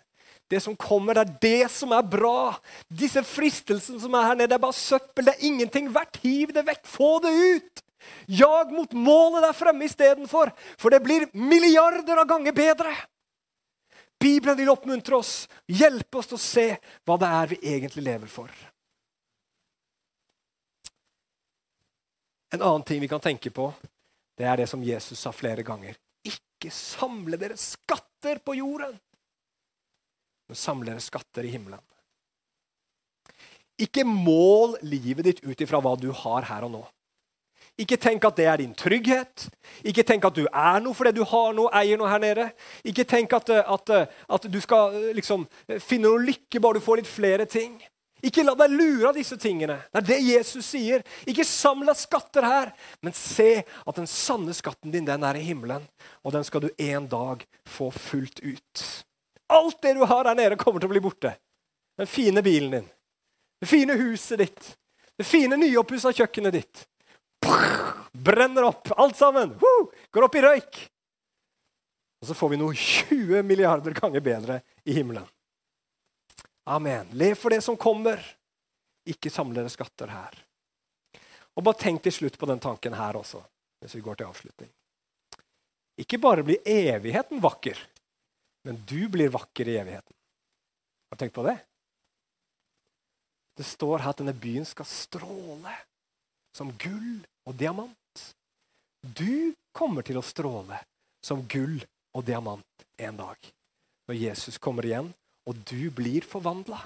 Det 0.52 0.60
som 0.60 0.74
kommer, 0.76 1.16
det 1.16 1.22
er 1.22 1.36
det 1.40 1.70
som 1.72 1.94
er 1.96 2.04
bra. 2.04 2.52
Disse 2.92 3.22
fristelsene 3.24 4.02
som 4.02 4.12
er 4.18 4.26
her 4.26 4.36
nede, 4.36 4.50
det 4.52 4.58
er 4.58 4.60
bare 4.60 4.76
søppel. 4.76 5.24
Det 5.24 5.32
er 5.32 5.46
ingenting 5.48 5.86
verdt. 5.94 6.18
Hiv 6.20 6.50
det 6.52 6.66
vekk. 6.66 6.82
Få 6.92 7.12
det 7.24 7.30
ut. 7.32 7.80
Jag 8.28 8.72
mot 8.74 8.92
målet 8.92 9.46
der 9.46 9.56
fremme 9.56 9.86
istedenfor. 9.88 10.50
For 10.76 10.92
det 10.92 11.00
blir 11.06 11.24
milliarder 11.32 12.20
av 12.20 12.28
ganger 12.28 12.52
bedre. 12.52 12.92
Bibelen 14.20 14.58
vil 14.58 14.68
oppmuntre 14.70 15.16
oss, 15.16 15.48
hjelpe 15.66 16.20
oss 16.20 16.28
til 16.30 16.36
å 16.36 16.42
se 16.42 16.66
hva 17.08 17.16
det 17.18 17.30
er 17.38 17.48
vi 17.54 17.58
egentlig 17.72 18.04
lever 18.04 18.30
for. 18.30 18.52
En 22.52 22.60
annen 22.60 22.84
ting 22.86 23.00
vi 23.00 23.08
kan 23.10 23.24
tenke 23.24 23.50
på, 23.50 23.70
det 24.36 24.46
er 24.46 24.60
det 24.60 24.68
som 24.70 24.84
Jesus 24.84 25.24
sa 25.24 25.32
flere 25.32 25.64
ganger. 25.64 25.96
Ikke 26.28 26.68
samle 26.70 27.40
dere 27.40 27.56
skatter 27.58 28.44
på 28.44 28.58
jorden 28.60 28.92
men 30.52 30.60
samle 30.60 30.90
dere 30.90 31.00
skatter 31.00 31.46
i 31.48 31.50
himmelen. 31.54 31.80
Ikke 33.80 34.04
mål 34.04 34.76
livet 34.84 35.24
ditt 35.24 35.38
ut 35.46 35.62
ifra 35.64 35.80
hva 35.80 35.94
du 35.96 36.10
har 36.12 36.44
her 36.44 36.66
og 36.66 36.74
nå. 36.74 36.82
Ikke 37.80 37.96
tenk 37.96 38.26
at 38.28 38.36
det 38.36 38.44
er 38.52 38.60
din 38.60 38.74
trygghet. 38.76 39.46
Ikke 39.88 40.04
tenk 40.04 40.26
at 40.28 40.36
du 40.36 40.44
er 40.44 40.82
noe 40.84 40.92
fordi 40.92 41.14
du 41.16 41.22
har 41.24 41.54
noe, 41.56 41.72
eier 41.72 41.96
noe 41.96 42.10
her 42.10 42.20
nede. 42.20 42.44
Ikke 42.84 43.06
tenk 43.08 43.32
at, 43.32 43.48
at, 43.64 43.92
at 44.36 44.48
du 44.52 44.58
skal 44.60 44.98
liksom, 45.16 45.46
finne 45.80 46.10
noe 46.10 46.20
lykke 46.20 46.60
bare 46.60 46.76
du 46.76 46.84
får 46.84 47.00
litt 47.00 47.08
flere 47.08 47.46
ting. 47.48 47.78
Ikke 48.22 48.44
la 48.44 48.52
deg 48.60 48.74
lure 48.76 49.08
av 49.08 49.16
disse 49.16 49.38
tingene. 49.40 49.78
Det 49.88 50.02
er 50.02 50.08
det 50.10 50.18
Jesus 50.20 50.68
sier. 50.68 51.06
Ikke 51.24 51.48
samle 51.48 51.88
deg 51.88 52.02
skatter 52.02 52.44
her, 52.46 52.74
men 53.00 53.16
se 53.16 53.64
at 53.64 53.96
den 53.96 54.10
sanne 54.10 54.52
skatten 54.54 54.92
din 54.92 55.08
den 55.08 55.24
er 55.26 55.40
i 55.40 55.46
himmelen. 55.48 55.88
Og 56.22 56.36
den 56.36 56.44
skal 56.44 56.66
du 56.66 56.68
en 56.76 57.08
dag 57.10 57.48
få 57.64 57.88
fullt 57.96 58.44
ut. 58.44 58.84
Alt 59.52 59.82
det 59.84 59.94
du 59.98 60.04
har 60.08 60.24
der 60.24 60.38
nede, 60.38 60.56
kommer 60.60 60.80
til 60.80 60.88
å 60.88 60.94
bli 60.94 61.02
borte. 61.04 61.34
Den 62.00 62.08
fine 62.08 62.40
bilen 62.42 62.72
din, 62.72 62.86
det 63.60 63.68
fine 63.68 63.98
huset 64.00 64.40
ditt, 64.40 64.70
det 65.20 65.26
fine 65.28 65.58
nyoppussa 65.60 66.12
kjøkkenet 66.16 66.56
ditt. 66.56 66.86
Brenner 68.12 68.64
opp, 68.70 68.88
alt 68.96 69.16
sammen. 69.16 69.52
Går 70.10 70.24
opp 70.24 70.38
i 70.38 70.42
røyk. 70.44 70.80
Og 72.22 72.30
så 72.30 72.36
får 72.38 72.52
vi 72.52 72.60
noe 72.60 72.74
20 72.78 73.42
milliarder 73.44 73.96
ganger 73.96 74.24
bedre 74.24 74.60
i 74.84 74.96
himmelen. 74.96 75.26
Amen. 76.64 77.08
Lev 77.12 77.34
for 77.34 77.50
det 77.50 77.60
som 77.66 77.76
kommer. 77.76 78.22
Ikke 79.04 79.30
samle 79.30 79.58
dere 79.58 79.72
skatter 79.72 80.12
her. 80.14 80.36
Og 81.58 81.64
bare 81.66 81.80
tenk 81.80 82.04
til 82.04 82.14
slutt 82.14 82.38
på 82.38 82.46
den 82.48 82.62
tanken 82.62 82.94
her 82.96 83.18
også, 83.18 83.42
hvis 83.82 83.96
vi 83.98 84.04
går 84.04 84.20
til 84.20 84.30
avslutning. 84.30 84.70
Ikke 86.00 86.20
bare 86.22 86.44
blir 86.46 86.62
evigheten 86.64 87.42
vakker, 87.42 87.76
men 88.66 88.78
du 88.88 89.08
blir 89.10 89.32
vakker 89.32 89.68
i 89.68 89.76
evigheten. 89.80 90.14
Har 91.10 91.16
du 91.16 91.22
tenkt 91.22 91.34
på 91.34 91.44
det? 91.46 91.58
Det 93.58 93.66
står 93.68 94.00
her 94.00 94.12
at 94.14 94.20
denne 94.22 94.34
byen 94.36 94.64
skal 94.66 94.88
stråle 94.88 95.74
som 96.56 96.70
gull 96.80 97.20
og 97.48 97.56
diamant. 97.58 98.22
Du 99.02 99.52
kommer 99.74 100.06
til 100.06 100.20
å 100.20 100.24
stråle 100.24 100.78
som 101.24 101.42
gull 101.50 101.80
og 102.16 102.24
diamant 102.26 102.86
en 103.02 103.18
dag. 103.18 103.36
Når 104.08 104.18
Jesus 104.18 104.58
kommer 104.62 104.86
igjen, 104.86 105.10
og 105.48 105.58
du 105.66 105.90
blir 105.94 106.24
forvandla. 106.28 106.78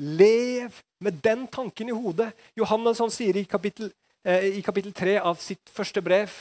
Lev 0.00 0.80
med 1.04 1.18
den 1.20 1.44
tanken 1.52 1.90
i 1.90 1.96
hodet. 1.96 2.30
Johannes 2.56 3.02
han 3.02 3.12
sier 3.12 3.36
i 3.36 3.44
kapittel, 3.44 3.92
eh, 4.24 4.56
i 4.58 4.62
kapittel 4.64 4.94
3 4.96 5.18
av 5.20 5.36
sitt 5.42 5.68
første 5.68 6.00
brev 6.00 6.32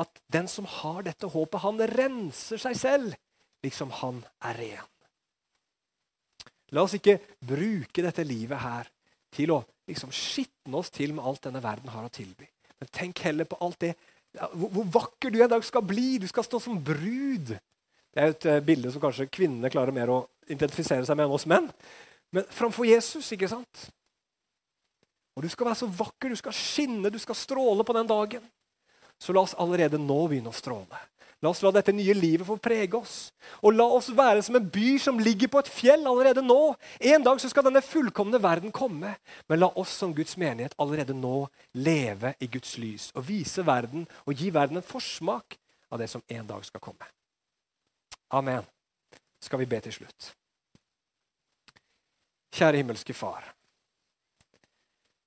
at 0.00 0.20
den 0.32 0.48
som 0.48 0.68
har 0.68 1.02
dette 1.02 1.28
håpet, 1.28 1.60
han 1.64 1.80
renser 1.96 2.60
seg 2.60 2.76
selv 2.76 3.16
liksom 3.64 3.92
han 4.00 4.22
er 4.48 4.58
ren. 4.60 4.88
La 6.70 6.84
oss 6.86 6.94
ikke 6.94 7.18
bruke 7.42 8.04
dette 8.04 8.24
livet 8.26 8.62
her 8.62 8.88
til 9.34 9.54
å 9.54 9.60
liksom 9.90 10.12
skitne 10.14 10.78
oss 10.78 10.92
til 10.94 11.14
med 11.16 11.26
alt 11.26 11.42
denne 11.48 11.62
verden 11.62 11.90
har 11.90 12.06
å 12.06 12.12
tilby. 12.14 12.46
Men 12.80 12.92
tenk 12.94 13.22
heller 13.26 13.48
på 13.48 13.58
alt 13.60 13.80
det 13.82 13.94
hvor, 14.30 14.68
hvor 14.70 14.86
vakker 14.94 15.32
du 15.32 15.40
en 15.42 15.50
dag 15.50 15.64
skal 15.66 15.82
bli. 15.82 16.20
Du 16.22 16.28
skal 16.30 16.46
stå 16.46 16.60
som 16.62 16.78
brud. 16.78 17.56
Det 18.10 18.22
er 18.22 18.30
et 18.30 18.46
uh, 18.46 18.60
bilde 18.62 18.92
som 18.94 19.02
kanskje 19.02 19.30
kvinnene 19.30 19.70
klarer 19.72 19.94
mer 19.94 20.12
å 20.12 20.20
identifisere 20.50 21.06
seg 21.06 21.18
med 21.18 21.26
enn 21.26 21.34
oss 21.34 21.48
menn. 21.50 21.66
Men 22.34 22.46
framfor 22.54 22.86
Jesus, 22.86 23.32
ikke 23.34 23.50
sant? 23.50 23.88
Og 25.34 25.42
Du 25.42 25.50
skal 25.50 25.70
være 25.70 25.80
så 25.82 25.88
vakker, 25.90 26.30
du 26.30 26.38
skal 26.38 26.54
skinne, 26.54 27.10
du 27.10 27.18
skal 27.18 27.38
stråle 27.38 27.86
på 27.86 27.94
den 27.96 28.06
dagen. 28.06 28.42
Så 29.20 29.34
la 29.34 29.42
oss 29.44 29.56
allerede 29.58 29.98
nå 30.00 30.18
begynne 30.28 30.50
å 30.50 30.56
stråle. 30.56 30.98
La 31.40 31.48
oss 31.48 31.62
la 31.64 31.70
dette 31.72 31.92
nye 31.96 32.12
livet 32.14 32.44
få 32.44 32.58
prege 32.60 32.98
oss. 32.98 33.14
Og 33.64 33.72
la 33.72 33.86
oss 33.88 34.10
være 34.12 34.42
som 34.44 34.58
en 34.58 34.66
by 34.72 34.98
som 35.00 35.20
ligger 35.20 35.48
på 35.48 35.62
et 35.62 35.70
fjell 35.72 36.04
allerede 36.04 36.44
nå. 36.44 36.74
En 37.12 37.24
dag 37.24 37.40
så 37.40 37.48
skal 37.48 37.64
denne 37.64 37.80
fullkomne 37.84 38.40
verden 38.42 38.74
komme. 38.76 39.14
Men 39.48 39.62
la 39.62 39.70
oss 39.80 39.94
som 40.02 40.12
Guds 40.16 40.36
menighet 40.40 40.76
allerede 40.76 41.16
nå 41.16 41.46
leve 41.80 42.34
i 42.44 42.50
Guds 42.50 42.76
lys 42.80 43.08
og 43.14 43.24
vise 43.30 43.64
verden 43.64 44.04
og 44.26 44.36
gi 44.36 44.52
verden 44.52 44.82
en 44.82 44.86
forsmak 44.86 45.56
av 45.90 46.02
det 46.02 46.10
som 46.12 46.22
en 46.28 46.52
dag 46.52 46.66
skal 46.68 46.84
komme. 46.84 47.08
Amen. 48.36 48.68
Skal 49.40 49.64
vi 49.64 49.70
be 49.70 49.80
til 49.80 49.96
slutt. 49.96 50.34
Kjære 52.52 52.82
himmelske 52.82 53.16
Far. 53.16 53.48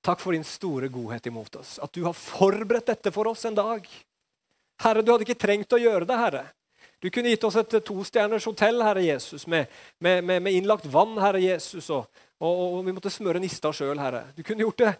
Takk 0.03 0.19
for 0.19 0.35
din 0.35 0.45
store 0.45 0.89
godhet 0.91 1.25
imot 1.31 1.55
oss. 1.55 1.77
At 1.81 1.93
du 1.95 2.03
har 2.05 2.13
forberedt 2.13 2.91
dette 2.91 3.11
for 3.15 3.31
oss 3.31 3.45
en 3.47 3.55
dag. 3.57 3.87
Herre, 4.81 5.03
du 5.03 5.11
hadde 5.13 5.27
ikke 5.27 5.39
trengt 5.39 5.73
å 5.75 5.81
gjøre 5.81 6.07
det, 6.09 6.17
Herre. 6.17 6.43
Du 7.03 7.09
kunne 7.11 7.33
gitt 7.33 7.43
oss 7.43 7.57
et 7.59 7.73
tostjerners 7.83 8.45
hotell, 8.47 8.79
Herre 8.81 9.03
Jesus, 9.03 9.43
med, 9.47 9.67
med, 9.99 10.23
med, 10.23 10.41
med, 10.41 10.55
innlagt 10.55 10.85
vann, 10.87 11.17
Herre 11.19 11.41
Jesus, 11.43 11.89
og, 11.91 12.07
og, 12.39 12.61
og 12.79 12.85
vi 12.87 12.93
måtte 12.95 13.11
smøre 13.11 13.41
nista 13.43 13.73
sjøl, 13.75 13.99
Herre. 13.99 14.29
Du 14.37 14.39
kunne 14.47 14.63
gjort 14.63 14.79
det 14.79 14.93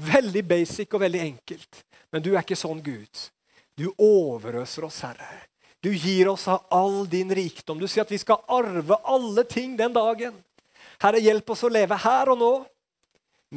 veldig 0.00 0.42
basic 0.48 0.96
og 0.96 1.04
veldig 1.04 1.20
enkelt. 1.20 1.84
Men 2.10 2.24
du 2.24 2.32
er 2.32 2.42
ikke 2.42 2.58
sånn 2.58 2.80
Gud. 2.82 3.24
Du 3.76 3.90
overøser 3.92 4.86
oss, 4.88 5.02
Herre. 5.04 5.28
Du 5.80 5.90
gir 5.92 6.28
oss 6.28 6.46
av 6.48 6.66
all 6.76 7.04
din 7.08 7.30
rikdom. 7.32 7.80
Du 7.80 7.88
sier 7.88 8.04
at 8.04 8.12
vi 8.12 8.20
skal 8.20 8.42
arve 8.52 8.98
alle 9.08 9.44
ting 9.48 9.76
den 9.78 9.94
dagen. 9.96 10.36
Herre, 11.00 11.20
hjelp 11.20 11.52
oss 11.54 11.64
å 11.64 11.72
leve 11.72 11.96
her 11.96 12.32
og 12.32 12.40
nå, 12.40 12.50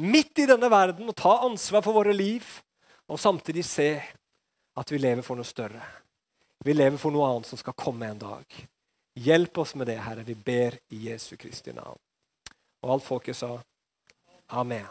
midt 0.00 0.44
i 0.44 0.46
denne 0.48 0.70
verden, 0.72 1.08
og 1.08 1.16
ta 1.16 1.38
ansvar 1.44 1.84
for 1.84 1.96
våre 1.96 2.14
liv, 2.16 2.44
og 3.08 3.20
samtidig 3.20 3.64
se 3.68 3.88
at 4.76 4.92
vi 4.92 4.98
lever 4.98 5.22
for 5.22 5.38
noe 5.38 5.46
større. 5.46 5.82
Vi 6.64 6.74
lever 6.74 6.98
for 6.98 7.14
noe 7.14 7.28
annet 7.28 7.50
som 7.50 7.60
skal 7.60 7.76
komme 7.78 8.08
en 8.08 8.22
dag. 8.22 8.58
Hjelp 9.14 9.58
oss 9.62 9.74
med 9.78 9.86
det, 9.86 10.00
Herre. 10.02 10.24
Vi 10.26 10.34
ber 10.34 10.78
i 10.90 11.04
Jesu 11.08 11.36
Kristi 11.36 11.72
navn. 11.72 12.00
Og 12.82 12.96
alt 12.96 13.06
folket 13.06 13.38
sa 13.38 13.52
amen. 14.48 14.90